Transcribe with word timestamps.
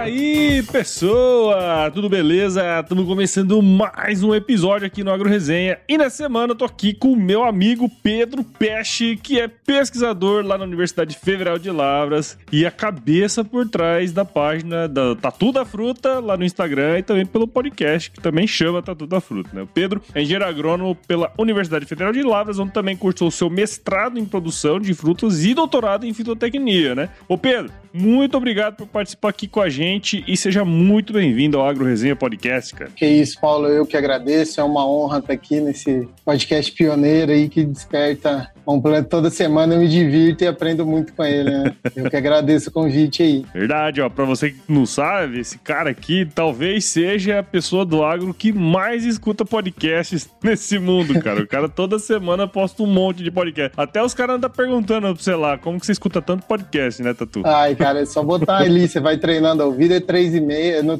Aí, 0.00 0.62
pessoa? 0.72 1.90
Tudo 1.92 2.08
beleza? 2.08 2.80
Estamos 2.80 3.04
começando 3.04 3.60
mais 3.60 4.22
um 4.22 4.34
episódio 4.34 4.86
aqui 4.86 5.04
no 5.04 5.12
Agro 5.12 5.28
Resenha. 5.28 5.78
E 5.86 5.98
nessa 5.98 6.16
semana 6.16 6.52
eu 6.52 6.56
tô 6.56 6.64
aqui 6.64 6.94
com 6.94 7.12
o 7.12 7.16
meu 7.16 7.44
amigo 7.44 7.90
Pedro 8.02 8.42
Peixe, 8.42 9.18
que 9.22 9.38
é 9.38 9.46
pesquisador 9.46 10.42
lá 10.44 10.56
na 10.56 10.64
Universidade 10.64 11.18
Federal 11.18 11.58
de 11.58 11.70
Lavras 11.70 12.38
e 12.50 12.64
a 12.64 12.70
cabeça 12.70 13.44
por 13.44 13.68
trás 13.68 14.10
da 14.10 14.24
página 14.24 14.88
da 14.88 15.14
Tatu 15.16 15.52
da 15.52 15.66
Fruta 15.66 16.18
lá 16.18 16.34
no 16.34 16.44
Instagram 16.44 17.00
e 17.00 17.02
também 17.02 17.26
pelo 17.26 17.46
podcast, 17.46 18.10
que 18.10 18.22
também 18.22 18.46
chama 18.46 18.82
Tatu 18.82 19.06
da 19.06 19.20
Fruta, 19.20 19.50
né? 19.52 19.62
O 19.62 19.66
Pedro 19.66 20.00
é 20.14 20.22
engenheiro 20.22 20.46
agrônomo 20.46 20.94
pela 21.06 21.30
Universidade 21.36 21.84
Federal 21.84 22.12
de 22.12 22.22
Lavras, 22.22 22.58
onde 22.58 22.72
também 22.72 22.96
cursou 22.96 23.30
seu 23.30 23.50
mestrado 23.50 24.18
em 24.18 24.24
produção 24.24 24.80
de 24.80 24.94
frutas 24.94 25.44
e 25.44 25.52
doutorado 25.52 26.06
em 26.06 26.14
fitotecnia, 26.14 26.94
né? 26.94 27.10
Ô 27.28 27.36
Pedro, 27.36 27.70
muito 27.92 28.36
obrigado 28.36 28.76
por 28.76 28.86
participar 28.86 29.30
aqui 29.30 29.48
com 29.48 29.60
a 29.60 29.68
gente 29.68 30.24
e 30.26 30.36
seja 30.36 30.64
muito 30.64 31.12
bem-vindo 31.12 31.58
ao 31.58 31.66
Agro 31.66 31.84
Resenha 31.84 32.14
Podcast, 32.14 32.74
cara. 32.74 32.90
Que 32.94 33.06
isso, 33.06 33.40
Paulo, 33.40 33.66
eu 33.68 33.84
que 33.84 33.96
agradeço. 33.96 34.60
É 34.60 34.64
uma 34.64 34.86
honra 34.86 35.18
estar 35.18 35.32
aqui 35.32 35.60
nesse 35.60 36.08
podcast 36.24 36.70
pioneiro 36.72 37.32
aí 37.32 37.48
que 37.48 37.64
desperta 37.64 38.50
planeta 38.78 39.08
toda 39.08 39.30
semana. 39.30 39.74
Eu 39.74 39.80
me 39.80 39.88
divirto 39.88 40.44
e 40.44 40.46
aprendo 40.46 40.84
muito 40.84 41.14
com 41.14 41.24
ele, 41.24 41.50
né? 41.50 41.74
Eu 41.96 42.10
que 42.10 42.16
agradeço 42.16 42.68
o 42.68 42.72
convite 42.72 43.22
aí. 43.22 43.46
Verdade, 43.54 44.02
ó. 44.02 44.10
Pra 44.10 44.26
você 44.26 44.50
que 44.50 44.60
não 44.68 44.84
sabe, 44.84 45.40
esse 45.40 45.56
cara 45.58 45.88
aqui 45.88 46.28
talvez 46.34 46.84
seja 46.84 47.38
a 47.38 47.42
pessoa 47.42 47.86
do 47.86 48.04
agro 48.04 48.34
que 48.34 48.52
mais 48.52 49.06
escuta 49.06 49.44
podcasts 49.44 50.28
nesse 50.44 50.78
mundo, 50.78 51.18
cara. 51.20 51.40
O 51.40 51.46
cara 51.46 51.68
toda 51.68 51.98
semana 51.98 52.46
posta 52.46 52.82
um 52.82 52.86
monte 52.86 53.22
de 53.22 53.30
podcast. 53.30 53.72
Até 53.76 54.02
os 54.02 54.12
caras 54.12 54.36
andam 54.36 54.50
perguntando, 54.50 55.16
sei 55.18 55.36
lá, 55.36 55.56
como 55.56 55.80
que 55.80 55.86
você 55.86 55.92
escuta 55.92 56.20
tanto 56.20 56.46
podcast, 56.46 57.02
né, 57.02 57.14
Tatu? 57.14 57.42
Ai, 57.46 57.74
cara, 57.74 58.00
é 58.00 58.04
só 58.04 58.22
botar 58.22 58.58
ali. 58.58 58.86
Você 58.86 59.00
vai 59.00 59.16
treinando 59.16 59.62
a 59.62 59.66
ouvida, 59.66 59.96
é 59.96 60.00
3,5, 60.00 60.82
no 60.82 60.98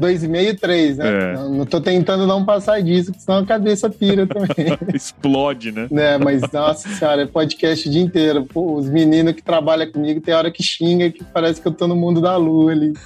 2,5 0.00 0.58
3, 0.58 0.96
né? 0.96 1.08
É. 1.08 1.34
Não, 1.34 1.54
não 1.54 1.66
tô 1.66 1.80
tentando 1.80 2.26
não 2.26 2.44
passar 2.44 2.80
disso, 2.80 3.10
porque 3.10 3.24
senão 3.24 3.38
a 3.38 3.46
cabeça 3.46 3.90
pira 3.90 4.26
também. 4.26 4.78
Explode, 4.94 5.72
né? 5.72 5.88
né? 5.90 6.18
Mas, 6.18 6.40
nossa 6.52 6.88
senhora, 6.88 7.11
é 7.20 7.26
podcast 7.26 7.86
o 7.86 7.92
dia 7.92 8.00
inteiro. 8.00 8.44
Pô, 8.46 8.74
os 8.74 8.88
meninos 8.88 9.34
que 9.34 9.42
trabalham 9.42 9.90
comigo 9.92 10.20
tem 10.20 10.32
hora 10.32 10.50
que 10.50 10.62
xinga 10.62 11.10
que 11.10 11.22
parece 11.22 11.60
que 11.60 11.68
eu 11.68 11.72
tô 11.72 11.86
no 11.86 11.94
mundo 11.94 12.20
da 12.20 12.36
lua 12.36 12.72
ali. 12.72 12.92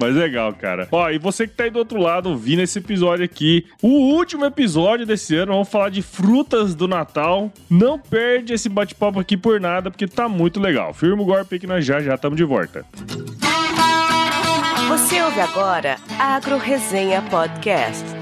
Mas 0.00 0.14
legal, 0.14 0.52
cara. 0.52 0.88
Ó, 0.90 1.08
e 1.10 1.18
você 1.18 1.46
que 1.46 1.54
tá 1.54 1.64
aí 1.64 1.70
do 1.70 1.78
outro 1.78 2.00
lado 2.00 2.30
ouvindo 2.30 2.62
esse 2.62 2.78
episódio 2.78 3.24
aqui, 3.24 3.66
o 3.80 3.88
último 3.88 4.44
episódio 4.44 5.06
desse 5.06 5.36
ano, 5.36 5.52
vamos 5.52 5.68
falar 5.68 5.88
de 5.88 6.02
frutas 6.02 6.74
do 6.74 6.88
Natal. 6.88 7.52
Não 7.70 7.98
perde 7.98 8.52
esse 8.52 8.68
bate-papo 8.68 9.20
aqui 9.20 9.36
por 9.36 9.60
nada, 9.60 9.90
porque 9.90 10.06
tá 10.06 10.28
muito 10.28 10.60
legal. 10.60 10.92
Firma 10.92 11.22
o 11.22 11.26
golpe 11.26 11.58
que 11.58 11.66
nós 11.66 11.84
já 11.84 12.00
já 12.00 12.14
estamos 12.14 12.36
de 12.36 12.44
volta. 12.44 12.84
Você 14.88 15.22
ouve 15.22 15.40
agora 15.40 15.96
Agro 16.18 16.58
Resenha 16.58 17.22
Podcast. 17.22 18.21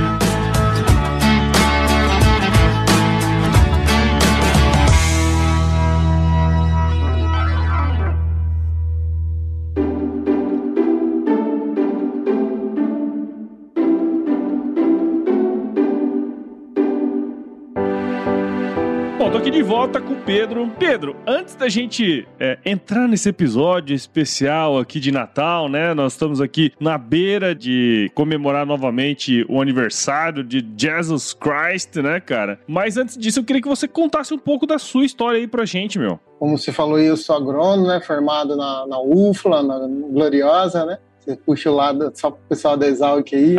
De 19.61 19.67
volta 19.67 20.01
com 20.01 20.13
o 20.13 20.15
Pedro. 20.15 20.67
Pedro, 20.79 21.15
antes 21.27 21.53
da 21.53 21.69
gente 21.69 22.27
é, 22.39 22.57
entrar 22.65 23.07
nesse 23.07 23.29
episódio 23.29 23.95
especial 23.95 24.79
aqui 24.79 24.99
de 24.99 25.11
Natal, 25.11 25.69
né? 25.69 25.93
Nós 25.93 26.13
estamos 26.13 26.41
aqui 26.41 26.73
na 26.79 26.97
beira 26.97 27.53
de 27.53 28.11
comemorar 28.15 28.65
novamente 28.65 29.45
o 29.47 29.61
aniversário 29.61 30.43
de 30.43 30.67
Jesus 30.75 31.35
Christ, 31.35 31.97
né, 31.97 32.19
cara? 32.19 32.59
Mas 32.67 32.97
antes 32.97 33.15
disso, 33.15 33.39
eu 33.39 33.43
queria 33.43 33.61
que 33.61 33.67
você 33.67 33.87
contasse 33.87 34.33
um 34.33 34.39
pouco 34.39 34.65
da 34.65 34.79
sua 34.79 35.05
história 35.05 35.37
aí 35.37 35.45
pra 35.45 35.63
gente, 35.63 35.99
meu. 35.99 36.19
Como 36.39 36.57
você 36.57 36.71
falou, 36.71 36.97
eu 36.97 37.15
sou 37.15 37.35
agrônomo, 37.35 37.87
né? 37.87 38.01
Formado 38.01 38.55
na, 38.55 38.87
na 38.87 38.99
UFLA, 38.99 39.61
na 39.61 39.77
Gloriosa, 39.77 40.87
né? 40.87 40.97
Você 41.23 41.35
puxa 41.35 41.69
o 41.71 41.75
lado 41.75 42.11
só 42.15 42.31
pro 42.31 42.39
pessoal 42.49 42.75
da 42.75 42.87
Exalc 42.87 43.31
aí. 43.33 43.55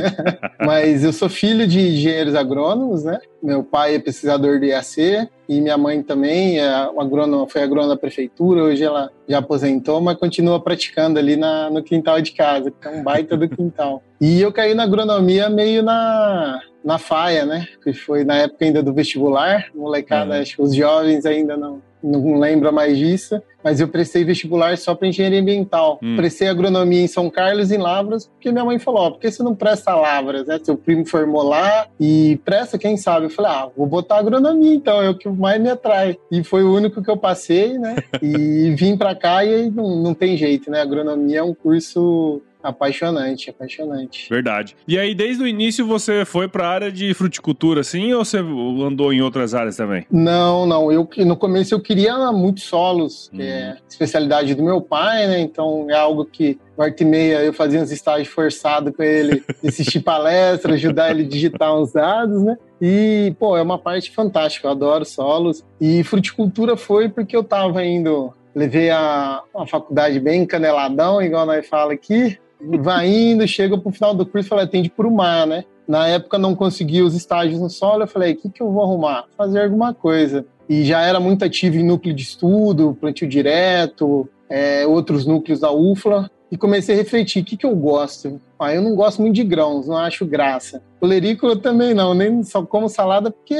Mas 0.64 1.04
eu 1.04 1.12
sou 1.12 1.28
filho 1.28 1.66
de 1.66 1.78
engenheiros 1.80 2.34
agrônomos, 2.34 3.04
né? 3.04 3.18
Meu 3.42 3.62
pai 3.62 3.96
é 3.96 3.98
pesquisador 3.98 4.58
do 4.58 4.64
IAC 4.64 5.28
e 5.48 5.60
minha 5.60 5.76
mãe 5.76 6.02
também 6.02 6.58
é 6.58 6.66
agrônoma, 6.98 7.46
foi 7.46 7.62
agrônoma 7.62 7.94
da 7.94 8.00
prefeitura. 8.00 8.62
Hoje 8.64 8.82
ela 8.82 9.10
já 9.28 9.38
aposentou, 9.38 10.00
mas 10.00 10.16
continua 10.16 10.58
praticando 10.60 11.18
ali 11.18 11.36
na, 11.36 11.68
no 11.68 11.82
quintal 11.82 12.20
de 12.22 12.32
casa, 12.32 12.70
que 12.70 12.88
é 12.88 12.90
um 12.90 13.02
baita 13.02 13.36
do 13.36 13.48
quintal. 13.48 14.02
E 14.20 14.40
eu 14.40 14.50
caí 14.50 14.72
na 14.74 14.84
agronomia 14.84 15.50
meio 15.50 15.82
na, 15.82 16.58
na 16.82 16.96
faia, 16.98 17.44
né? 17.44 17.66
Que 17.82 17.92
foi 17.92 18.24
na 18.24 18.36
época 18.36 18.64
ainda 18.64 18.82
do 18.82 18.94
vestibular. 18.94 19.66
Molecada, 19.74 20.34
Uhum. 20.36 20.40
acho 20.40 20.56
que 20.56 20.62
os 20.62 20.74
jovens 20.74 21.26
ainda 21.26 21.54
não, 21.56 21.82
não 22.04 22.38
lembram 22.38 22.70
mais 22.70 22.96
disso. 22.98 23.40
Mas 23.62 23.80
eu 23.80 23.88
prestei 23.88 24.24
vestibular 24.24 24.76
só 24.76 24.94
para 24.94 25.08
engenharia 25.08 25.40
ambiental. 25.40 25.98
Hum. 26.02 26.16
Prestei 26.16 26.48
agronomia 26.48 27.00
em 27.00 27.06
São 27.06 27.30
Carlos, 27.30 27.72
em 27.72 27.78
Lavras, 27.78 28.26
porque 28.26 28.52
minha 28.52 28.64
mãe 28.64 28.78
falou: 28.78 29.06
ó, 29.06 29.10
por 29.10 29.20
que 29.20 29.30
você 29.30 29.42
não 29.42 29.54
presta 29.54 29.94
Lavras, 29.94 30.46
né? 30.46 30.60
Seu 30.62 30.76
primo 30.76 31.06
formou 31.06 31.42
lá 31.42 31.86
e 31.98 32.38
presta, 32.44 32.76
quem 32.76 32.98
sabe? 32.98 33.26
Eu 33.26 33.30
falei: 33.30 33.52
ah, 33.52 33.68
vou 33.74 33.86
botar 33.86 34.18
agronomia 34.18 34.74
então, 34.74 35.00
é 35.00 35.08
o 35.08 35.16
que 35.16 35.28
mais 35.30 35.60
me 35.60 35.70
atrai. 35.70 36.18
E 36.30 36.44
foi 36.44 36.62
o 36.62 36.74
único 36.74 37.02
que 37.02 37.10
eu 37.10 37.16
passei, 37.16 37.78
né? 37.78 37.96
E 38.22 38.74
vim 38.74 38.96
para 38.96 39.14
cá 39.14 39.44
e 39.44 39.54
aí 39.54 39.70
não, 39.70 39.96
não 40.02 40.14
tem 40.14 40.36
jeito, 40.36 40.70
né? 40.70 40.80
Agronomia 40.80 41.38
é 41.38 41.42
um 41.42 41.54
curso 41.54 42.42
apaixonante, 42.64 43.50
apaixonante. 43.50 44.28
Verdade. 44.28 44.76
E 44.88 44.98
aí, 44.98 45.14
desde 45.14 45.42
o 45.42 45.46
início, 45.46 45.86
você 45.86 46.24
foi 46.24 46.48
pra 46.48 46.66
área 46.68 46.90
de 46.90 47.12
fruticultura, 47.14 47.82
assim, 47.82 48.12
ou 48.12 48.24
você 48.24 48.38
andou 48.38 49.12
em 49.12 49.20
outras 49.22 49.54
áreas 49.54 49.76
também? 49.76 50.06
Não, 50.10 50.66
não. 50.66 50.90
Eu 50.90 51.06
que- 51.06 51.24
no 51.24 51.36
começo 51.36 51.74
eu 51.74 51.80
queria 51.80 52.14
muitos 52.32 52.64
solos, 52.64 53.28
que 53.30 53.36
Uhum. 53.42 53.48
é 53.48 53.76
especialidade 53.88 54.54
do 54.54 54.62
meu 54.62 54.80
pai, 54.80 55.26
né? 55.26 55.40
Então 55.40 55.86
é 55.90 55.94
algo 55.94 56.24
que 56.24 56.58
volta 56.76 57.02
e 57.02 57.06
meia 57.06 57.42
eu 57.44 57.52
fazia 57.52 57.80
uns 57.80 57.92
estágios 57.92 58.28
forçados 58.28 58.92
com 58.96 59.02
ele, 59.02 59.42
assistir 59.64 60.00
palestra, 60.00 60.74
ajudar 60.74 61.10
ele 61.10 61.22
a 61.24 61.28
digitar 61.28 61.74
uns 61.76 61.92
dados, 61.92 62.42
né? 62.42 62.56
E, 62.80 63.34
pô, 63.38 63.56
é 63.56 63.62
uma 63.62 63.78
parte 63.78 64.10
fantástica, 64.10 64.66
eu 64.66 64.72
adoro 64.72 65.04
solos. 65.04 65.64
E 65.80 66.02
fruticultura 66.02 66.76
foi 66.76 67.08
porque 67.08 67.36
eu 67.36 67.44
tava 67.44 67.84
indo, 67.84 68.32
levei 68.54 68.90
a, 68.90 69.40
a 69.56 69.66
faculdade 69.66 70.18
bem 70.20 70.44
caneladão, 70.44 71.22
igual 71.22 71.46
nós 71.46 71.66
fala 71.66 71.92
aqui, 71.92 72.36
vai 72.80 73.08
indo, 73.08 73.46
chega 73.46 73.78
pro 73.78 73.92
final 73.92 74.14
do 74.14 74.26
curso 74.26 74.46
e 74.46 74.48
fala, 74.48 74.62
é, 74.62 74.66
tem 74.66 74.82
de 74.82 74.88
ir 74.88 74.92
pro 74.92 75.10
mar, 75.10 75.46
né? 75.46 75.64
Na 75.86 76.08
época 76.08 76.38
não 76.38 76.54
consegui 76.54 77.02
os 77.02 77.14
estágios 77.14 77.60
no 77.60 77.68
solo, 77.68 78.04
eu 78.04 78.08
falei, 78.08 78.32
o 78.32 78.36
que, 78.36 78.48
que 78.48 78.62
eu 78.62 78.70
vou 78.70 78.82
arrumar? 78.82 79.24
Fazer 79.36 79.62
alguma 79.62 79.92
coisa. 79.92 80.46
E 80.68 80.84
já 80.84 81.02
era 81.02 81.20
muito 81.20 81.44
ativo 81.44 81.76
em 81.76 81.84
núcleo 81.84 82.14
de 82.14 82.22
estudo, 82.22 82.96
plantio 82.98 83.28
direto, 83.28 84.28
é, 84.48 84.86
outros 84.86 85.26
núcleos 85.26 85.60
da 85.60 85.70
UFLA, 85.70 86.30
e 86.50 86.56
comecei 86.56 86.94
a 86.94 86.98
refletir, 86.98 87.42
o 87.42 87.44
que, 87.44 87.56
que 87.56 87.66
eu 87.66 87.74
gosto? 87.74 88.40
Ah, 88.58 88.72
eu 88.72 88.80
não 88.80 88.94
gosto 88.94 89.20
muito 89.20 89.34
de 89.34 89.42
grãos, 89.42 89.88
não 89.88 89.96
acho 89.96 90.24
graça. 90.24 90.82
Colerícola 91.00 91.56
também 91.56 91.92
não, 91.92 92.14
nem 92.14 92.42
só 92.44 92.64
como 92.64 92.88
salada 92.88 93.30
porque 93.30 93.56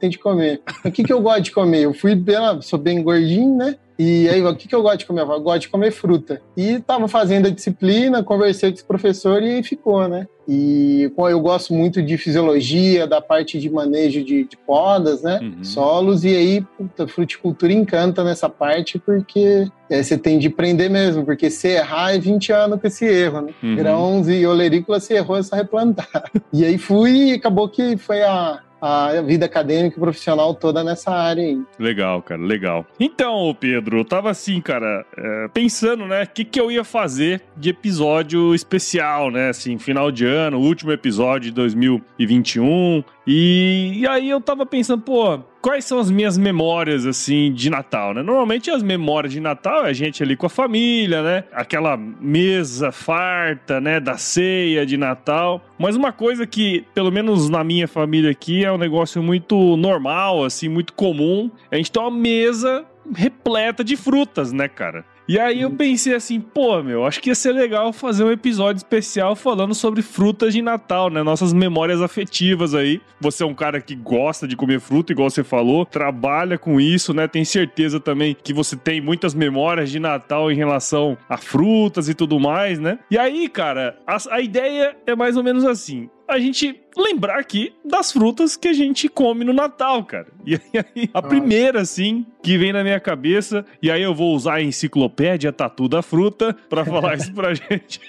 tem 0.00 0.10
de 0.10 0.18
comer. 0.18 0.60
O 0.84 0.90
que, 0.90 1.04
que 1.04 1.12
eu 1.12 1.20
gosto 1.20 1.42
de 1.42 1.52
comer? 1.52 1.82
Eu 1.82 1.94
fui 1.94 2.14
bem, 2.14 2.36
sou 2.60 2.78
bem 2.78 3.02
gordinho, 3.02 3.56
né? 3.56 3.76
E 3.98 4.28
aí, 4.28 4.42
o 4.42 4.56
que, 4.56 4.68
que 4.68 4.74
eu 4.74 4.82
gosto 4.82 4.98
de 4.98 5.06
comer? 5.06 5.22
Eu 5.22 5.40
gosto 5.40 5.60
de 5.62 5.68
comer 5.68 5.92
fruta. 5.92 6.40
E 6.56 6.80
tava 6.80 7.06
fazendo 7.08 7.46
a 7.46 7.50
disciplina, 7.50 8.22
conversei 8.22 8.70
com 8.70 8.74
esse 8.74 8.84
professor 8.84 9.42
e 9.42 9.50
aí 9.50 9.62
ficou, 9.62 10.08
né? 10.08 10.26
E 10.46 11.10
eu 11.16 11.40
gosto 11.40 11.72
muito 11.72 12.02
de 12.02 12.18
fisiologia, 12.18 13.06
da 13.06 13.20
parte 13.20 13.58
de 13.58 13.70
manejo 13.70 14.22
de, 14.22 14.44
de 14.44 14.56
podas, 14.58 15.22
né? 15.22 15.40
Uhum. 15.40 15.64
Solos, 15.64 16.24
e 16.24 16.36
aí, 16.36 16.60
puta, 16.60 17.08
fruticultura 17.08 17.72
encanta 17.72 18.22
nessa 18.22 18.48
parte 18.48 18.98
porque 18.98 19.66
é, 19.88 20.02
você 20.02 20.18
tem 20.18 20.38
de 20.38 20.48
aprender 20.48 20.90
mesmo, 20.90 21.24
porque 21.24 21.48
se 21.48 21.68
errar 21.68 22.14
é 22.14 22.18
20 22.18 22.52
anos 22.52 22.80
com 22.80 22.86
esse 22.86 23.06
erro, 23.06 23.40
né? 23.42 23.54
Uhum. 23.62 23.76
Grãos 23.76 24.28
e 24.28 24.46
olerícola 24.46 25.00
se 25.00 25.14
errou 25.14 25.38
é 25.38 25.42
só 25.42 25.56
replantar. 25.56 26.30
E 26.52 26.64
aí 26.64 26.78
fui 26.78 27.30
e 27.30 27.32
acabou 27.32 27.68
que 27.68 27.96
foi 27.96 28.22
a, 28.22 28.60
a 28.84 29.22
vida 29.22 29.46
acadêmica 29.46 29.96
e 29.96 30.00
profissional 30.00 30.54
toda 30.54 30.84
nessa 30.84 31.10
área 31.10 31.42
aí. 31.42 31.58
Legal, 31.78 32.20
cara, 32.20 32.42
legal. 32.42 32.84
Então, 33.00 33.56
Pedro, 33.58 33.98
eu 33.98 34.04
tava 34.04 34.30
assim, 34.30 34.60
cara, 34.60 35.06
é, 35.16 35.48
pensando, 35.48 36.04
né, 36.04 36.24
o 36.24 36.28
que, 36.28 36.44
que 36.44 36.60
eu 36.60 36.70
ia 36.70 36.84
fazer 36.84 37.42
de 37.56 37.70
episódio 37.70 38.54
especial, 38.54 39.30
né, 39.30 39.48
assim, 39.48 39.78
final 39.78 40.12
de 40.12 40.26
ano, 40.26 40.58
último 40.58 40.92
episódio 40.92 41.48
de 41.48 41.52
2021. 41.52 43.02
E, 43.26 44.00
e 44.00 44.06
aí 44.06 44.28
eu 44.28 44.40
tava 44.40 44.66
pensando, 44.66 45.02
pô, 45.02 45.40
quais 45.64 45.86
são 45.86 45.98
as 45.98 46.10
minhas 46.10 46.36
memórias, 46.36 47.06
assim, 47.06 47.50
de 47.50 47.70
Natal, 47.70 48.12
né? 48.12 48.22
Normalmente 48.22 48.70
as 48.70 48.82
memórias 48.82 49.32
de 49.32 49.40
Natal 49.40 49.86
é 49.86 49.88
a 49.88 49.92
gente 49.94 50.22
ali 50.22 50.36
com 50.36 50.44
a 50.44 50.50
família, 50.50 51.22
né? 51.22 51.44
Aquela 51.50 51.96
mesa 51.96 52.92
farta, 52.92 53.80
né? 53.80 53.98
Da 53.98 54.18
ceia 54.18 54.84
de 54.84 54.98
Natal. 54.98 55.64
Mas 55.78 55.96
uma 55.96 56.12
coisa 56.12 56.46
que, 56.46 56.84
pelo 56.92 57.10
menos 57.10 57.48
na 57.48 57.64
minha 57.64 57.88
família 57.88 58.30
aqui, 58.30 58.62
é 58.62 58.70
um 58.70 58.76
negócio 58.76 59.22
muito 59.22 59.74
normal, 59.78 60.44
assim, 60.44 60.68
muito 60.68 60.92
comum. 60.92 61.50
A 61.72 61.76
gente 61.76 61.90
tem 61.90 62.02
uma 62.02 62.10
mesa 62.10 62.84
repleta 63.14 63.82
de 63.82 63.96
frutas, 63.96 64.52
né, 64.52 64.68
cara? 64.68 65.02
E 65.26 65.38
aí 65.38 65.62
eu 65.62 65.70
pensei 65.70 66.14
assim, 66.14 66.38
pô, 66.38 66.82
meu, 66.82 67.06
acho 67.06 67.20
que 67.20 67.30
ia 67.30 67.34
ser 67.34 67.52
legal 67.52 67.92
fazer 67.94 68.24
um 68.24 68.30
episódio 68.30 68.78
especial 68.78 69.34
falando 69.34 69.74
sobre 69.74 70.02
frutas 70.02 70.52
de 70.52 70.60
Natal, 70.60 71.08
né? 71.08 71.22
Nossas 71.22 71.52
memórias 71.52 72.02
afetivas 72.02 72.74
aí. 72.74 73.00
Você 73.20 73.42
é 73.42 73.46
um 73.46 73.54
cara 73.54 73.80
que 73.80 73.94
gosta 73.94 74.46
de 74.46 74.54
comer 74.54 74.80
fruta, 74.80 75.12
igual 75.12 75.30
você 75.30 75.42
falou, 75.42 75.86
trabalha 75.86 76.58
com 76.58 76.78
isso, 76.78 77.14
né? 77.14 77.26
Tem 77.26 77.44
certeza 77.44 77.98
também 77.98 78.36
que 78.42 78.52
você 78.52 78.76
tem 78.76 79.00
muitas 79.00 79.34
memórias 79.34 79.90
de 79.90 79.98
Natal 79.98 80.52
em 80.52 80.56
relação 80.56 81.16
a 81.26 81.38
frutas 81.38 82.08
e 82.08 82.14
tudo 82.14 82.38
mais, 82.38 82.78
né? 82.78 82.98
E 83.10 83.16
aí, 83.16 83.48
cara, 83.48 83.98
a, 84.06 84.18
a 84.30 84.40
ideia 84.42 84.94
é 85.06 85.16
mais 85.16 85.38
ou 85.38 85.42
menos 85.42 85.64
assim 85.64 86.10
a 86.28 86.38
gente 86.38 86.80
lembrar 86.96 87.38
aqui 87.38 87.74
das 87.84 88.12
frutas 88.12 88.56
que 88.56 88.68
a 88.68 88.72
gente 88.72 89.08
come 89.08 89.44
no 89.44 89.52
Natal, 89.52 90.04
cara. 90.04 90.26
E 90.46 90.54
aí, 90.54 91.08
a 91.14 91.22
primeira, 91.22 91.80
assim, 91.80 92.26
que 92.42 92.58
vem 92.58 92.72
na 92.72 92.82
minha 92.82 93.00
cabeça, 93.00 93.64
e 93.82 93.90
aí 93.90 94.02
eu 94.02 94.14
vou 94.14 94.34
usar 94.34 94.54
a 94.54 94.62
enciclopédia 94.62 95.52
Tatu 95.52 95.88
da 95.88 96.02
Fruta 96.02 96.56
para 96.68 96.84
falar 96.86 97.16
isso 97.16 97.32
pra 97.32 97.54
gente. 97.54 98.00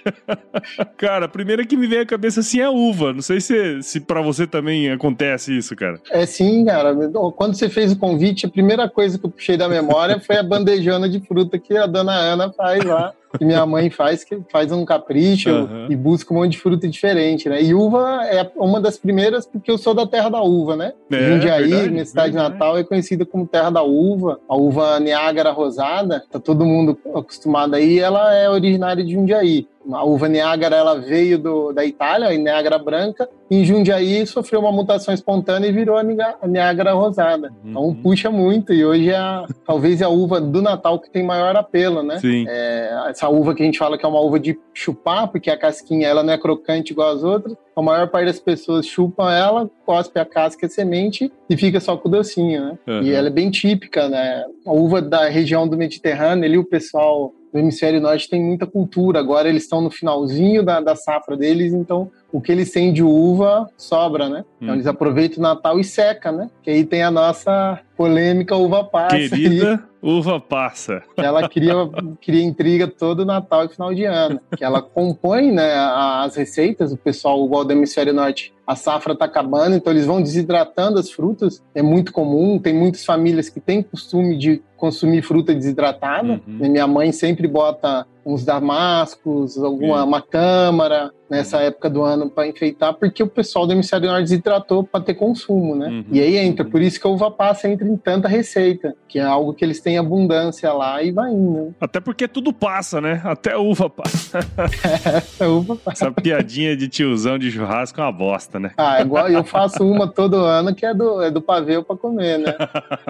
cara, 0.98 1.26
a 1.26 1.30
primeira 1.30 1.66
que 1.66 1.78
me 1.78 1.88
vem 1.88 2.00
à 2.00 2.06
cabeça, 2.06 2.42
assim, 2.42 2.60
é 2.60 2.66
a 2.66 2.72
uva. 2.72 3.14
Não 3.14 3.22
sei 3.22 3.42
se, 3.42 3.82
se 3.82 4.00
para 4.00 4.22
você 4.22 4.46
também 4.46 4.92
acontece 4.92 5.58
isso, 5.58 5.76
cara. 5.76 6.00
É 6.12 6.26
sim, 6.26 6.66
cara. 6.66 6.96
Quando 7.36 7.56
você 7.56 7.70
fez 7.70 7.92
o 7.92 7.98
convite, 7.98 8.46
a 8.46 8.50
primeira 8.50 8.90
coisa 8.90 9.18
que 9.18 9.26
eu 9.26 9.30
puxei 9.30 9.58
da 9.58 9.68
memória 9.68 10.20
foi 10.20 10.38
a 10.38 10.44
bandejona 10.44 11.10
de 11.10 11.20
fruta 11.20 11.58
que 11.58 11.76
a 11.78 11.88
dona 11.88 12.14
Ana 12.14 12.52
faz 12.52 12.84
lá 12.84 13.14
que 13.38 13.46
minha 13.46 13.66
mãe 13.66 13.90
faz, 13.90 14.24
que 14.24 14.40
faz 14.52 14.72
um 14.72 14.86
capricho 14.86 15.50
uhum. 15.50 15.88
e 15.90 15.96
busca 15.96 16.34
um 16.34 16.38
monte 16.38 16.54
de 16.54 16.60
fruta 16.60 16.88
diferente, 16.88 17.50
né? 17.50 17.62
E 17.62 17.74
uva 17.74 18.24
é 18.26 18.50
uma 18.76 18.82
das 18.82 18.98
primeiras, 18.98 19.46
porque 19.46 19.72
eu 19.72 19.78
sou 19.78 19.94
da 19.94 20.06
terra 20.06 20.30
da 20.30 20.42
uva, 20.42 20.76
né? 20.76 20.94
É, 21.10 21.32
Jundiaí, 21.32 21.70
verdade, 21.70 21.90
minha 21.90 22.06
cidade 22.06 22.34
verdade. 22.34 22.54
natal, 22.54 22.78
é 22.78 22.84
conhecida 22.84 23.26
como 23.26 23.48
terra 23.48 23.70
da 23.70 23.82
uva. 23.82 24.40
A 24.48 24.56
uva 24.56 25.00
Niágara 25.00 25.52
rosada, 25.52 26.24
tá 26.30 26.40
todo 26.40 26.66
mundo 26.66 26.98
acostumado 27.16 27.76
aí, 27.76 28.00
ela 28.00 28.34
é 28.34 28.50
originária 28.50 29.04
de 29.04 29.14
Jundiaí. 29.14 29.68
A 29.92 30.04
uva 30.04 30.28
Niágara 30.28 30.76
ela 30.76 31.00
veio 31.00 31.38
do, 31.38 31.72
da 31.72 31.86
Itália, 31.86 32.30
a 32.30 32.34
Niágara 32.34 32.78
branca, 32.78 33.30
e 33.50 33.58
em 33.58 33.66
Jundiaí 33.66 34.26
sofreu 34.26 34.60
uma 34.60 34.72
mutação 34.72 35.14
espontânea 35.14 35.68
e 35.68 35.72
virou 35.72 35.98
a 35.98 36.04
Niágara 36.48 36.94
rosada. 36.94 37.54
Uhum. 37.64 37.70
Então 37.70 37.96
puxa 37.96 38.32
muito, 38.32 38.74
e 38.74 38.84
hoje 38.84 39.10
é 39.10 39.18
a, 39.18 39.46
talvez 39.66 40.02
é 40.02 40.06
a 40.06 40.10
uva 40.10 40.42
do 40.42 40.62
Natal 40.62 41.00
que 41.00 41.10
tem 41.10 41.24
maior 41.24 41.56
apelo, 41.56 42.02
né? 42.02 42.20
Sim. 42.20 42.46
É, 42.48 43.06
essa 43.10 43.30
uva 43.30 43.54
que 43.54 43.62
a 43.62 43.66
gente 43.66 43.78
fala 43.78 43.98
que 43.98 44.06
é 44.06 44.10
uma 44.10 44.22
uva 44.22 44.40
de 44.40 44.60
chupar, 44.74 45.28
porque 45.28 45.50
a 45.50 45.58
casquinha 45.58 46.08
ela 46.08 46.24
não 46.24 46.34
é 46.34 46.38
crocante 46.38 46.92
igual 46.92 47.12
as 47.12 47.24
outras, 47.24 47.56
a 47.76 47.82
maior 47.82 48.08
parte 48.08 48.28
das 48.28 48.40
pessoas 48.40 48.88
chupam 48.88 49.32
ela, 49.32 49.70
cospe 49.86 50.18
a 50.20 50.26
casca 50.26 50.66
e 50.66 50.68
a 50.68 50.70
semente 50.70 51.32
e 51.50 51.58
fica 51.58 51.80
só 51.80 51.98
com 51.98 52.08
o 52.08 52.12
docinho, 52.12 52.66
né? 52.66 52.80
Uhum. 52.88 53.02
E 53.04 53.12
ela 53.12 53.28
é 53.28 53.32
bem 53.32 53.52
típica, 53.52 54.08
né? 54.08 54.46
A 54.66 54.72
uva 54.72 55.02
da 55.02 55.28
região 55.28 55.68
do 55.68 55.78
Mediterrâneo, 55.78 56.46
ali 56.46 56.58
o 56.58 56.64
pessoal 56.64 57.34
no 57.56 57.62
hemisfério 57.62 58.02
norte 58.02 58.30
tem 58.30 58.44
muita 58.44 58.68
cultura. 58.68 59.18
Agora 59.18 59.48
eles 59.48 59.64
estão 59.64 59.80
no 59.80 59.90
finalzinho 59.90 60.62
da, 60.62 60.82
da 60.82 60.94
safra 60.94 61.38
deles, 61.38 61.74
então 61.74 62.12
o 62.36 62.42
que 62.42 62.52
eles 62.52 62.70
têm 62.70 62.92
de 62.92 63.02
uva 63.02 63.70
sobra, 63.78 64.28
né? 64.28 64.44
Então 64.60 64.76
eles 64.76 64.86
uhum. 64.86 64.92
aproveitam 64.92 65.40
o 65.40 65.42
Natal 65.42 65.80
e 65.80 65.86
seca, 65.86 66.34
né? 66.34 66.50
Que 66.62 66.70
aí 66.70 66.84
tem 66.84 67.02
a 67.02 67.10
nossa 67.10 67.80
polêmica 67.96 68.58
uva 68.58 68.84
passa. 68.84 69.16
Querida 69.16 69.82
uva 70.02 70.38
passa. 70.40 71.02
Ela 71.16 71.48
cria, 71.48 71.74
cria 72.22 72.44
intriga 72.44 72.88
todo 72.88 73.26
Natal 73.26 73.64
e 73.64 73.70
final 73.70 73.94
de 73.94 74.04
ano. 74.04 74.42
Que 74.58 74.66
ela 74.66 74.82
compõe 74.82 75.50
né, 75.50 75.74
as 75.76 76.36
receitas, 76.36 76.92
o 76.92 76.98
pessoal 76.98 77.44
igual 77.46 77.64
do 77.64 77.72
hemisfério 77.72 78.14
norte 78.14 78.54
a 78.68 78.76
safra 78.76 79.14
está 79.14 79.26
acabando, 79.26 79.76
então 79.76 79.94
eles 79.94 80.08
vão 80.08 80.22
desidratando 80.22 81.00
as 81.00 81.12
frutas. 81.12 81.64
É 81.74 81.82
muito 81.82 82.12
comum, 82.12 82.58
tem 82.58 82.74
muitas 82.74 83.06
famílias 83.06 83.48
que 83.48 83.60
têm 83.60 83.84
costume 83.84 84.38
de 84.38 84.62
consumir 84.76 85.22
fruta 85.22 85.54
desidratada. 85.54 86.42
Uhum. 86.48 86.70
Minha 86.70 86.88
mãe 86.88 87.12
sempre 87.12 87.48
bota 87.48 88.08
uns 88.26 88.44
damascos, 88.44 89.58
alguma 89.58 90.04
uma 90.04 90.22
câmara 90.22 91.12
nessa 91.30 91.60
época 91.60 91.90
do 91.90 92.04
ano 92.04 92.30
para 92.30 92.48
enfeitar, 92.48 92.94
porque 92.94 93.24
o 93.24 93.28
pessoal 93.28 93.66
do 93.66 93.74
hemisfério 93.74 94.08
norte 94.08 94.24
desidratou 94.24 94.84
para 94.84 95.04
ter 95.04 95.16
consumo, 95.16 95.76
né? 95.76 95.88
Uhum. 95.88 96.06
E 96.12 96.22
aí 96.22 96.38
entra, 96.38 96.64
por 96.64 96.82
isso 96.82 97.00
que 97.00 97.08
a 97.08 97.10
uva 97.10 97.32
passa 97.32 97.68
entra 97.68 97.88
em 97.88 97.98
tanta 97.98 98.28
receita, 98.28 98.96
que 99.08 99.20
é 99.20 99.24
algo 99.24 99.54
que 99.54 99.66
eles 99.66 99.80
têm 99.80 99.98
abundância 99.98 100.72
lá 100.72 101.02
e 101.02 101.12
vai 101.12 101.32
indo. 101.32 101.74
Até 101.80 102.00
porque 102.00 102.28
tudo 102.28 102.54
passa, 102.54 103.02
né? 103.02 103.22
Até 103.24 103.54
a 103.54 103.60
uva 103.60 103.90
passa. 103.90 104.40
é, 105.40 105.44
a 105.44 105.48
uva 105.48 105.76
passa. 105.76 106.06
Essa 106.06 106.12
piadinha 106.12 106.76
de 106.78 106.88
tiozão 106.88 107.38
de 107.38 107.52
churrasco 107.52 108.00
é 108.00 108.04
uma 108.04 108.12
bosta, 108.12 108.60
né? 108.60 108.72
Ah, 108.78 109.02
igual 109.02 109.28
eu 109.28 109.44
faço 109.44 109.84
uma 109.84 110.08
todo 110.08 110.38
ano 110.38 110.76
que 110.76 110.86
é 110.86 110.94
do, 110.94 111.22
é 111.22 111.32
do 111.32 111.42
pavê 111.42 111.82
para 111.84 111.96
comer, 111.96 112.38
né? 112.38 112.56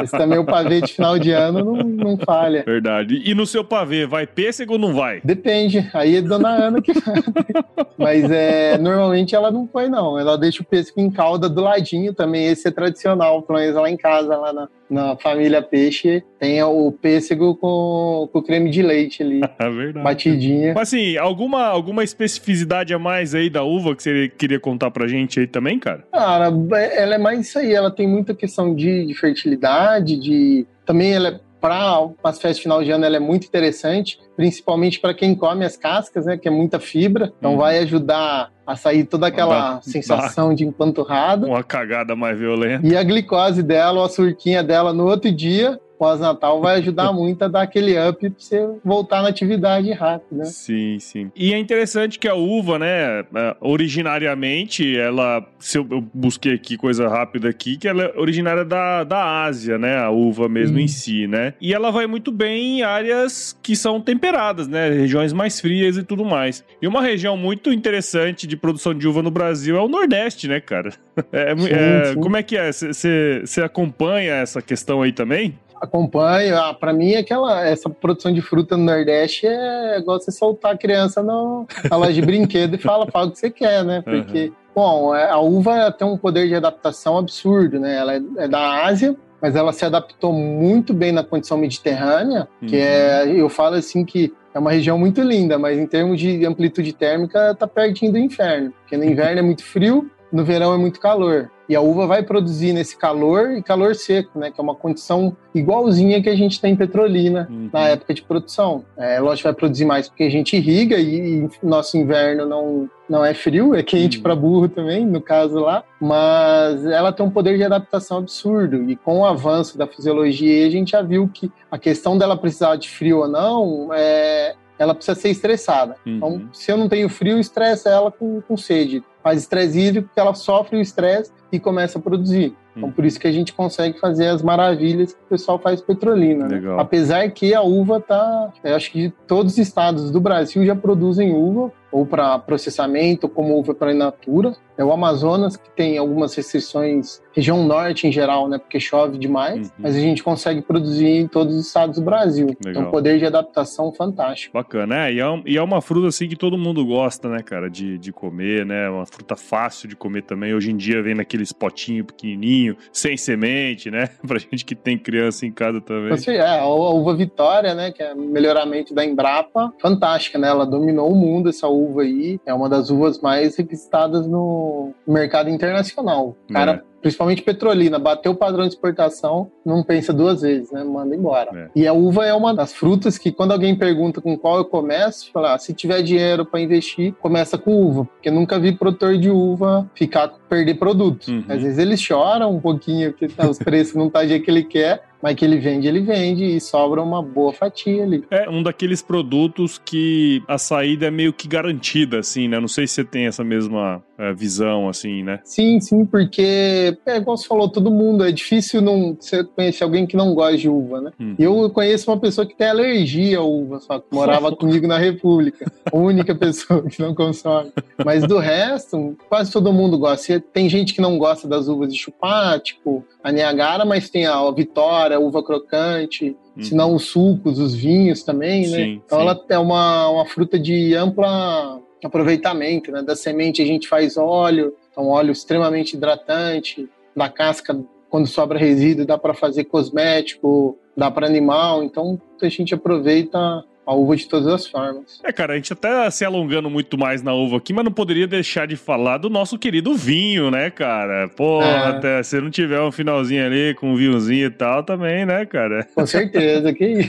Esse 0.02 0.18
também 0.18 0.40
o 0.40 0.46
pavê 0.46 0.82
de 0.82 0.94
final 0.94 1.20
de 1.20 1.32
ano 1.32 1.64
não, 1.66 1.84
não 1.84 2.18
falha. 2.18 2.64
Verdade. 2.66 3.22
E 3.26 3.34
no 3.34 3.46
seu 3.46 3.64
pavê, 3.64 4.06
vai 4.06 4.26
pêssego 4.26 4.74
ou 4.74 4.80
não 4.80 4.94
vai? 4.94 5.05
Depende. 5.24 5.90
Aí 5.94 6.18
é 6.18 6.22
dona 6.22 6.50
Ana 6.50 6.82
que 6.82 6.94
vai. 6.94 7.16
Mas 7.98 8.30
é, 8.30 8.78
normalmente 8.78 9.36
ela 9.36 9.52
não 9.52 9.66
põe, 9.66 9.90
não. 9.90 10.20
Ela 10.20 10.38
deixa 10.38 10.62
o 10.62 10.66
pêssego 10.66 11.00
em 11.00 11.10
calda 11.10 11.48
do 11.50 11.62
ladinho 11.62 12.14
também. 12.14 12.48
Esse 12.48 12.68
é 12.68 12.72
tradicional, 12.72 13.42
pelo 13.42 13.60
menos 13.60 13.76
lá 13.76 13.90
em 13.90 13.98
casa, 13.98 14.36
lá 14.36 14.54
na, 14.54 14.68
na 14.90 15.16
família 15.18 15.62
Peixe, 15.62 16.24
tem 16.40 16.62
o 16.64 16.92
pêssego 16.92 17.56
com, 17.56 18.30
com 18.32 18.42
creme 18.42 18.70
de 18.70 18.82
leite 18.82 19.24
ali. 19.24 19.42
É 19.58 19.70
verdade. 19.70 20.04
Batidinha. 20.04 20.74
Mas 20.76 20.90
assim, 20.90 21.18
alguma, 21.18 21.66
alguma 21.66 22.04
especificidade 22.04 22.94
a 22.94 23.00
mais 23.00 23.34
aí 23.34 23.50
da 23.50 23.64
uva 23.64 23.96
que 23.96 24.04
você 24.04 24.30
queria 24.38 24.60
contar 24.60 24.92
pra 24.92 25.08
gente 25.08 25.40
aí 25.40 25.48
também, 25.48 25.80
cara? 25.80 26.04
Cara, 26.12 26.52
ela 26.94 27.16
é 27.16 27.18
mais 27.18 27.40
isso 27.40 27.58
aí. 27.58 27.74
Ela 27.74 27.90
tem 27.90 28.08
muita 28.08 28.36
questão 28.36 28.76
de, 28.76 29.06
de 29.06 29.14
fertilidade, 29.14 30.18
de. 30.18 30.68
Também 30.86 31.14
ela 31.14 31.30
é 31.30 31.40
para 31.66 32.30
as 32.30 32.36
festas 32.40 32.58
de 32.58 32.62
final 32.62 32.84
de 32.84 32.92
ano 32.92 33.06
ela 33.06 33.16
é 33.16 33.20
muito 33.20 33.48
interessante, 33.48 34.20
principalmente 34.36 35.00
para 35.00 35.16
quem 35.16 35.34
come 35.34 35.66
as 35.66 35.76
cascas, 35.76 36.28
né, 36.28 36.38
que 36.38 36.48
é 36.48 36.52
muita 36.52 36.80
fibra, 36.80 37.34
então 37.40 37.56
hum. 37.56 37.58
vai 37.58 37.80
ajudar 37.80 38.52
a 38.68 38.76
sair 38.76 39.04
toda 39.04 39.28
aquela 39.28 39.76
dá, 39.76 39.82
sensação 39.82 40.50
dá. 40.50 40.56
de 40.56 40.64
empanturrado. 40.64 41.48
Uma 41.48 41.64
cagada 41.64 42.16
mais 42.16 42.38
violenta. 42.38 42.86
E 42.86 42.96
a 42.96 43.04
glicose 43.04 43.64
dela, 43.64 44.00
ou 44.00 44.06
a 44.06 44.10
surquinha 44.10 44.64
dela 44.64 44.94
no 44.94 45.06
outro 45.06 45.32
dia, 45.32 45.80
pós-natal 45.98 46.62
vai 46.62 46.78
ajudar 46.80 47.12
muito 47.14 47.44
a 47.44 47.48
dar 47.48 47.62
aquele 47.64 47.98
up 47.98 48.20
pra 48.20 48.32
você 48.38 48.68
voltar 48.84 49.22
na 49.22 49.30
atividade 49.30 49.92
rápido, 49.92 50.38
né? 50.38 50.46
Sim, 50.46 50.98
sim. 51.00 51.32
E 51.36 51.54
é 51.54 51.58
interessante 51.58 52.20
que 52.20 52.28
a 52.28 52.36
uva, 52.36 52.80
né, 52.80 53.20
é, 53.22 53.56
originariamente, 53.62 54.98
ela, 54.98 55.46
se 55.60 55.78
eu, 55.78 55.86
busquei 56.14 56.54
aqui 56.54 56.78
coisa 56.78 57.08
rápida 57.08 57.50
aqui, 57.50 57.78
que 57.78 57.88
ela 57.88 58.04
é 58.04 58.20
originária 58.20 58.66
da, 58.66 59.04
da 59.04 59.44
Ásia, 59.44 59.78
né, 59.78 59.98
a 59.98 60.10
uva 60.10 60.48
mesmo 60.48 60.78
hum. 60.78 60.82
em 60.82 60.88
si, 60.88 61.28
né? 61.28 61.54
E 61.60 61.74
ela 61.74 61.92
vai 61.92 62.08
muito 62.08 62.32
bem 62.32 62.80
em 62.80 62.82
áreas 62.84 63.58
que 63.62 63.76
são 63.76 64.00
temperadas, 64.00 64.68
né, 64.68 64.90
regiões 64.90 65.34
mais 65.34 65.60
frias 65.60 65.98
e 65.98 66.04
tudo 66.04 66.26
mais. 66.26 66.64
E 66.82 66.88
uma 66.88 67.02
região 67.02 67.38
muito 67.38 67.72
interessante 67.72 68.48
de 68.48 68.58
produção 68.58 68.94
de 68.94 69.08
uva 69.08 69.22
no 69.22 69.32
Brasil 69.32 69.78
é 69.78 69.82
o 69.82 69.88
Nordeste, 69.88 70.48
né, 70.48 70.60
cara? 70.60 70.92
É, 71.32 71.56
sim, 71.56 71.70
é, 71.70 72.06
sim. 72.06 72.20
Como 72.20 72.38
é 72.38 72.44
que 72.44 72.56
é? 72.56 72.72
Você 72.72 73.62
acompanha 73.64 74.36
essa 74.36 74.62
questão 74.62 75.02
aí 75.02 75.12
também? 75.12 75.58
Acompanho. 75.82 76.58
Ah, 76.58 76.74
para 76.74 76.94
mim, 76.94 77.16
aquela, 77.16 77.66
essa 77.66 77.90
produção 77.90 78.32
de 78.32 78.42
fruta 78.42 78.78
no 78.78 78.84
Nordeste 78.84 79.48
é 79.48 79.98
igual 80.00 80.20
você 80.20 80.32
soltar 80.32 80.74
a 80.74 80.78
criança 80.78 81.22
no, 81.22 81.66
na 81.90 81.98
loja 81.98 82.14
de 82.14 82.22
brinquedo 82.22 82.76
e 82.76 82.78
fala, 82.78 83.08
fala 83.12 83.28
o 83.28 83.32
que 83.32 83.40
você 83.40 83.50
quer, 83.50 83.84
né? 83.84 84.02
Porque, 84.02 84.46
uhum. 84.46 84.54
bom, 84.76 85.16
é, 85.16 85.30
a 85.30 85.40
uva 85.40 85.92
tem 85.92 86.08
um 86.08 86.18
poder 86.18 86.48
de 86.48 86.56
adaptação 86.56 87.18
absurdo, 87.18 87.80
né? 87.80 87.96
Ela 87.96 88.16
é, 88.16 88.22
é 88.38 88.48
da 88.48 88.86
Ásia, 88.86 89.16
mas 89.42 89.56
ela 89.56 89.72
se 89.74 89.86
adaptou 89.86 90.34
muito 90.34 90.94
bem 90.94 91.12
na 91.12 91.24
condição 91.24 91.58
mediterrânea, 91.58 92.48
uhum. 92.62 92.68
que 92.68 92.78
é, 92.78 93.28
eu 93.28 93.50
falo 93.50 93.76
assim 93.76 94.04
que 94.04 94.34
é 94.54 94.60
uma 94.60 94.72
região 94.72 94.98
muito 94.98 95.22
linda, 95.22 95.60
mas 95.60 95.78
em 95.78 95.86
termos 95.86 96.20
de 96.20 96.46
amplitude 96.46 96.94
térmica, 96.94 97.54
tá 97.56 97.68
pertinho 97.68 98.14
do 98.14 98.18
inferno, 98.18 98.72
porque 98.82 98.96
no 98.96 99.04
inverno 99.04 99.40
é 99.40 99.42
muito 99.42 99.64
frio, 99.64 100.10
no 100.32 100.44
verão 100.44 100.74
é 100.74 100.78
muito 100.78 101.00
calor. 101.00 101.52
E 101.68 101.76
a 101.76 101.82
uva 101.82 102.06
vai 102.06 102.24
produzir 102.24 102.74
nesse 102.74 102.96
calor 102.98 103.52
e 103.52 103.62
calor 103.62 103.96
seco, 103.96 104.38
né? 104.38 104.52
Que 104.52 104.60
é 104.60 104.64
uma 104.64 104.76
condição 104.76 105.36
igualzinha 105.54 106.22
que 106.22 106.30
a 106.30 106.36
gente 106.36 106.62
tem 106.62 106.74
em 106.74 106.76
Petrolina 106.76 107.48
uhum. 107.50 107.70
na 107.74 107.88
época 107.90 108.14
de 108.14 108.22
produção. 108.22 108.86
É, 108.98 109.20
lógico, 109.20 109.48
vai 109.48 109.54
produzir 109.54 109.86
mais 109.86 110.08
porque 110.08 110.24
a 110.24 110.30
gente 110.30 110.56
irriga 110.56 110.98
e, 110.98 111.46
e 111.46 111.50
nosso 111.64 111.98
inverno 111.98 112.46
não, 112.46 112.90
não 113.10 113.26
é 113.26 113.34
frio, 113.34 113.74
é 113.74 113.82
quente 113.82 114.18
uhum. 114.18 114.24
para 114.24 114.36
burro 114.36 114.70
também, 114.70 115.06
no 115.06 115.22
caso 115.22 115.60
lá. 115.60 115.84
Mas 116.00 116.86
ela 116.86 117.12
tem 117.12 117.26
um 117.26 117.32
poder 117.32 117.58
de 117.58 117.64
adaptação 117.64 118.20
absurdo. 118.20 118.90
E 118.90 118.96
com 118.96 119.20
o 119.20 119.26
avanço 119.26 119.78
da 119.78 119.88
fisiologia, 119.88 120.68
a 120.68 120.70
gente 120.70 120.92
já 120.92 121.02
viu 121.02 121.30
que 121.34 121.52
a 121.72 121.78
questão 121.78 122.18
dela 122.18 122.38
precisar 122.38 122.76
de 122.76 122.90
frio 122.90 123.20
ou 123.20 123.28
não 123.28 123.90
é, 123.94 124.56
ela 124.78 124.94
precisa 124.94 125.20
ser 125.20 125.30
estressada. 125.30 125.96
Então, 126.06 126.30
uhum. 126.30 126.36
Então, 126.36 126.50
se 126.54 126.72
eu 126.72 126.78
não 126.78 126.88
tenho 126.88 127.10
frio, 127.10 127.40
estressa 127.40 127.90
ela 127.90 128.12
com, 128.12 128.42
com 128.42 128.58
sede 128.58 129.04
faz 129.26 129.42
estresse 129.42 129.80
hídrico, 129.80 130.10
que 130.14 130.20
ela 130.20 130.36
sofre 130.36 130.78
o 130.78 130.80
estresse 130.80 131.32
e 131.52 131.60
começa 131.60 131.98
a 131.98 132.02
produzir. 132.02 132.56
Então, 132.78 132.92
por 132.92 133.04
isso 133.04 133.20
que 133.20 133.28
a 133.28 133.32
gente 133.32 133.54
consegue 133.54 134.00
fazer 134.00 134.28
as 134.28 134.44
maravilhas 134.44 135.14
que 135.14 135.20
o 135.20 135.30
pessoal 135.30 135.58
faz 135.58 135.82
petrolina. 135.82 136.48
Né? 136.48 136.62
Apesar 136.78 137.28
que 137.32 137.52
a 137.52 137.62
uva 137.64 138.00
tá. 138.00 138.52
Eu 138.64 138.76
acho 138.76 138.92
que 138.92 139.12
todos 139.26 139.54
os 139.54 139.58
estados 139.58 140.12
do 140.12 140.22
Brasil 140.22 140.64
já 140.64 140.76
produzem 140.76 141.34
uva, 141.34 141.72
ou 141.92 142.06
para 142.06 142.38
processamento, 142.40 143.30
como 143.30 143.58
uva 143.58 143.74
para 143.74 143.94
inatura. 143.94 144.54
É 144.78 144.84
o 144.84 144.92
Amazonas 144.92 145.56
que 145.56 145.70
tem 145.70 145.98
algumas 145.98 146.36
restrições, 146.36 147.22
região 147.32 147.66
norte 147.66 148.08
em 148.08 148.12
geral, 148.12 148.50
né? 148.50 148.58
Porque 148.58 148.78
chove 148.78 149.18
demais, 149.18 149.68
uhum. 149.68 149.74
mas 149.80 149.96
a 149.96 150.00
gente 150.00 150.22
consegue 150.22 150.62
produzir 150.62 151.08
em 151.08 151.28
todos 151.28 151.56
os 151.56 151.68
estados 151.68 151.98
do 151.98 152.04
Brasil. 152.04 152.48
Então, 152.50 152.70
Legal. 152.70 152.82
Então, 152.82 152.92
poder 152.92 153.18
de 153.18 153.26
adaptação 153.26 153.94
fantástico. 153.94 154.54
Bacana, 154.54 155.08
é 155.08 155.14
e, 155.14 155.22
é. 155.22 155.42
e 155.46 155.58
é 155.58 155.64
uma 155.64 155.82
fruta 155.82 156.10
assim 156.10 156.28
que 156.28 156.36
todo 156.36 156.58
mundo 156.58 156.86
gosta, 156.86 157.30
né, 157.30 157.42
cara, 157.42 157.70
de, 157.70 157.98
de 157.98 158.12
comer, 158.12 158.66
né? 158.66 158.90
Uma 158.90 159.06
fruta 159.06 159.38
fácil 159.38 159.88
de 159.88 159.96
comer 159.96 160.24
também. 160.24 160.54
Hoje 160.54 160.72
em 160.72 160.78
dia 160.78 161.02
vem 161.02 161.16
naqueles 161.16 161.54
potinhos 161.54 162.08
pequenininho, 162.08 162.76
sem 162.92 163.16
semente, 163.16 163.90
né? 163.90 164.10
Pra 164.28 164.38
gente 164.40 164.66
que 164.66 164.76
tem 164.76 164.98
criança 164.98 165.46
em 165.46 165.52
casa 165.54 165.80
também. 165.80 166.12
Assim, 166.12 166.32
é, 166.32 166.60
a 166.60 166.66
uva 166.68 167.16
Vitória, 167.16 167.74
né? 167.74 167.92
Que 167.92 168.04
é 168.04 168.14
melhoramento 168.14 168.94
da 168.94 169.06
Embrapa, 169.06 169.74
fantástica, 169.80 170.38
né? 170.38 170.50
Ela 170.50 170.66
dominou 170.66 171.10
o 171.10 171.16
mundo, 171.16 171.48
essa 171.48 171.68
uva 171.70 171.85
aí. 172.00 172.40
É 172.46 172.54
uma 172.54 172.70
das 172.70 172.90
uvas 172.90 173.20
mais 173.20 173.56
requisitadas 173.56 174.28
no 174.28 174.92
mercado 175.08 175.50
internacional. 175.50 176.36
Cara, 176.52 176.84
é 176.92 176.96
principalmente 177.06 177.44
petrolina, 177.44 178.00
bateu 178.00 178.32
o 178.32 178.36
padrão 178.36 178.64
de 178.64 178.74
exportação, 178.74 179.52
não 179.64 179.84
pensa 179.84 180.12
duas 180.12 180.42
vezes, 180.42 180.72
né? 180.72 180.84
Manda 180.84 181.16
embora. 181.16 181.52
É. 181.56 181.70
E 181.76 181.88
a 181.88 181.94
uva 181.94 182.26
é 182.26 182.34
uma 182.34 182.52
das 182.52 182.74
frutas 182.74 183.16
que, 183.16 183.32
quando 183.32 183.52
alguém 183.52 183.76
pergunta 183.76 184.20
com 184.20 184.36
qual 184.36 184.58
eu 184.58 184.66
começo, 184.66 185.32
falar, 185.32 185.54
ah, 185.54 185.58
se 185.60 185.72
tiver 185.72 186.02
dinheiro 186.02 186.44
para 186.44 186.60
investir, 186.60 187.14
começa 187.22 187.60
com 187.60 187.80
uva, 187.80 188.06
porque 188.06 188.32
nunca 188.32 188.58
vi 188.58 188.72
produtor 188.72 189.20
de 189.20 189.30
uva 189.30 189.88
ficar 189.94 190.30
perder 190.50 190.80
produto. 190.80 191.28
Uhum. 191.28 191.44
Às 191.48 191.62
vezes 191.62 191.78
eles 191.78 192.02
choram 192.02 192.56
um 192.56 192.60
pouquinho, 192.60 193.12
porque 193.12 193.28
tá, 193.28 193.48
os 193.48 193.60
preços 193.60 193.94
não 193.94 194.10
tá 194.10 194.24
do 194.24 194.30
jeito 194.30 194.44
que 194.44 194.50
ele 194.50 194.64
quer, 194.64 195.04
mas 195.26 195.34
que 195.34 195.44
ele 195.44 195.58
vende, 195.58 195.88
ele 195.88 196.02
vende 196.02 196.44
e 196.46 196.62
sobra 196.62 197.02
uma 197.02 197.20
boa 197.20 197.52
fatia 197.52 198.04
ali. 198.04 198.24
É 198.30 198.48
um 198.48 198.62
daqueles 198.62 199.02
produtos 199.02 199.82
que 199.84 200.44
a 200.48 200.60
saída 200.60 201.08
é 201.08 201.10
meio 201.10 201.34
que 201.34 201.48
garantida, 201.48 202.20
assim, 202.20 202.48
né? 202.48 202.60
Não 202.60 202.68
sei 202.68 202.86
se 202.86 202.94
você 202.94 203.04
tem 203.04 203.26
essa 203.26 203.44
mesma 203.44 204.04
visão, 204.34 204.88
assim, 204.88 205.24
né? 205.24 205.40
Sim, 205.44 205.80
sim, 205.80 206.06
porque, 206.06 206.98
é 207.06 207.18
igual 207.18 207.38
você 207.38 207.48
falou, 207.48 207.68
todo 207.68 207.92
mundo, 207.92 208.24
é 208.24 208.32
difícil 208.32 208.82
não 208.82 209.16
você 209.20 209.44
conhecer 209.44 209.84
alguém 209.84 210.06
que 210.06 210.16
não 210.16 210.34
gosta 210.34 210.58
de 210.58 210.70
uva, 210.70 211.02
né? 211.02 211.12
Uhum. 211.20 211.36
Eu 211.38 211.70
conheço 211.70 212.10
uma 212.10 212.20
pessoa 212.20 212.48
que 212.48 212.56
tem 212.56 212.68
alergia 212.68 213.40
à 213.40 213.44
uva, 213.44 213.80
só 213.80 214.00
que 214.00 214.06
morava 214.12 214.54
comigo 214.56 214.88
na 214.88 214.98
República. 214.98 215.72
A 215.92 215.98
única 215.98 216.34
pessoa 216.34 216.84
que 216.84 217.02
não 217.02 217.14
consome. 217.14 217.72
Mas 218.04 218.26
do 218.26 218.38
resto, 218.38 219.18
quase 219.28 219.52
todo 219.52 219.74
mundo 219.74 219.98
gosta. 219.98 220.40
Tem 220.40 220.70
gente 220.70 220.94
que 220.94 221.02
não 221.02 221.18
gosta 221.18 221.48
das 221.48 221.68
uvas 221.68 221.92
de 221.92 222.00
chupar, 222.00 222.60
tipo 222.60 223.04
a 223.24 223.32
Niagara, 223.32 223.84
mas 223.86 224.10
tem 224.10 224.26
a 224.26 224.50
Vitória, 224.52 225.18
a 225.18 225.20
uva 225.20 225.44
crocante, 225.44 226.36
uhum. 226.56 226.64
se 226.64 226.76
não 226.76 226.94
os 226.94 227.06
sucos, 227.06 227.60
os 227.60 227.74
vinhos 227.74 228.24
também, 228.24 228.70
né? 228.70 228.78
Sim, 228.78 229.02
então 229.06 229.20
sim. 229.20 229.26
ela 229.26 229.46
é 229.50 229.60
uma, 229.60 230.10
uma 230.10 230.26
fruta 230.26 230.60
de 230.60 230.96
ampla 230.96 231.82
aproveitamento, 232.08 232.92
né? 232.92 233.02
Da 233.02 233.16
semente 233.16 233.62
a 233.62 233.66
gente 233.66 233.88
faz 233.88 234.18
óleo, 234.18 234.76
então 234.92 235.08
óleo 235.08 235.32
extremamente 235.32 235.96
hidratante, 235.96 236.90
da 237.16 237.30
casca 237.30 237.78
quando 238.10 238.28
sobra 238.28 238.58
resíduo 238.58 239.06
dá 239.06 239.18
para 239.18 239.34
fazer 239.34 239.66
cosmético, 239.66 240.78
dá 240.96 241.12
para 241.12 241.28
animal, 241.28 241.84
então 241.84 242.20
a 242.42 242.48
gente 242.48 242.74
aproveita 242.74 243.64
a 243.86 243.94
uva 243.94 244.16
de 244.16 244.28
todas 244.28 244.48
as 244.48 244.68
formas. 244.68 245.20
É, 245.24 245.32
cara, 245.32 245.54
a 245.54 245.56
gente 245.56 245.72
até 245.72 246.10
se 246.10 246.26
alongando 246.26 246.70
muito 246.70 246.98
mais 246.98 247.22
na 247.22 247.34
uva 247.34 247.58
aqui, 247.58 247.72
mas 247.74 247.86
não 247.86 247.92
poderia 247.92 248.28
deixar 248.28 248.66
de 248.68 248.76
falar 248.76 249.18
do 249.18 249.30
nosso 249.30 249.58
querido 249.58 249.94
vinho, 249.94 250.50
né, 250.50 250.70
cara? 250.70 251.30
Pô, 251.30 251.62
é. 251.62 251.88
até 251.88 252.24
se 252.24 252.40
não 252.42 252.50
tiver 252.50 252.82
um 252.82 252.92
finalzinho 252.92 253.46
ali 253.46 253.76
com 253.76 253.92
um 253.92 253.96
vinhozinho 253.96 254.48
e 254.48 254.50
tal, 254.50 254.84
também, 254.84 255.26
né, 255.26 255.46
cara? 255.46 255.88
Com 255.94 256.06
certeza, 256.06 256.74
que 256.74 257.00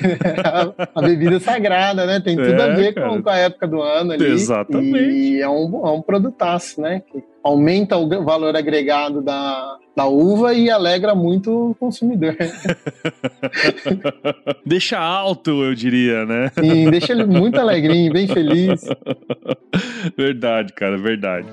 a, 0.45 0.89
a 0.95 1.03
bebida 1.03 1.41
sagrada, 1.41 2.07
né? 2.07 2.21
Tem 2.21 2.37
tudo 2.37 2.51
é, 2.51 2.63
a 2.63 2.75
ver 2.75 2.95
com, 2.95 3.23
com, 3.23 3.31
a 3.31 3.39
época 3.39 3.67
do 3.67 3.81
ano 3.81 4.13
ali. 4.13 4.27
Exatamente. 4.27 4.99
E 4.99 5.41
é 5.41 5.49
um, 5.49 5.87
é 5.87 5.91
um 5.91 6.03
produtaço, 6.03 6.81
né? 6.81 7.03
Que 7.11 7.23
aumenta 7.47 7.97
o 7.97 8.25
valor 8.25 8.57
agregado 8.57 9.23
da, 9.23 9.77
da 9.97 10.07
uva 10.07 10.53
e 10.53 10.69
alegra 10.69 11.15
muito 11.15 11.71
o 11.71 11.75
consumidor. 11.77 12.37
deixa 14.67 14.99
alto, 14.99 15.63
eu 15.63 15.75
diria, 15.75 16.27
né? 16.27 16.51
Sim, 16.59 16.91
deixa 16.91 17.13
ele 17.13 17.25
muito 17.25 17.59
alegrinho, 17.61 18.13
bem 18.13 18.27
feliz. 18.27 18.85
Verdade, 20.17 20.73
cara, 20.73 20.99
verdade. 20.99 21.47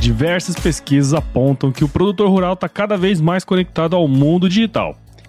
Diversas 0.00 0.54
pesquisas 0.54 1.12
apontam 1.12 1.70
que 1.70 1.84
o 1.84 1.88
produtor 1.88 2.30
rural 2.30 2.54
está 2.54 2.66
cada 2.66 2.96
vez 2.96 3.20
mais 3.20 3.44
conectado 3.44 3.94
ao 3.94 4.08
mundo 4.08 4.48
digital. 4.48 4.96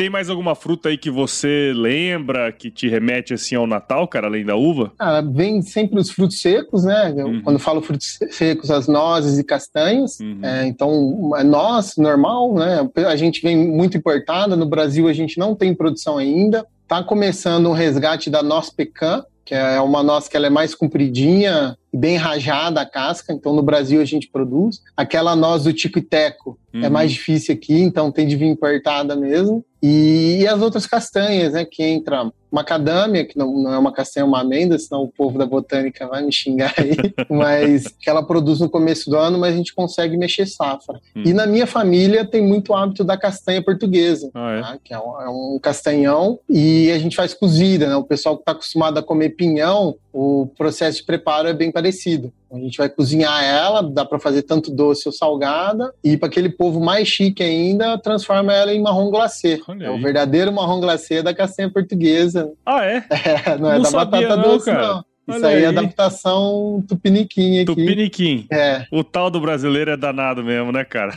Tem 0.00 0.08
mais 0.08 0.30
alguma 0.30 0.54
fruta 0.54 0.88
aí 0.88 0.96
que 0.96 1.10
você 1.10 1.74
lembra 1.76 2.50
que 2.50 2.70
te 2.70 2.88
remete 2.88 3.34
assim 3.34 3.54
ao 3.54 3.66
Natal, 3.66 4.08
cara, 4.08 4.28
além 4.28 4.46
da 4.46 4.56
uva? 4.56 4.94
Ah, 4.98 5.20
vem 5.20 5.60
sempre 5.60 6.00
os 6.00 6.08
frutos 6.08 6.40
secos, 6.40 6.84
né? 6.84 7.12
Uhum. 7.18 7.42
Quando 7.42 7.58
falo 7.58 7.82
frutos 7.82 8.18
secos, 8.30 8.70
as 8.70 8.88
nozes 8.88 9.38
e 9.38 9.44
castanhas. 9.44 10.18
Uhum. 10.18 10.40
É, 10.42 10.66
então, 10.66 11.32
é 11.36 11.44
noz, 11.44 11.98
normal, 11.98 12.54
né? 12.54 12.88
A 13.06 13.14
gente 13.14 13.42
vem 13.42 13.54
muito 13.54 13.98
importada. 13.98 14.56
No 14.56 14.64
Brasil, 14.64 15.06
a 15.06 15.12
gente 15.12 15.38
não 15.38 15.54
tem 15.54 15.74
produção 15.74 16.16
ainda. 16.16 16.64
Tá 16.88 17.04
começando 17.04 17.68
um 17.68 17.74
resgate 17.74 18.30
da 18.30 18.42
noz 18.42 18.70
pecan, 18.70 19.22
que 19.44 19.54
é 19.54 19.78
uma 19.82 20.02
noz 20.02 20.28
que 20.28 20.36
ela 20.36 20.46
é 20.46 20.50
mais 20.50 20.74
compridinha, 20.74 21.76
bem 21.92 22.16
rajada 22.16 22.80
a 22.80 22.86
casca, 22.86 23.34
então 23.34 23.52
no 23.52 23.62
Brasil 23.62 24.00
a 24.00 24.04
gente 24.06 24.30
produz. 24.30 24.80
Aquela 24.96 25.36
noz 25.36 25.64
do 25.64 25.74
tico 25.74 25.98
e 25.98 26.02
teco 26.02 26.58
é 26.72 26.78
uhum. 26.78 26.84
é 26.84 26.88
mais 26.88 27.12
difícil 27.12 27.54
aqui, 27.54 27.78
então 27.80 28.10
tem 28.10 28.26
de 28.26 28.36
vir 28.36 28.46
importada 28.46 29.14
mesmo. 29.14 29.62
E, 29.82 30.46
as 30.46 30.60
outras 30.60 30.86
castanhas, 30.86 31.52
né, 31.52 31.64
que 31.64 31.82
entra 31.82 32.30
macadâmia, 32.50 33.24
que 33.24 33.38
não, 33.38 33.52
não 33.52 33.72
é 33.72 33.78
uma 33.78 33.92
castanha, 33.92 34.24
é 34.24 34.26
uma 34.26 34.40
amêndoa, 34.40 34.78
senão 34.78 35.02
o 35.02 35.08
povo 35.08 35.38
da 35.38 35.46
botânica 35.46 36.06
vai 36.06 36.22
me 36.22 36.32
xingar 36.32 36.74
aí, 36.76 36.96
mas 37.30 37.88
que 37.88 38.10
ela 38.10 38.22
produz 38.22 38.60
no 38.60 38.68
começo 38.68 39.08
do 39.08 39.16
ano, 39.16 39.38
mas 39.38 39.54
a 39.54 39.56
gente 39.56 39.74
consegue 39.74 40.16
mexer 40.16 40.46
safra. 40.46 41.00
Hum. 41.14 41.22
E 41.24 41.32
na 41.32 41.46
minha 41.46 41.66
família 41.66 42.24
tem 42.24 42.42
muito 42.42 42.74
hábito 42.74 43.04
da 43.04 43.16
castanha 43.16 43.62
portuguesa, 43.62 44.30
ah, 44.34 44.52
é? 44.52 44.60
Tá? 44.60 44.78
que 44.82 44.94
é 44.94 44.98
um, 44.98 45.20
é 45.20 45.28
um, 45.28 45.58
castanhão, 45.62 46.38
e 46.48 46.90
a 46.90 46.98
gente 46.98 47.16
faz 47.16 47.34
cozida, 47.34 47.88
né? 47.88 47.96
O 47.96 48.04
pessoal 48.04 48.36
que 48.36 48.42
está 48.42 48.52
acostumado 48.52 48.98
a 48.98 49.02
comer 49.02 49.30
pinhão, 49.30 49.96
o 50.12 50.48
processo 50.56 50.98
de 50.98 51.04
preparo 51.04 51.48
é 51.48 51.52
bem 51.52 51.70
parecido. 51.70 52.32
A 52.52 52.58
gente 52.58 52.76
vai 52.78 52.88
cozinhar 52.88 53.44
ela, 53.44 53.80
dá 53.80 54.04
para 54.04 54.18
fazer 54.18 54.42
tanto 54.42 54.72
doce 54.72 55.06
ou 55.06 55.12
salgada, 55.12 55.94
e 56.02 56.16
para 56.16 56.28
aquele 56.28 56.48
povo 56.48 56.80
mais 56.80 57.06
chique 57.06 57.44
ainda, 57.44 57.96
transforma 57.96 58.52
ela 58.52 58.74
em 58.74 58.82
marrom 58.82 59.08
glacê. 59.08 59.60
É 59.80 59.90
o 59.90 60.00
verdadeiro 60.00 60.52
marrom 60.52 60.80
glacê 60.80 61.22
da 61.22 61.32
castanha 61.32 61.70
portuguesa. 61.70 62.39
Ah, 62.66 62.84
é? 62.84 63.04
é 63.46 63.58
não 63.58 63.70
é 63.70 63.78
não 63.78 63.82
da 63.82 63.90
batata 63.90 64.36
não, 64.36 64.42
doce, 64.42 64.66
cara. 64.66 64.86
não. 64.86 65.09
Isso 65.36 65.46
aí, 65.46 65.64
é 65.64 65.66
adaptação 65.66 66.84
tupiniquim 66.86 67.60
aqui. 67.60 67.66
Tupiniquim. 67.66 68.46
É. 68.50 68.86
O 68.90 69.04
tal 69.04 69.30
do 69.30 69.40
brasileiro 69.40 69.90
é 69.90 69.96
danado 69.96 70.42
mesmo, 70.42 70.72
né, 70.72 70.84
cara? 70.84 71.12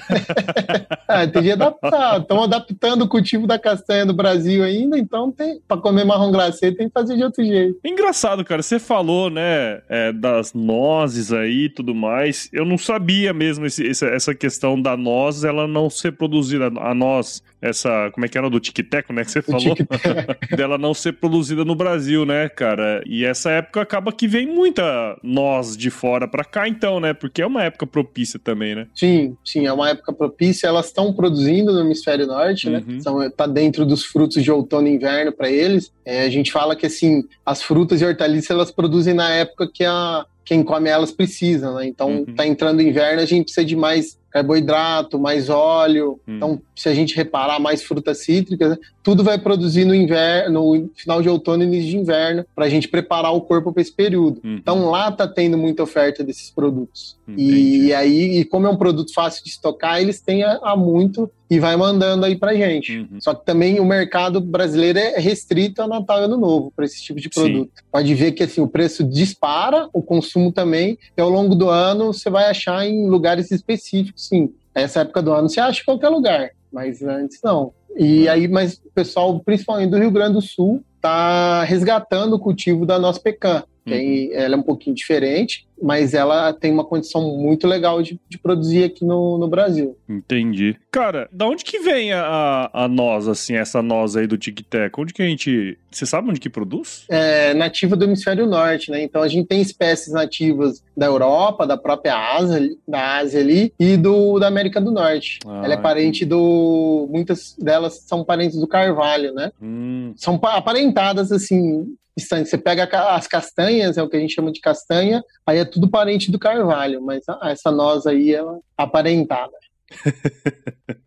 ah, 1.08 1.27
tem 1.27 1.41
de 1.41 1.51
adaptar. 1.51 2.22
Estão 2.22 2.43
adaptando 2.43 3.03
o 3.03 3.08
cultivo 3.08 3.48
da 3.48 3.60
castanha 3.60 4.05
do 4.05 4.13
Brasil 4.13 4.63
ainda, 4.63 4.98
então 4.98 5.32
tem 5.32 5.60
para 5.67 5.77
comer 5.77 6.05
marrom 6.05 6.32
glacê 6.32 6.72
tem 6.72 6.88
que 6.88 6.93
fazer 6.93 7.15
de 7.15 7.24
outro 7.24 7.43
jeito. 7.43 7.79
Engraçado, 7.84 8.43
cara. 8.43 8.62
Você 8.62 8.79
falou, 8.79 9.29
né, 9.29 9.82
é, 9.89 10.12
das 10.12 10.53
nozes 10.53 11.32
aí 11.32 11.65
e 11.65 11.70
tudo 11.70 11.93
mais. 11.93 12.50
Eu 12.51 12.65
não 12.65 12.77
sabia 12.77 13.34
mesmo 13.34 13.65
esse, 13.65 13.88
essa 13.88 14.34
questão 14.34 14.82
da 14.82 14.98
noz, 14.98 15.43
ela 15.43 15.67
não 15.67 15.89
ser 15.89 16.13
produzida. 16.13 16.72
A 16.77 16.93
noz 16.93 17.43
essa, 17.63 18.12
como 18.12 18.25
é 18.25 18.29
que 18.29 18.38
era 18.38 18.50
do 18.50 18.60
tic-tac, 18.60 19.12
né, 19.13 19.24
que 19.24 19.32
você 19.32 19.41
falou, 19.41 19.74
dela 20.58 20.77
não 20.77 20.93
ser 20.93 21.13
produzida 21.13 21.63
no 21.63 21.75
Brasil, 21.75 22.25
né, 22.25 22.50
cara? 22.50 23.01
E 23.05 23.24
essa 23.24 23.51
época 23.51 23.82
acaba 23.82 24.03
que 24.12 24.28
vem 24.28 24.48
muita 24.48 25.18
nós 25.24 25.78
de 25.78 25.90
fora 25.90 26.28
para 26.28 26.44
cá, 26.44 26.68
então, 26.68 27.00
né? 27.00 27.14
Porque 27.14 27.42
é 27.42 27.46
uma 27.46 27.64
época 27.64 27.86
propícia 27.86 28.40
também, 28.40 28.76
né? 28.76 28.88
Sim, 28.94 29.38
sim, 29.44 29.66
é 29.66 29.74
uma 29.74 29.90
época 29.90 30.12
propícia. 30.14 30.68
Elas 30.68 30.88
estão 30.88 31.14
produzindo 31.14 31.72
no 31.72 31.82
hemisfério 31.82 32.28
norte, 32.28 32.70
né? 32.70 32.80
uhum. 32.80 32.94
né? 32.94 32.98
Então, 33.00 33.32
tá 33.32 33.48
dentro 33.48 33.86
dos 33.86 34.04
frutos 34.04 34.44
de 34.44 34.52
outono 34.52 34.88
e 34.88 34.92
inverno 34.92 35.32
para 35.32 35.50
eles. 35.50 35.92
É, 36.06 36.24
a 36.24 36.30
gente 36.30 36.52
fala 36.52 36.76
que 36.76 36.86
assim, 36.86 37.24
as 37.46 37.62
frutas 37.62 38.02
e 38.02 38.06
hortaliças 38.06 38.52
elas 38.52 38.72
produzem 38.72 39.14
na 39.14 39.30
época 39.30 39.70
que 39.72 39.86
a 39.86 40.26
quem 40.46 40.64
come 40.64 40.90
elas 40.90 41.12
precisa, 41.12 41.74
né? 41.74 41.88
Então, 41.88 42.10
uhum. 42.10 42.26
tá 42.26 42.46
entrando 42.46 42.82
inverno, 42.82 43.22
a 43.22 43.26
gente 43.26 43.46
precisa 43.46 43.66
de 43.66 43.76
mais 43.76 44.18
carboidrato, 44.34 45.20
mais 45.20 45.48
óleo. 45.48 46.20
Hum. 46.28 46.38
Então, 46.38 46.62
se 46.75 46.90
a 46.90 46.94
gente 46.94 47.16
reparar 47.16 47.60
mais 47.60 47.84
frutas 47.84 48.18
cítricas, 48.18 48.72
né, 48.72 48.78
tudo 49.04 49.24
vai 49.24 49.38
produzir 49.38 49.86
no 49.86 49.94
inverno, 49.94 50.75
no 50.75 50.90
final 50.96 51.22
de 51.22 51.30
outono 51.30 51.63
e 51.63 51.68
início 51.68 51.92
de 51.92 51.98
inverno, 51.98 52.44
para 52.56 52.66
a 52.66 52.70
gente 52.70 52.88
preparar 52.88 53.32
o 53.34 53.42
corpo 53.42 53.72
para 53.72 53.82
esse 53.82 53.92
período. 53.92 54.42
Hum. 54.44 54.56
Então, 54.56 54.90
lá 54.90 55.12
tá 55.12 55.28
tendo 55.28 55.58
muita 55.58 55.84
oferta 55.84 56.24
desses 56.24 56.50
produtos. 56.50 57.16
E, 57.38 57.86
e, 57.86 57.94
aí, 57.94 58.40
e 58.40 58.46
como 58.46 58.68
é 58.68 58.70
um 58.70 58.75
produto 58.75 59.13
fácil 59.13 59.44
de 59.44 59.50
estocar, 59.50 60.02
eles 60.02 60.20
têm 60.20 60.44
há 60.44 60.75
muito 60.75 61.30
e 61.50 61.60
vai 61.60 61.75
mandando 61.75 62.25
aí 62.25 62.36
pra 62.36 62.56
gente. 62.56 63.00
Uhum. 63.00 63.20
Só 63.20 63.34
que 63.34 63.46
também 63.46 63.80
o 63.80 63.86
mercado 63.86 64.42
brasileiro 64.42 64.98
é 64.98 65.20
restrito 65.20 65.82
a 65.82 65.88
Natal 65.88 66.22
e 66.22 66.24
Ano 66.25 66.38
Novo 66.38 66.74
para 66.75 66.86
esse 66.86 67.02
tipo 67.02 67.20
de 67.20 67.30
produto. 67.30 67.72
Sim. 67.75 67.84
Pode 67.91 68.15
ver 68.15 68.32
que 68.32 68.43
assim, 68.43 68.60
o 68.60 68.67
preço 68.67 69.04
dispara, 69.04 69.88
o 69.93 70.02
consumo 70.02 70.52
também, 70.52 70.98
e 71.15 71.22
ao 71.22 71.30
longo 71.30 71.54
do 71.54 71.69
ano 71.69 72.12
você 72.12 72.30
vai 72.30 72.50
achar 72.50 72.86
em 72.88 73.08
lugares 73.08 73.52
específicos, 73.52 74.23
sim. 74.28 74.54
Essa 74.74 75.02
época 75.02 75.22
do 75.22 75.34
ano 75.34 75.50
você 75.50 75.60
acha 75.60 75.82
em 75.82 75.86
qualquer 75.86 76.10
lugar, 76.10 76.50
mas 76.72 77.02
antes 77.04 77.40
não. 77.44 77.74
E 77.96 78.28
aí, 78.28 78.48
mas 78.48 78.82
o 78.84 78.92
pessoal, 78.94 79.40
principalmente 79.40 79.92
do 79.92 80.00
Rio 80.00 80.12
Grande 80.12 80.34
do 80.34 80.42
Sul, 80.42 80.84
está 80.96 81.64
resgatando 81.64 82.34
o 82.34 82.40
cultivo 82.40 82.86
da 82.86 82.98
nossa 82.98 83.20
pecan. 83.20 83.64
Tem, 83.86 84.30
uhum. 84.30 84.34
Ela 84.34 84.56
é 84.56 84.58
um 84.58 84.63
pouquinho 84.63 84.96
diferente, 84.96 85.65
mas 85.82 86.13
ela 86.13 86.54
tem 86.54 86.72
uma 86.72 86.86
condição 86.86 87.38
muito 87.38 87.67
legal 87.67 88.02
de, 88.02 88.19
de 88.30 88.38
produzir 88.38 88.86
aqui 88.86 89.04
no, 89.04 89.38
no, 89.38 89.48
Brasil. 89.48 89.98
Entendi. 90.08 90.78
Cara, 90.89 91.28
da 91.32 91.46
onde 91.46 91.65
que 91.65 91.80
vem 91.80 92.13
a, 92.13 92.69
a 92.72 92.88
noz, 92.88 93.28
assim, 93.28 93.56
essa 93.56 93.82
noz 93.82 94.15
aí 94.15 94.26
do 94.26 94.38
Tic 94.38 94.62
Tac? 94.69 94.98
Onde 94.98 95.13
que 95.13 95.22
a 95.22 95.26
gente... 95.26 95.78
Você 95.91 96.06
sabe 96.06 96.30
onde 96.30 96.39
que 96.39 96.50
produz? 96.50 97.06
É 97.10 97.54
nativa 97.54 97.96
do 97.96 98.06
hemisfério 98.06 98.46
norte, 98.46 98.89
né? 98.89 99.04
Então 99.04 99.22
a 99.22 99.28
gente 99.28 99.48
tem 99.48 99.62
espécies 99.62 100.13
nativas 100.13 100.82
da 100.96 101.08
Europa, 101.08 101.67
da 101.67 101.78
própria 101.78 102.15
Ásia, 102.15 102.62
da 102.88 103.17
Ásia 103.17 103.41
ali, 103.41 103.74
e 103.78 103.98
do, 103.98 104.39
da 104.39 104.48
América 104.48 104.80
do 104.80 104.91
Norte. 104.91 105.39
Ah, 105.46 105.62
ela 105.65 105.74
é 105.74 105.78
parente 105.78 106.24
do... 106.24 107.08
Muitas 107.12 107.56
delas 107.60 108.00
são 108.06 108.24
parentes 108.24 108.58
do 108.58 108.67
carvalho, 108.67 109.34
né? 109.34 109.52
Hum. 109.62 110.13
São 110.15 110.39
aparentadas, 110.41 111.32
assim, 111.32 111.93
você 112.17 112.58
pega 112.58 112.84
as 113.15 113.28
castanhas, 113.28 113.97
é 113.97 114.04
o 114.04 114.10
que 114.10 114.17
a 114.17 114.19
gente 114.19 114.34
chama 114.34 114.52
de 114.52 114.60
castanha, 114.60 115.23
aí 115.45 115.58
é 115.58 115.65
tudo 115.65 115.89
parente 115.89 116.32
do 116.32 116.38
carvalho, 116.38 117.02
mas 117.02 117.23
essa 117.43 117.71
noz 117.71 118.06
aí, 118.06 118.34
é 118.36 118.43
aparentada. 118.78 119.54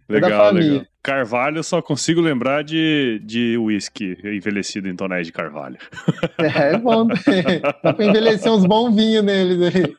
legal, 0.08 0.52
legal. 0.52 0.86
Carvalho, 1.06 1.62
só 1.62 1.80
consigo 1.80 2.20
lembrar 2.20 2.64
de, 2.64 3.22
de 3.24 3.56
whisky 3.56 4.18
envelhecido 4.24 4.88
em 4.88 4.96
tonéis 4.96 5.24
de 5.24 5.32
carvalho. 5.32 5.76
É, 6.36 6.72
é 6.72 6.78
bom. 6.78 7.06
Dá 7.80 7.92
pra 7.92 8.04
envelhecer 8.04 8.50
uns 8.50 8.66
bons 8.66 8.92
vinhos 8.92 9.22
neles 9.22 9.60
aí. 9.62 9.96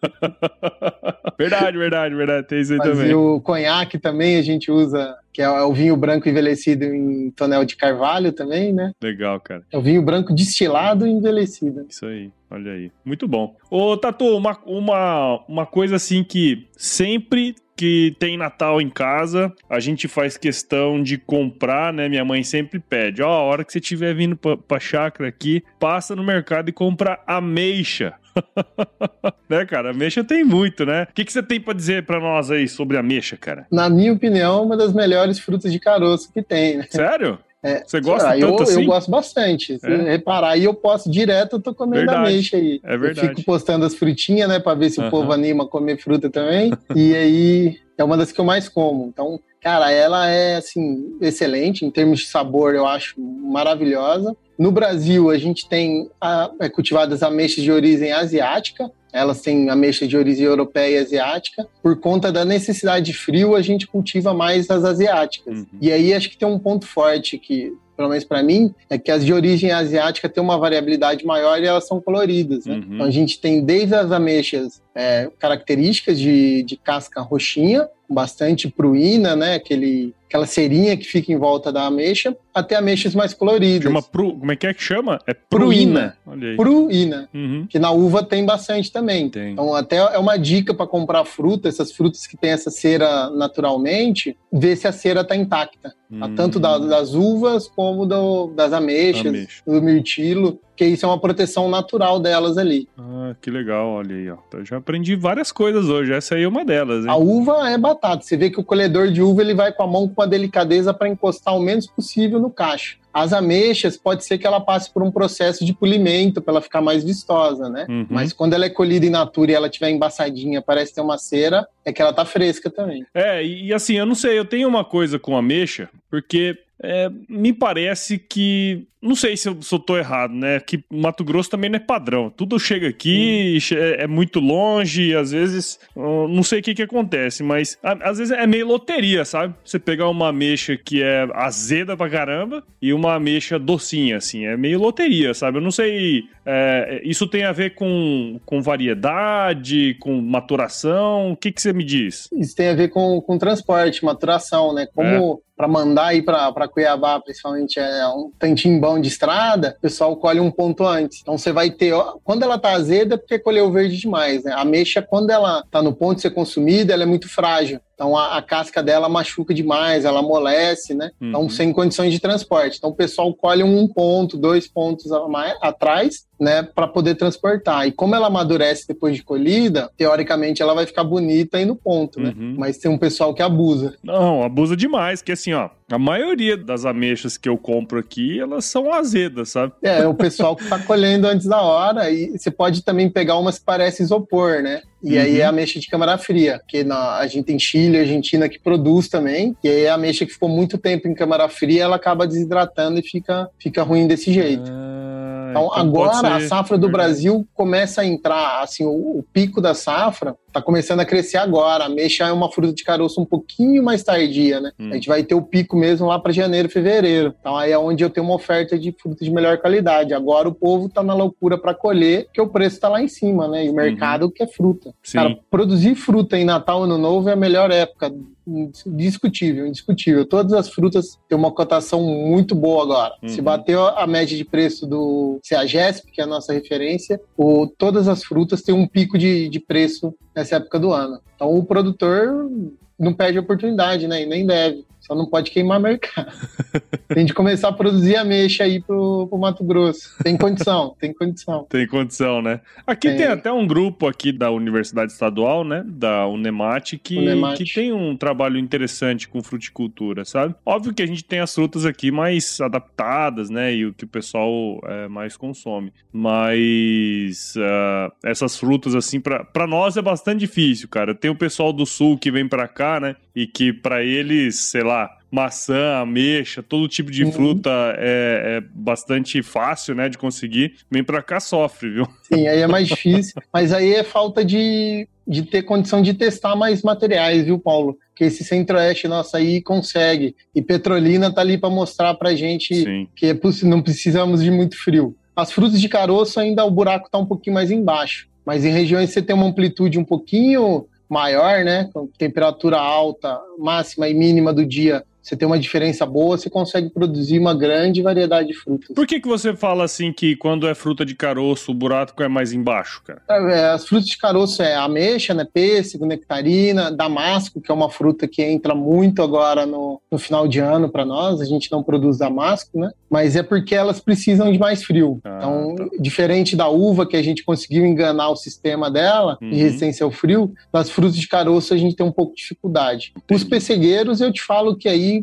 Verdade, 1.40 1.78
verdade, 1.78 2.14
verdade. 2.14 2.48
Tem 2.48 2.60
isso 2.60 2.74
aí 2.74 2.80
Mas 2.80 2.90
também. 2.90 3.12
E 3.12 3.14
o 3.14 3.40
conhaque 3.40 3.98
também 3.98 4.36
a 4.36 4.42
gente 4.42 4.70
usa, 4.70 5.16
que 5.32 5.42
é 5.42 5.50
o 5.50 5.72
vinho 5.72 5.96
branco 5.96 6.28
envelhecido 6.28 6.84
em 6.84 7.32
tonel 7.32 7.64
de 7.64 7.78
carvalho 7.78 8.34
também, 8.34 8.74
né? 8.74 8.92
Legal, 9.02 9.40
cara. 9.40 9.64
É 9.72 9.78
o 9.78 9.82
vinho 9.82 10.02
branco 10.02 10.36
destilado 10.36 11.08
e 11.08 11.10
envelhecido. 11.10 11.86
Isso 11.88 12.06
aí. 12.06 12.30
Olha 12.52 12.74
aí. 12.74 12.92
Muito 13.06 13.30
bom. 13.30 13.56
Ô, 13.72 13.96
Tatu, 13.96 14.26
uma, 14.36 14.60
uma, 14.66 15.46
uma 15.48 15.66
coisa 15.66 15.96
assim 15.96 16.22
que 16.22 16.68
sempre 16.76 17.56
que 17.78 18.16
tem 18.20 18.36
Natal 18.36 18.82
em 18.82 18.90
casa, 18.90 19.54
a 19.70 19.80
gente 19.80 20.08
faz 20.08 20.36
questão 20.36 21.02
de 21.02 21.18
comprar, 21.18 21.94
né? 21.94 22.10
Minha 22.10 22.26
mãe 22.26 22.44
sempre 22.44 22.80
pede, 22.80 23.22
ó, 23.22 23.30
a 23.30 23.44
hora 23.44 23.64
que 23.64 23.72
você 23.72 23.78
estiver 23.78 24.16
vindo 24.16 24.36
pra, 24.36 24.58
pra 24.58 24.80
chácara 24.80 25.30
aqui, 25.30 25.64
passa 25.80 26.16
no 26.16 26.24
mercado 26.24 26.70
e 26.70 26.74
compra 26.74 27.20
ameixa. 27.28 28.16
né, 29.48 29.66
cara? 29.66 29.92
Ameixa 29.92 30.24
tem 30.24 30.44
muito, 30.44 30.86
né? 30.86 31.08
O 31.10 31.14
que, 31.14 31.24
que 31.24 31.32
você 31.32 31.44
tem 31.44 31.60
para 31.60 31.74
dizer 31.74 32.04
para 32.06 32.20
nós 32.20 32.50
aí 32.52 32.68
sobre 32.68 32.98
ameixa, 32.98 33.38
cara? 33.38 33.68
Na 33.72 33.90
minha 33.90 34.14
opinião, 34.14 34.64
uma 34.64 34.76
das 34.76 34.94
melhores 34.94 35.40
frutas 35.40 35.72
de 35.72 35.80
caroço 35.80 36.32
que 36.32 36.42
tem, 36.42 36.78
né? 36.78 36.86
Sério? 36.90 37.40
É, 37.64 37.84
você 37.86 38.00
gosta 38.00 38.30
tanto 38.30 38.44
eu, 38.44 38.62
assim? 38.62 38.82
Eu 38.82 38.86
gosto 38.86 39.10
bastante. 39.10 39.80
Se 39.80 39.88
é. 39.88 40.12
reparar, 40.12 40.50
aí 40.50 40.64
eu 40.64 40.74
posso 40.74 41.10
direto, 41.10 41.58
eu 41.58 41.62
tô 41.62 41.74
comendo 41.74 42.06
verdade. 42.06 42.20
ameixa 42.20 42.58
aí. 42.58 42.80
É 42.84 42.98
verdade. 42.98 43.28
Eu 43.28 43.36
fico 43.36 43.46
postando 43.46 43.86
as 43.86 43.96
frutinhas, 43.96 44.48
né, 44.48 44.60
pra 44.60 44.76
ver 44.76 44.90
se 44.90 45.00
uh 45.00 45.04
-huh. 45.04 45.08
o 45.08 45.12
povo 45.12 45.32
anima 45.32 45.64
a 45.64 45.68
comer 45.68 45.98
fruta 45.98 46.30
também. 46.30 46.72
e 46.96 47.16
aí 47.16 47.87
é 47.98 48.04
uma 48.04 48.18
das 48.18 48.32
que 48.32 48.40
eu 48.40 48.46
mais 48.46 48.70
como. 48.70 49.08
Então, 49.08 49.40
cara, 49.62 49.92
ela 49.92 50.30
é, 50.30 50.58
assim, 50.58 51.18
excelente. 51.20 51.86
Em 51.86 51.92
termos 51.92 52.20
de 52.20 52.28
sabor, 52.28 52.76
eu 52.76 52.86
acho 52.86 53.20
maravilhosa. 53.20 54.36
No 54.58 54.72
Brasil, 54.72 55.30
a 55.30 55.38
gente 55.38 55.68
tem 55.68 56.10
a, 56.20 56.52
é, 56.60 56.70
cultivadas 56.70 57.24
ameixas 57.24 57.64
de 57.64 57.72
origem 57.72 58.12
asiática, 58.12 58.92
elas 59.14 59.42
têm 59.42 59.70
ameixa 59.70 60.08
de 60.08 60.18
origem 60.18 60.46
europeia 60.46 61.00
e 61.00 61.04
asiática. 61.04 61.68
Por 61.82 62.00
conta 62.00 62.32
da 62.32 62.44
necessidade 62.44 63.06
de 63.06 63.14
frio, 63.14 63.56
a 63.56 63.62
gente 63.62 63.88
cultiva 63.88 64.34
mais 64.34 64.70
as 64.70 64.84
asiáticas. 64.84 65.60
Uhum. 65.60 65.66
E 65.82 65.92
aí 65.92 66.14
acho 66.14 66.30
que 66.30 66.38
tem 66.38 66.48
um 66.48 66.60
ponto 66.60 66.86
forte 66.86 67.38
que 67.38 67.74
pelo 67.98 68.10
menos 68.10 68.24
para 68.24 68.44
mim, 68.44 68.74
é 68.92 68.98
que 69.00 69.10
as 69.10 69.26
de 69.26 69.34
origem 69.34 69.72
asiática 69.72 70.30
têm 70.30 70.44
uma 70.44 70.60
variabilidade 70.60 71.26
maior 71.26 71.60
e 71.60 71.66
elas 71.66 71.88
são 71.88 72.00
coloridas. 72.00 72.68
Né? 72.68 72.76
Uhum. 72.76 72.94
Então 72.94 73.06
a 73.08 73.10
gente 73.10 73.42
tem 73.42 73.66
desde 73.66 73.96
as 73.96 74.12
ameixas 74.12 74.80
é, 74.98 75.30
características 75.38 76.20
de, 76.20 76.64
de 76.64 76.76
casca 76.76 77.22
roxinha, 77.22 77.88
bastante 78.10 78.68
pruína, 78.70 79.36
né? 79.36 79.56
Aquele, 79.56 80.14
aquela 80.28 80.46
cerinha 80.48 80.96
que 80.98 81.04
fica 81.04 81.32
em 81.32 81.38
volta 81.38 81.72
da 81.74 81.86
ameixa, 81.86 82.36
até 82.54 82.76
ameixas 82.76 83.14
mais 83.14 83.34
coloridas. 83.34 83.84
Chama 83.84 84.02
pru, 84.02 84.34
como 84.40 84.52
é 84.52 84.56
que 84.56 84.66
é 84.66 84.74
que 84.74 84.82
chama? 84.82 85.20
É 85.28 85.34
pruína. 85.34 86.18
pruína. 86.26 86.56
Pruína, 86.56 87.30
Uhum. 87.34 87.68
que 87.70 87.78
na 87.78 87.92
uva 87.92 88.24
tem 88.24 88.46
bastante 88.46 88.92
também. 88.92 89.30
Tem. 89.30 89.52
Então, 89.52 89.76
até 89.76 89.98
é 89.98 90.18
uma 90.18 90.38
dica 90.38 90.74
para 90.74 90.88
comprar 90.88 91.26
fruta, 91.26 91.68
essas 91.68 91.92
frutas 91.92 92.26
que 92.26 92.38
têm 92.38 92.52
essa 92.52 92.72
cera 92.72 93.30
naturalmente, 93.30 94.38
ver 94.52 94.76
se 94.78 94.88
a 94.88 94.92
cera 94.94 95.22
está 95.22 95.36
intacta. 95.36 95.94
Hum. 96.10 96.34
Tanto 96.34 96.60
da- 96.60 96.78
das 96.80 97.14
uvas 97.14 97.68
como 97.68 98.06
do- 98.06 98.48
das 98.56 98.72
ameixas, 98.72 99.28
Ameixa. 99.28 99.62
do 99.68 99.82
mirtilo, 99.82 100.60
que 100.78 100.86
isso 100.86 101.06
é 101.06 101.10
uma 101.10 101.20
proteção 101.20 101.68
natural 101.68 102.20
delas 102.20 102.58
ali. 102.58 102.88
Ah, 102.98 103.36
que 103.42 103.50
legal, 103.50 103.90
olha 103.90 104.16
aí, 104.16 104.30
ó. 104.30 104.38
Eu 104.54 104.64
já 104.64 104.78
aprendi 104.78 105.16
várias 105.16 105.52
coisas 105.52 105.90
hoje, 105.90 106.14
essa 106.14 106.36
aí 106.36 106.44
é 106.44 106.48
uma 106.48 106.64
delas, 106.64 107.04
hein? 107.04 107.12
A 107.12 107.18
uva 107.18 107.70
é 107.70 107.78
batata. 107.78 108.24
Você 108.24 108.38
vê 108.38 108.50
que 108.50 108.60
o 108.60 108.64
colhedor 108.64 109.12
de 109.12 109.22
uva 109.22 109.42
ele 109.42 109.56
vai 109.56 109.74
com 109.74 109.84
a 109.84 109.88
mão 109.88 110.08
com 110.08 110.22
uma 110.22 110.28
delicadeza 110.28 110.94
para 110.94 111.10
encostar 111.10 111.56
o 111.56 111.60
menos 111.60 111.88
possível 111.88 112.40
no 112.40 112.52
cacho. 112.52 113.00
As 113.12 113.34
ameixas, 113.34 113.98
pode 113.98 114.24
ser 114.24 114.38
que 114.38 114.46
ela 114.46 114.62
passe 114.62 114.94
por 114.94 115.02
um 115.02 115.10
processo 115.10 115.66
de 115.66 115.74
polimento 115.74 116.40
para 116.40 116.54
ela 116.54 116.62
ficar 116.62 116.82
mais 116.82 117.04
vistosa, 117.04 117.68
né? 117.68 117.88
Uhum. 117.90 118.06
Mas 118.08 118.32
quando 118.32 118.54
ela 118.54 118.66
é 118.66 118.70
colhida 118.70 119.08
in 119.08 119.10
natura 119.10 119.52
e 119.52 119.56
ela 119.56 119.66
estiver 119.66 119.90
embaçadinha, 119.90 120.62
parece 120.62 120.94
ter 120.94 121.02
uma 121.02 121.18
cera, 121.18 121.68
é 121.84 121.92
que 121.92 122.00
ela 122.00 122.14
tá 122.14 122.24
fresca 122.24 122.70
também. 122.70 123.04
É, 123.16 123.44
e, 123.44 123.68
e 123.68 123.74
assim, 123.74 123.96
eu 123.96 124.06
não 124.06 124.14
sei, 124.14 124.38
eu 124.38 124.46
tenho 124.46 124.68
uma 124.68 124.86
coisa 124.86 125.18
com 125.18 125.36
ameixa, 125.36 125.90
porque 126.12 126.56
é, 126.84 127.10
me 127.30 127.54
parece 127.54 128.18
que. 128.18 128.86
Não 129.00 129.16
sei 129.16 129.38
se 129.38 129.48
eu, 129.48 129.62
se 129.62 129.74
eu 129.74 129.78
tô 129.78 129.96
errado, 129.96 130.34
né? 130.34 130.60
Que 130.60 130.84
Mato 130.92 131.24
Grosso 131.24 131.52
também 131.52 131.70
não 131.70 131.78
é 131.78 131.80
padrão. 131.80 132.32
Tudo 132.32 132.60
chega 132.60 132.88
aqui, 132.88 133.60
é, 133.72 134.04
é 134.04 134.08
muito 134.08 134.40
longe, 134.40 135.10
e 135.10 135.16
às 135.16 135.32
vezes. 135.32 135.80
não 135.96 136.42
sei 136.42 136.60
o 136.60 136.64
que 136.64 136.74
que 136.74 136.82
acontece, 136.82 137.44
mas 137.44 137.78
a- 137.84 138.10
às 138.10 138.18
vezes 138.18 138.36
é 138.36 138.46
meio 138.48 138.66
loteria, 138.68 139.24
sabe? 139.24 139.54
Você 139.64 139.78
pegar 139.78 140.10
uma 140.10 140.30
ameixa 140.30 140.76
que 140.76 141.02
é 141.04 141.28
azeda 141.34 141.96
pra 141.96 142.10
caramba 142.10 142.64
e 142.82 142.92
uma 142.92 143.14
ameixa 143.14 143.60
docinha, 143.60 144.18
assim. 144.18 144.46
É 144.48 144.58
meio 144.58 144.80
loteria, 144.80 145.32
sabe? 145.36 145.60
Eu 145.60 145.62
não 145.62 145.72
sei. 145.72 146.24
é, 146.44 147.02
isso 147.04 147.28
tem 147.28 147.44
a 147.44 147.52
ver 147.52 147.76
com, 147.76 148.40
com 148.46 148.62
variedade, 148.62 149.96
com 150.00 150.20
maturação? 150.22 151.32
O 151.32 151.38
que, 151.38 151.52
que 151.52 151.62
você 151.62 151.72
me 151.74 151.84
diz? 151.84 152.28
Isso 152.34 152.56
tem 152.56 152.70
a 152.70 152.74
ver 152.76 152.90
com, 152.90 153.22
com 153.22 153.38
transporte, 153.38 154.04
maturação, 154.04 154.74
né? 154.74 154.88
Como 154.94 155.42
para 155.56 155.68
mandar 155.68 156.14
ir 156.16 156.24
para 156.24 156.67
Cuiabá, 156.68 157.20
principalmente, 157.20 157.80
é 157.80 158.08
um 158.08 158.32
tantinho 158.38 158.80
bom 158.80 159.00
de 159.00 159.08
estrada, 159.08 159.76
o 159.78 159.82
pessoal 159.82 160.16
colhe 160.16 160.40
um 160.40 160.52
ponto 160.52 160.86
antes. 160.86 161.20
Então 161.22 161.38
você 161.38 161.52
vai 161.52 161.70
ter, 161.70 161.94
ó, 161.94 162.18
quando 162.24 162.44
ela 162.44 162.58
tá 162.58 162.72
azeda, 162.72 163.16
é 163.16 163.18
porque 163.18 163.40
colheu 163.40 163.72
verde 163.72 163.98
demais, 163.98 164.44
né? 164.44 164.54
A 164.54 164.62
ameixa, 164.62 165.02
quando 165.02 165.30
ela 165.30 165.64
tá 165.72 165.82
no 165.82 165.94
ponto 165.94 166.18
de 166.18 166.24
ser 166.24 166.32
consumida, 166.32 166.94
ela 166.94 167.04
é 167.04 167.06
muito 167.06 167.30
frágil. 167.30 167.80
Então 167.98 168.16
a, 168.16 168.38
a 168.38 168.42
casca 168.44 168.84
dela 168.84 169.10
machuca 169.10 169.56
demais, 169.56 170.06
ela 170.06 170.20
amolece, 170.20 170.94
né? 170.94 171.10
Então 171.20 171.42
Uhum. 171.42 171.50
sem 171.50 171.74
condições 171.74 172.14
de 172.14 172.20
transporte. 172.20 172.78
Então 172.78 172.92
o 172.92 172.96
pessoal 172.96 173.34
colhe 173.34 173.64
um 173.64 173.88
ponto, 173.88 174.38
dois 174.38 174.68
pontos 174.68 175.08
mais, 175.28 175.58
atrás, 175.62 176.28
né, 176.40 176.62
para 176.62 176.88
poder 176.88 177.16
transportar. 177.16 177.88
E 177.88 177.92
como 177.92 178.14
ela 178.14 178.28
amadurece 178.28 178.88
depois 178.88 179.16
de 179.16 179.24
colhida, 179.24 179.90
teoricamente 179.98 180.62
ela 180.62 180.76
vai 180.76 180.86
ficar 180.86 181.04
bonita 181.04 181.58
aí 181.58 181.66
no 181.66 181.76
ponto, 181.76 182.20
né? 182.22 182.36
Uhum. 182.38 182.54
Mas 182.56 182.78
tem 182.78 182.92
um 182.92 182.98
pessoal 183.00 183.34
que 183.34 183.42
abusa. 183.42 183.96
Não, 184.04 184.44
abusa 184.44 184.78
demais, 184.78 185.24
que 185.24 185.32
assim, 185.32 185.54
ó, 185.54 185.70
a 185.92 185.98
maioria 185.98 186.56
das 186.56 186.86
ameixas 186.86 187.38
que 187.38 187.50
eu 187.50 187.58
compro 187.58 187.98
aqui, 187.98 188.40
elas 188.40 188.66
são 188.66 188.94
azedas, 188.94 189.50
sabe? 189.50 189.74
É, 189.82 190.02
é 190.02 190.08
o 190.08 190.14
pessoal 190.14 190.56
que 190.56 190.68
tá 190.70 190.78
colhendo 190.78 191.26
antes 191.28 191.48
da 191.48 191.62
hora. 191.62 192.12
E 192.12 192.38
você 192.38 192.52
pode 192.52 192.84
também 192.84 193.10
pegar 193.10 193.38
umas 193.40 193.58
que 193.58 193.66
parecem 193.66 194.04
isopor, 194.06 194.62
né? 194.62 194.82
E 195.04 195.18
aí 195.18 195.36
Uhum. 195.36 195.40
é 195.42 195.44
a 195.44 195.50
ameixa 195.50 195.80
de 195.80 195.88
câmara 195.88 196.18
fria, 196.18 196.60
que 196.68 196.84
na, 196.84 197.18
a 197.18 197.28
gente 197.28 197.46
tem 197.46 197.60
Chile, 197.60 198.00
Argentina 198.00 198.50
que 198.50 198.60
produz 198.60 199.08
também. 199.08 199.56
E 199.64 199.70
aí 199.70 199.88
a 199.88 199.94
ameixa 199.94 200.26
que 200.26 200.34
ficou 200.34 200.50
muito 200.50 200.78
tempo 200.78 201.08
em 201.08 201.14
câmara 201.14 201.48
fria, 201.48 201.84
ela 201.84 201.96
acaba 201.96 202.28
desidratando 202.28 203.00
e 203.00 203.04
fica, 203.04 203.48
fica 203.60 203.84
ruim 203.84 204.08
desse 204.08 204.34
jeito. 204.34 204.64
Ah, 204.72 205.37
Então, 205.52 205.70
pode 205.70 205.80
agora 205.80 206.36
a 206.36 206.42
safra 206.42 206.78
do 206.78 206.88
Verdade. 206.88 207.10
Brasil 207.10 207.48
começa 207.54 208.02
a 208.02 208.06
entrar, 208.06 208.62
assim, 208.62 208.86
o, 208.86 209.20
o 209.20 209.24
pico 209.34 209.62
da 209.62 209.74
safra 209.74 210.36
está 210.48 210.62
começando 210.62 211.00
a 211.00 211.06
crescer 211.06 211.38
agora. 211.38 211.84
A 211.84 211.88
ameixa 211.88 212.26
é 212.26 212.32
uma 212.32 212.52
fruta 212.52 212.74
de 212.74 212.84
caroço 212.84 213.22
um 213.22 213.26
pouquinho 213.26 213.84
mais 213.84 214.04
tardia, 214.04 214.60
né? 214.60 214.72
Hum. 214.80 214.90
A 214.92 214.96
gente 214.96 215.08
vai 215.08 215.24
ter 215.24 215.36
o 215.36 215.42
pico 215.42 215.78
mesmo 215.78 216.08
lá 216.08 216.20
para 216.20 216.32
janeiro, 216.32 216.70
fevereiro. 216.70 217.34
Então 217.40 217.56
aí 217.56 217.72
é 217.72 217.78
onde 217.78 218.04
eu 218.04 218.10
tenho 218.10 218.26
uma 218.26 218.36
oferta 218.36 218.78
de 218.78 218.92
fruta 218.92 219.24
de 219.24 219.32
melhor 219.32 219.58
qualidade. 219.58 220.14
Agora 220.14 220.48
o 220.48 220.54
povo 220.54 220.90
tá 220.90 221.04
na 221.04 221.14
loucura 221.14 221.58
para 221.58 221.74
colher, 221.74 222.26
porque 222.26 222.42
o 222.42 222.48
preço 222.48 222.80
tá 222.80 222.90
lá 222.90 223.02
em 223.02 223.08
cima, 223.08 223.48
né? 223.48 223.66
E 223.66 223.70
o 223.70 223.74
mercado 223.74 224.32
quer 224.32 224.48
fruta. 224.48 224.90
Uhum. 224.90 224.94
Sim. 225.04 225.18
Cara, 225.18 225.40
produzir 225.50 225.96
fruta 225.96 226.38
em 226.38 226.46
Natal, 226.46 226.84
Ano 226.84 226.98
Novo 226.98 227.30
é 227.30 227.34
a 227.34 227.38
melhor 227.38 227.72
época. 227.72 228.12
Indiscutível, 228.48 229.68
indiscutível. 229.68 230.26
Todas 230.26 230.54
as 230.54 230.70
frutas 230.70 231.20
têm 231.28 231.38
uma 231.38 231.52
cotação 231.52 232.02
muito 232.02 232.56
boa 232.56 232.84
agora. 232.84 233.14
Uhum. 233.22 233.28
Se 233.28 233.42
bateu 233.42 233.86
a 233.86 234.08
média 234.08 234.38
de 234.38 234.46
preço 234.46 234.88
do 234.88 235.40
CEAGESP, 235.44 236.12
que 236.12 236.22
é 236.22 236.24
a 236.24 236.28
nossa 236.28 236.54
referência, 236.54 237.20
o, 237.36 237.68
todas 237.68 238.08
as 238.08 238.24
frutas 238.24 238.62
têm 238.62 238.74
um 238.74 238.88
pico 238.88 239.18
de, 239.18 239.50
de 239.50 239.60
preço 239.60 240.14
nessa 240.36 240.56
época 240.56 240.80
do 240.80 240.94
ano. 240.94 241.20
Então 241.36 241.58
o 241.58 241.66
produtor 241.66 242.50
não 242.98 243.14
perde 243.14 243.38
oportunidade, 243.38 244.08
né? 244.08 244.24
E 244.24 244.26
nem 244.26 244.46
deve. 244.46 244.86
Só 245.08 245.16
não 245.16 245.26
pode 245.26 245.52
queimar 245.52 245.80
mercado. 245.80 246.30
tem 247.08 247.26
de 247.26 247.34
começar 247.34 247.70
a 247.70 247.72
produzir 247.72 248.18
ameixa 248.18 248.66
aí 248.66 248.82
pro, 248.82 249.26
pro 249.30 249.40
Mato 249.40 249.64
Grosso. 249.64 250.22
Tem 250.22 250.36
condição, 250.36 250.94
tem 251.00 251.14
condição. 251.14 251.66
Tem 251.70 251.88
condição, 251.88 252.42
né? 252.42 252.60
Aqui 252.86 253.08
tem. 253.08 253.18
Tem. 253.20 253.28
até 253.28 253.50
um 253.50 253.66
grupo 253.66 254.06
aqui 254.06 254.34
da 254.34 254.52
Universidade 254.52 255.14
Estadual, 255.14 255.64
né? 255.64 255.82
Da 255.88 256.28
Unemate, 256.28 256.98
que, 256.98 257.18
Unemate. 257.18 257.64
que 257.64 257.74
tem 257.74 257.94
um 257.94 258.18
trabalho 258.18 258.58
interessante 258.58 259.30
com 259.30 259.42
fruticultura, 259.42 260.26
sabe? 260.26 260.54
Óbvio 260.66 260.94
que 260.94 261.02
a 261.02 261.08
gente 261.08 261.24
tem 261.24 261.40
as 261.40 261.56
frutas 261.56 261.86
aqui 261.86 262.12
mais 262.12 262.60
adaptadas, 262.60 263.50
né? 263.50 263.74
E 263.74 263.86
o 263.86 263.94
que 263.94 264.04
o 264.04 264.08
pessoal 264.10 264.82
é, 264.84 265.08
mais 265.08 265.38
consome. 265.38 265.94
Mas 266.12 267.54
ah, 267.58 268.12
essas 268.26 268.58
frutas, 268.58 268.94
assim, 268.94 269.22
pra 269.22 269.66
nós 269.66 269.96
é 269.96 270.02
bastante 270.02 270.42
difícil, 270.42 270.90
cara. 270.90 271.16
Tem 271.16 271.32
o 271.32 271.36
pessoal 271.36 271.72
do 271.72 271.86
sul 271.86 272.18
que 272.18 272.30
vem 272.30 272.46
pra 272.46 272.68
cá, 272.68 273.00
né? 273.00 273.16
E 273.38 273.46
que 273.46 273.72
pra 273.72 274.04
eles, 274.04 274.56
sei 274.56 274.82
lá, 274.82 275.16
maçã, 275.32 276.00
ameixa, 276.00 276.64
todo 276.64 276.88
tipo 276.88 277.12
de 277.12 277.24
Uhum. 277.24 277.32
fruta 277.32 277.70
é, 277.96 278.58
é 278.58 278.64
bastante 278.74 279.44
fácil, 279.44 279.94
né, 279.94 280.10
de 280.10 280.18
conseguir. 280.18 280.74
Vem 280.90 281.04
pra 281.04 281.22
cá, 281.22 281.40
sofre, 281.40 281.88
viu? 281.88 282.08
Sim, 282.24 282.48
aí 282.48 282.62
é 282.62 282.66
mais 282.66 282.88
difícil. 282.88 283.40
Mas 283.54 283.72
aí 283.72 283.94
é 283.94 284.04
falta 284.04 284.44
de, 284.44 285.08
de 285.28 285.44
ter 285.44 285.62
condição 285.62 286.02
de 286.02 286.16
testar 286.16 286.56
mais 286.56 286.82
materiais, 286.82 287.46
viu, 287.46 287.60
Paulo? 287.60 287.96
Que 288.16 288.24
esse 288.24 288.44
centro-oeste 288.44 289.08
nosso 289.08 289.38
aí 289.38 289.62
consegue. 289.62 290.36
E 290.56 290.60
Petrolina 290.60 291.32
tá 291.32 291.42
ali 291.42 291.60
para 291.60 291.70
mostrar 291.70 292.16
pra 292.16 292.34
gente 292.34 292.74
Sim. 292.74 293.08
que 293.16 293.28
é 293.28 293.40
não 293.66 293.84
precisamos 293.84 294.42
de 294.44 294.50
muito 294.50 294.76
frio. 294.84 295.16
As 295.36 295.52
frutas 295.52 295.80
de 295.80 295.88
caroço 295.88 296.40
ainda 296.40 296.66
o 296.66 296.72
buraco 296.72 297.08
tá 297.12 297.20
um 297.20 297.26
pouquinho 297.28 297.54
mais 297.54 297.70
embaixo. 297.70 298.28
Mas 298.44 298.66
em 298.66 298.72
regiões 298.72 299.10
que 299.10 299.14
você 299.14 299.22
tem 299.22 299.36
uma 299.36 299.46
amplitude 299.46 300.00
um 300.00 300.04
pouquinho 300.04 300.88
maior, 301.10 301.64
né? 301.64 301.90
Com 301.94 302.08
temperatura 302.08 302.78
alta, 302.78 303.40
máxima 303.58 304.08
e 304.08 304.14
mínima 304.14 304.54
do 304.54 304.66
dia, 304.66 305.04
você 305.28 305.36
tem 305.36 305.48
uma 305.48 305.60
diferença 305.60 306.06
boa, 306.06 306.38
você 306.38 306.50
consegue 306.50 306.90
produzir 306.90 307.40
uma 307.40 307.54
grande 307.54 308.02
variedade 308.02 308.50
de 308.50 308.54
frutas. 308.54 308.96
Por 308.96 309.06
que, 309.06 309.20
que 309.20 309.28
você 309.28 309.56
fala 309.56 309.84
assim 309.84 310.12
que 310.14 310.36
quando 310.36 310.68
é 310.68 310.74
fruta 310.76 311.06
de 311.06 311.16
caroço, 311.16 311.72
o 311.72 311.76
buraco 311.76 312.22
é 312.24 312.28
mais 312.28 312.54
embaixo, 312.54 313.02
cara? 313.04 313.22
É, 313.30 313.70
as 313.70 313.88
frutas 313.88 314.08
de 314.08 314.18
caroço 314.18 314.62
é 314.62 314.76
ameixa, 314.76 315.34
né, 315.34 315.46
pêssego, 315.52 316.06
nectarina, 316.06 316.92
damasco, 316.92 317.62
que 317.62 317.72
é 317.72 317.74
uma 317.74 317.90
fruta 317.90 318.28
que 318.28 318.42
entra 318.44 318.74
muito 318.74 319.22
agora 319.22 319.66
no, 319.66 320.02
no 320.12 320.18
final 320.18 320.48
de 320.48 320.60
ano 320.60 320.90
para 320.90 321.06
nós. 321.06 321.42
A 321.42 321.46
gente 321.46 321.72
não 321.72 321.84
produz 321.84 322.18
damasco, 322.18 322.80
né? 322.80 322.92
Mas 323.10 323.36
é 323.36 323.44
porque 323.44 323.74
elas 323.74 324.00
precisam 324.00 324.52
de 324.52 324.60
mais 324.60 324.84
frio. 324.84 325.20
Ah, 325.24 325.38
então, 325.38 325.76
tá. 325.76 325.86
diferente 326.00 326.56
da 326.56 326.68
uva, 326.68 327.06
que 327.08 327.16
a 327.16 327.22
gente 327.22 327.44
conseguiu 327.44 327.86
enganar 327.86 328.30
o 328.30 328.36
sistema 328.36 328.90
dela 328.92 329.38
Uhum. 329.42 329.50
de 329.50 329.56
resistência 329.58 330.04
ao 330.04 330.12
frio, 330.12 330.54
nas 330.74 330.90
frutas 330.90 331.16
de 331.16 331.28
caroço 331.28 331.74
a 331.74 331.78
gente 331.78 331.96
tem 331.96 332.06
um 332.06 332.12
pouco 332.12 332.36
de 332.36 332.42
dificuldade. 332.42 333.14
Os 333.32 333.44
pessegueiros, 333.44 334.22
eu 334.22 334.32
te 334.32 334.42
falo 334.42 334.76
que 334.76 334.88
aí, 334.88 335.17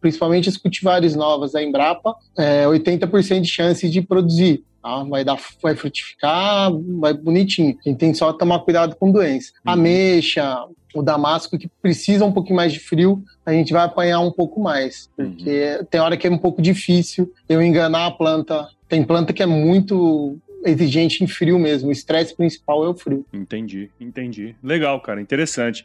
principalmente 0.00 0.48
as 0.48 0.56
cultivares 0.56 1.14
novas 1.14 1.52
da 1.52 1.62
Embrapa, 1.62 2.14
é 2.36 2.64
80% 2.66 3.40
de 3.40 3.48
chance 3.48 3.88
de 3.88 4.02
produzir. 4.02 4.64
tá? 4.82 5.02
Vai, 5.04 5.24
dar, 5.24 5.38
vai 5.62 5.74
frutificar, 5.74 6.70
vai 7.00 7.14
bonitinho. 7.14 7.76
A 7.84 7.88
gente 7.88 7.98
tem 7.98 8.14
só 8.14 8.32
que 8.32 8.38
tomar 8.38 8.60
cuidado 8.60 8.96
com 8.96 9.10
doença. 9.10 9.52
Uhum. 9.66 9.72
Ameixa, 9.72 10.64
o 10.94 11.02
damasco, 11.02 11.58
que 11.58 11.68
precisa 11.82 12.24
um 12.24 12.32
pouquinho 12.32 12.56
mais 12.56 12.72
de 12.72 12.78
frio, 12.78 13.22
a 13.44 13.52
gente 13.52 13.72
vai 13.72 13.84
apanhar 13.84 14.20
um 14.20 14.30
pouco 14.30 14.60
mais. 14.60 15.10
Porque 15.16 15.84
tem 15.90 16.00
hora 16.00 16.16
que 16.16 16.26
é 16.26 16.30
um 16.30 16.38
pouco 16.38 16.62
difícil 16.62 17.32
eu 17.48 17.60
enganar 17.60 18.06
a 18.06 18.10
planta. 18.10 18.68
Tem 18.88 19.02
planta 19.02 19.32
que 19.32 19.42
é 19.42 19.46
muito 19.46 20.38
exigente 20.64 21.22
em 21.22 21.26
frio 21.26 21.58
mesmo. 21.58 21.88
O 21.88 21.92
estresse 21.92 22.34
principal 22.34 22.84
é 22.84 22.88
o 22.88 22.94
frio. 22.94 23.26
Entendi, 23.32 23.90
entendi. 24.00 24.54
Legal, 24.62 25.00
cara, 25.00 25.20
interessante. 25.20 25.84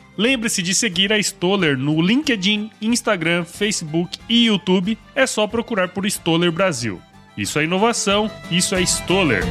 Lembre-se 0.17 0.61
de 0.61 0.75
seguir 0.75 1.13
a 1.13 1.19
Stoller 1.19 1.77
no 1.77 2.01
LinkedIn, 2.01 2.69
Instagram, 2.81 3.45
Facebook 3.45 4.19
e 4.27 4.47
YouTube. 4.47 4.97
É 5.15 5.25
só 5.25 5.47
procurar 5.47 5.89
por 5.89 6.05
Stoller 6.05 6.51
Brasil. 6.51 7.01
Isso 7.37 7.57
é 7.57 7.63
inovação, 7.63 8.29
isso 8.51 8.75
é 8.75 8.81
Stoller. 8.81 9.43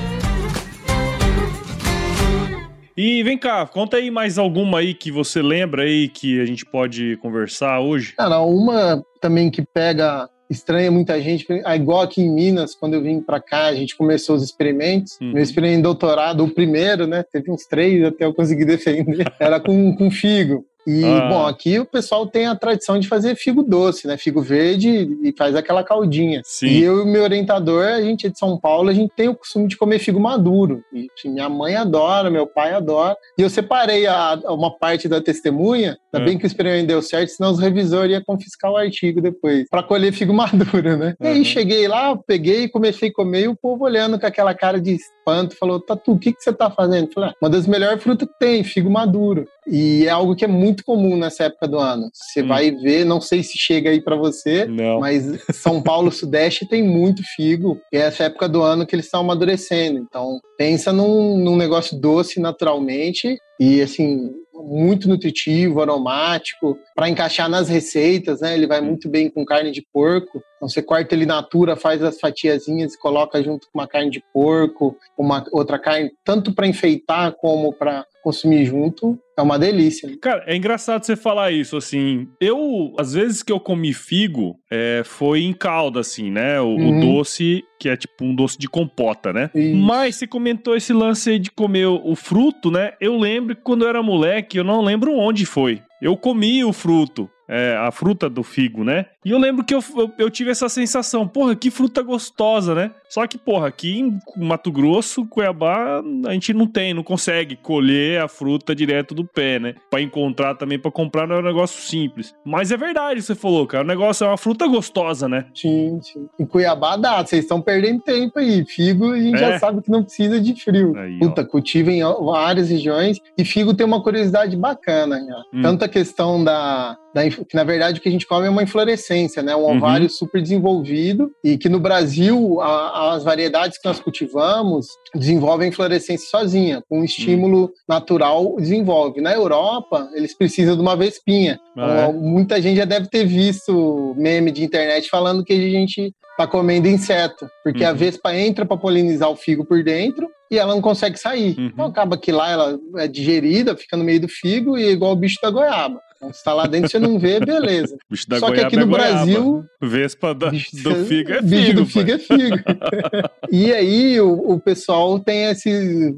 E 2.95 3.23
vem 3.23 3.39
cá, 3.39 3.67
conta 3.67 3.97
aí 3.97 4.11
mais 4.11 4.37
alguma 4.37 4.81
aí 4.81 4.93
que 4.93 5.11
você 5.11 5.41
lembra 5.41 5.85
aí 5.85 6.09
que 6.09 6.39
a 6.39 6.45
gente 6.45 6.67
pode 6.67 7.17
conversar 7.17 7.81
hoje. 7.81 8.15
Cara, 8.15 8.41
uma 8.41 9.03
também 9.23 9.51
que 9.51 9.63
pega 9.63 10.29
estranha 10.51 10.91
muita 10.91 11.21
gente, 11.21 11.47
ah, 11.65 11.77
igual 11.77 12.03
aqui 12.03 12.21
em 12.21 12.31
Minas, 12.31 12.75
quando 12.75 12.95
eu 12.95 13.03
vim 13.03 13.21
para 13.21 13.41
cá, 13.41 13.67
a 13.67 13.75
gente 13.75 13.97
começou 13.97 14.35
os 14.35 14.43
experimentos. 14.43 15.17
Uhum. 15.21 15.33
Meu 15.33 15.43
experimento 15.43 15.77
de 15.77 15.83
doutorado, 15.85 16.45
o 16.45 16.51
primeiro, 16.51 17.07
né? 17.07 17.23
Teve 17.23 17.51
uns 17.51 17.65
três 17.67 18.05
até 18.05 18.25
eu 18.25 18.35
conseguir 18.35 18.65
defender. 18.67 19.33
Era 19.39 19.61
com, 19.61 19.95
com 19.97 20.11
figo. 20.11 20.65
E, 20.87 21.05
ah. 21.05 21.29
bom, 21.29 21.47
aqui 21.47 21.79
o 21.79 21.85
pessoal 21.85 22.27
tem 22.27 22.47
a 22.47 22.55
tradição 22.55 22.99
de 22.99 23.09
fazer 23.09 23.35
figo 23.35 23.63
doce, 23.63 24.07
né? 24.07 24.17
Figo 24.17 24.41
verde 24.41 25.19
e 25.23 25.35
faz 25.37 25.55
aquela 25.55 25.85
caldinha. 25.85 26.43
Sim. 26.45 26.67
E 26.67 26.83
eu 26.83 27.03
e 27.03 27.07
meu 27.07 27.23
orientador, 27.23 27.85
a 27.85 28.01
gente 28.01 28.27
é 28.27 28.31
de 28.31 28.39
São 28.39 28.59
Paulo, 28.59 28.89
a 28.89 28.95
gente 28.95 29.13
tem 29.15 29.29
o 29.29 29.35
costume 29.35 29.69
de 29.69 29.77
comer 29.77 29.99
figo 29.99 30.19
maduro. 30.19 30.83
E 30.93 31.09
assim, 31.17 31.31
minha 31.31 31.49
mãe 31.49 31.77
adora, 31.77 32.31
meu 32.31 32.47
pai 32.47 32.73
adora. 32.73 33.17
E 33.39 33.43
eu 33.43 33.51
separei 33.51 34.07
a, 34.07 34.41
uma 34.47 34.77
parte 34.77 35.09
da 35.09 35.21
testemunha, 35.21 35.99
ainda 36.13 36.25
é. 36.25 36.29
bem 36.29 36.39
que 36.39 36.45
o 36.45 36.47
experimento 36.47 36.89
deu 36.89 37.03
certo, 37.03 37.31
senão 37.31 37.51
os 37.51 37.61
revisores 37.61 38.13
iam 38.13 38.23
confiscar 38.25 38.71
o 38.71 38.77
artigo 38.77 39.21
depois, 39.21 39.69
para 39.69 39.83
colher 39.83 40.13
figo 40.13 40.33
maduro, 40.35 40.97
né? 40.97 41.15
Uhum. 41.21 41.27
E 41.27 41.29
aí 41.29 41.45
cheguei 41.45 41.87
lá, 41.87 42.17
peguei, 42.17 42.69
comecei 42.69 43.11
a 43.11 43.13
comer 43.13 43.45
e 43.45 43.49
o 43.49 43.57
povo 43.57 43.85
olhando 43.85 44.19
com 44.19 44.27
aquela 44.27 44.55
cara 44.55 44.81
de 44.81 44.97
espanto, 45.31 45.57
falou, 45.57 45.81
Tatu, 45.81 46.13
o 46.13 46.19
que, 46.19 46.33
que 46.33 46.43
você 46.43 46.53
tá 46.53 46.71
fazendo? 46.71 47.07
Eu 47.07 47.13
falei, 47.13 47.31
ah, 47.31 47.35
uma 47.41 47.51
das 47.51 47.67
melhores 47.67 48.03
frutas 48.03 48.29
que 48.29 48.39
tem, 48.39 48.65
figo 48.65 48.91
maduro. 48.91 49.47
E 49.67 50.07
é 50.07 50.11
algo 50.11 50.35
que 50.35 50.45
é 50.45 50.49
muito 50.49 50.85
comum 50.85 51.17
nessa 51.17 51.45
época 51.45 51.69
do 51.69 51.79
ano. 51.79 52.11
Você 52.13 52.43
hum. 52.43 52.49
vai 52.49 52.71
ver, 52.71 53.05
não 53.05 53.21
sei 53.21 53.43
se 53.43 53.57
chega 53.57 53.91
aí 53.91 54.01
para 54.01 54.17
você, 54.17 54.67
não. 54.67 55.01
mas 55.01 55.25
São 55.53 55.81
Paulo 55.81 56.11
Sudeste 56.11 56.67
tem 56.67 56.83
muito 56.83 57.23
figo. 57.37 57.81
E 57.93 57.97
é 57.97 58.01
essa 58.01 58.25
época 58.25 58.49
do 58.49 58.63
ano 58.63 58.87
que 58.87 58.95
eles 58.95 59.07
estão 59.07 59.21
amadurecendo. 59.21 59.99
Então, 59.99 60.41
pensa 60.59 60.93
num, 60.93 61.39
num 61.39 61.57
negócio 61.57 61.99
doce 61.99 62.41
naturalmente 62.41 63.39
e 63.59 63.81
assim 63.81 64.33
muito 64.63 65.09
nutritivo, 65.09 65.81
aromático, 65.81 66.79
para 66.95 67.09
encaixar 67.09 67.49
nas 67.49 67.69
receitas, 67.69 68.41
né? 68.41 68.55
Ele 68.55 68.67
vai 68.67 68.81
muito 68.81 69.09
bem 69.09 69.31
com 69.31 69.45
carne 69.45 69.71
de 69.71 69.83
porco. 69.93 70.43
Então 70.61 70.69
você 70.69 70.83
corta 70.83 71.15
ele 71.15 71.25
natura, 71.25 71.75
faz 71.75 72.03
as 72.03 72.21
fatiazinhas 72.21 72.93
e 72.93 72.99
coloca 72.99 73.43
junto 73.43 73.67
com 73.73 73.79
uma 73.79 73.89
carne 73.89 74.11
de 74.11 74.23
porco, 74.31 74.95
uma 75.17 75.43
outra 75.53 75.79
carne, 75.79 76.13
tanto 76.23 76.53
para 76.53 76.67
enfeitar 76.67 77.33
como 77.33 77.73
para 77.73 78.05
consumir 78.23 78.67
junto. 78.67 79.19
É 79.39 79.41
uma 79.41 79.59
delícia. 79.59 80.07
Cara, 80.21 80.45
é 80.47 80.55
engraçado 80.55 81.03
você 81.03 81.17
falar 81.17 81.51
isso, 81.51 81.75
assim. 81.75 82.29
Eu, 82.39 82.93
às 82.99 83.15
vezes 83.15 83.43
que 83.43 83.51
eu 83.51 83.59
comi 83.59 83.95
figo, 83.95 84.59
é, 84.71 85.01
foi 85.03 85.41
em 85.41 85.55
calda, 85.55 86.01
assim, 86.01 86.31
né? 86.31 86.61
O, 86.61 86.67
uhum. 86.67 86.99
o, 86.99 87.01
doce, 87.01 87.65
que 87.79 87.89
é 87.89 87.97
tipo 87.97 88.23
um 88.23 88.35
doce 88.35 88.59
de 88.59 88.69
compota, 88.69 89.33
né? 89.33 89.51
Isso. 89.55 89.75
Mas 89.75 90.17
você 90.17 90.27
comentou 90.27 90.77
esse 90.77 90.93
lance 90.93 91.31
aí 91.31 91.39
de 91.39 91.51
comer 91.51 91.87
o, 91.87 92.03
o 92.05 92.15
fruto, 92.15 92.71
né? 92.71 92.93
Eu 93.01 93.17
lembro 93.17 93.57
que 93.57 93.63
quando 93.63 93.87
eu 93.87 93.89
era 93.89 94.03
moleque, 94.03 94.59
eu 94.59 94.65
não 94.65 94.83
lembro 94.83 95.17
onde 95.17 95.47
foi. 95.47 95.81
Eu 96.03 96.19
comi 96.19 96.63
o 96.63 96.73
fruto 96.73 97.31
é, 97.51 97.77
a 97.77 97.91
fruta 97.91 98.31
do 98.31 98.45
figo, 98.45 98.85
né? 98.85 99.07
E 99.25 99.33
eu 99.33 99.39
lembro 99.39 99.65
que 99.65 99.75
eu, 99.75 99.83
eu, 99.97 100.13
eu, 100.17 100.31
tive 100.31 100.53
essa 100.53 100.69
sensação, 100.69 101.27
porra, 101.27 101.57
que 101.57 101.69
fruta 101.69 102.01
gostosa, 102.01 102.75
né? 102.75 102.93
Só 103.09 103.27
que, 103.27 103.37
porra, 103.37 103.67
aqui 103.67 103.99
em 103.99 104.19
Mato 104.37 104.71
Grosso, 104.71 105.27
Cuiabá, 105.27 106.01
a 106.27 106.33
gente 106.33 106.55
não 106.55 106.67
tem, 106.67 106.95
não 106.95 107.03
consegue 107.03 107.57
colher 107.57 108.23
a 108.23 108.29
fruta 108.29 108.75
direto 108.75 109.15
do 109.15 109.25
pé, 109.25 109.59
né? 109.59 109.75
Pra 109.91 110.01
encontrar 110.01 110.55
também, 110.55 110.79
pra 110.79 110.93
comprar, 110.93 111.27
não 111.27 111.37
é 111.37 111.39
um 111.41 111.43
negócio 111.43 111.83
simples. 111.83 112.33
Mas 112.45 112.71
é 112.71 112.77
verdade, 112.77 113.21
você 113.21 113.35
falou, 113.35 113.67
cara, 113.67 113.83
o 113.83 113.87
negócio 113.87 114.25
é 114.25 114.29
uma 114.29 114.39
fruta 114.39 114.67
gostosa, 114.69 115.29
né? 115.29 115.47
Sim, 115.53 115.99
sim. 116.01 116.29
Em 116.39 116.47
Cuiabá 116.47 116.97
dá, 116.97 117.25
vocês 117.27 117.43
estão 117.43 117.61
perdendo 117.61 118.01
tempo 118.01 118.39
aí. 118.39 118.65
Figo 118.65 119.11
a 119.11 119.19
gente 119.19 119.35
é. 119.35 119.39
já 119.39 119.59
sabe 119.59 119.83
que 119.83 119.91
não 119.91 120.05
precisa 120.05 120.41
de 120.41 120.55
frio. 120.55 120.97
Aí, 120.97 121.19
Puta, 121.19 121.45
cultiva 121.45 121.91
em 121.91 122.03
várias 122.03 122.71
regiões. 122.71 123.19
E 123.37 123.45
figo 123.45 123.75
tem 123.75 123.85
uma 123.85 124.03
curiosidade 124.03 124.57
bacana, 124.57 125.19
né? 125.19 125.43
Hum. 125.53 125.63
Tanto 125.63 125.85
a 125.85 125.89
questão 125.89 126.45
da 126.45 126.97
da, 127.15 127.23
que 127.45 127.57
na 127.57 127.65
verdade 127.65 127.99
o 127.99 128.03
que 128.03 128.09
a 128.09 128.13
gente 128.13 128.27
come 128.27 128.47
é 128.47 128.51
uma 128.51 128.63
inflorescência, 128.63 129.43
né? 129.43 129.55
Um 129.55 129.61
uhum. 129.61 129.77
ovário 129.77 130.09
super 130.09 130.41
desenvolvido 130.41 131.31
e 131.45 131.57
que 131.57 131.69
no 131.69 131.81
Brasil 131.81 132.61
a, 132.61 133.15
as 133.15 133.25
variedades 133.25 133.79
que 133.79 133.89
nós 133.89 134.01
cultivamos 134.01 134.87
desenvolvem 135.15 135.69
inflorescência 135.69 136.29
sozinha, 136.29 136.83
com 136.89 137.01
um 137.01 137.05
estímulo 137.05 137.63
uhum. 137.63 137.73
natural 137.89 138.57
desenvolve. 138.57 139.21
Na 139.21 139.33
Europa 139.33 140.09
eles 140.15 140.37
precisam 140.37 140.75
de 140.77 140.83
uma 140.83 140.97
vespinha. 140.97 141.61
Ah, 141.77 142.09
então, 142.09 142.11
é? 142.11 142.13
Muita 142.13 142.61
gente 142.61 142.77
já 142.77 142.85
deve 142.85 143.09
ter 143.09 143.25
visto 143.25 144.15
meme 144.17 144.51
de 144.51 144.65
internet 144.65 145.09
falando 145.09 145.45
que 145.45 145.53
a 145.53 145.57
gente 145.57 146.15
está 146.41 146.47
comendo 146.47 146.89
inseto, 146.89 147.49
porque 147.63 147.85
uhum. 147.85 147.91
a 147.91 147.93
vespa 147.93 148.35
entra 148.35 148.65
para 148.65 148.77
polinizar 148.77 149.31
o 149.31 149.37
figo 149.37 149.65
por 149.65 149.83
dentro 149.83 150.29
e 150.51 150.59
ela 150.59 150.75
não 150.75 150.81
consegue 150.81 151.19
sair. 151.19 151.57
Uhum. 151.59 151.67
Então 151.67 151.85
acaba 151.85 152.17
que 152.17 152.33
lá 152.33 152.51
ela 152.51 152.79
é 152.97 153.07
digerida, 153.07 153.77
fica 153.77 153.97
no 153.97 154.05
meio 154.05 154.21
do 154.21 154.29
figo 154.29 154.77
e 154.77 154.85
é 154.85 154.91
igual 154.91 155.13
o 155.13 155.17
bicho 155.17 155.39
da 155.43 155.51
goiaba. 155.51 156.01
Se 156.33 156.45
tá 156.45 156.53
lá 156.53 156.67
dentro, 156.67 156.91
você 156.91 156.99
não 156.99 157.19
vê, 157.19 157.41
beleza. 157.41 157.97
Bicho 158.11 158.29
da 158.29 158.39
Só 158.39 158.53
que 158.53 158.61
aqui 158.61 158.77
no 158.77 158.83
é 158.83 158.87
Brasil. 158.87 159.65
Vespa 159.81 160.35
da, 160.35 160.51
bicho, 160.51 160.77
do 160.83 160.95
figo 161.07 161.33
é 161.33 161.37
figo. 161.37 161.49
Bicho 161.49 161.75
do 161.75 161.87
figo 161.87 162.11
é 162.11 162.19
figo. 162.19 162.57
e 163.51 163.73
aí 163.73 164.21
o, 164.21 164.53
o, 164.53 164.61
pessoal 164.61 165.19
tem 165.19 165.47
esse, 165.47 165.71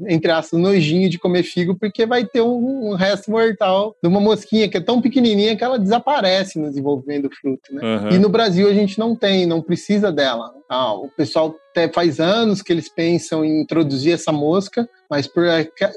entre 0.07 0.29
aspas, 0.29 0.59
nojinho 0.59 1.09
de 1.09 1.17
comer 1.17 1.43
figo, 1.43 1.75
porque 1.75 2.05
vai 2.05 2.25
ter 2.25 2.41
um, 2.41 2.91
um, 2.91 2.95
resto 2.95 3.31
mortal 3.31 3.95
de 4.01 4.09
uma 4.09 4.19
mosquinha 4.19 4.67
que 4.67 4.77
é 4.77 4.81
tão 4.81 5.01
pequenininha 5.01 5.55
que 5.55 5.63
ela 5.63 5.79
desaparece 5.79 6.59
no 6.59 6.67
desenvolvimento 6.67 7.29
do 7.29 7.35
fruto. 7.35 7.73
Né? 7.73 7.81
Uhum. 7.81 8.09
E 8.11 8.19
no 8.19 8.27
Brasil 8.27 8.67
a 8.67 8.73
gente 8.73 8.99
não 8.99 9.15
tem, 9.15 9.45
não 9.45 9.61
precisa 9.61 10.11
dela. 10.11 10.51
Ah, 10.69 10.93
o 10.93 11.07
pessoal 11.09 11.55
até 11.73 11.91
faz 11.91 12.19
anos 12.19 12.61
que 12.61 12.71
eles 12.71 12.87
pensam 12.87 13.43
em 13.43 13.61
introduzir 13.61 14.13
essa 14.13 14.31
mosca, 14.31 14.87
mas 15.09 15.25
por 15.25 15.43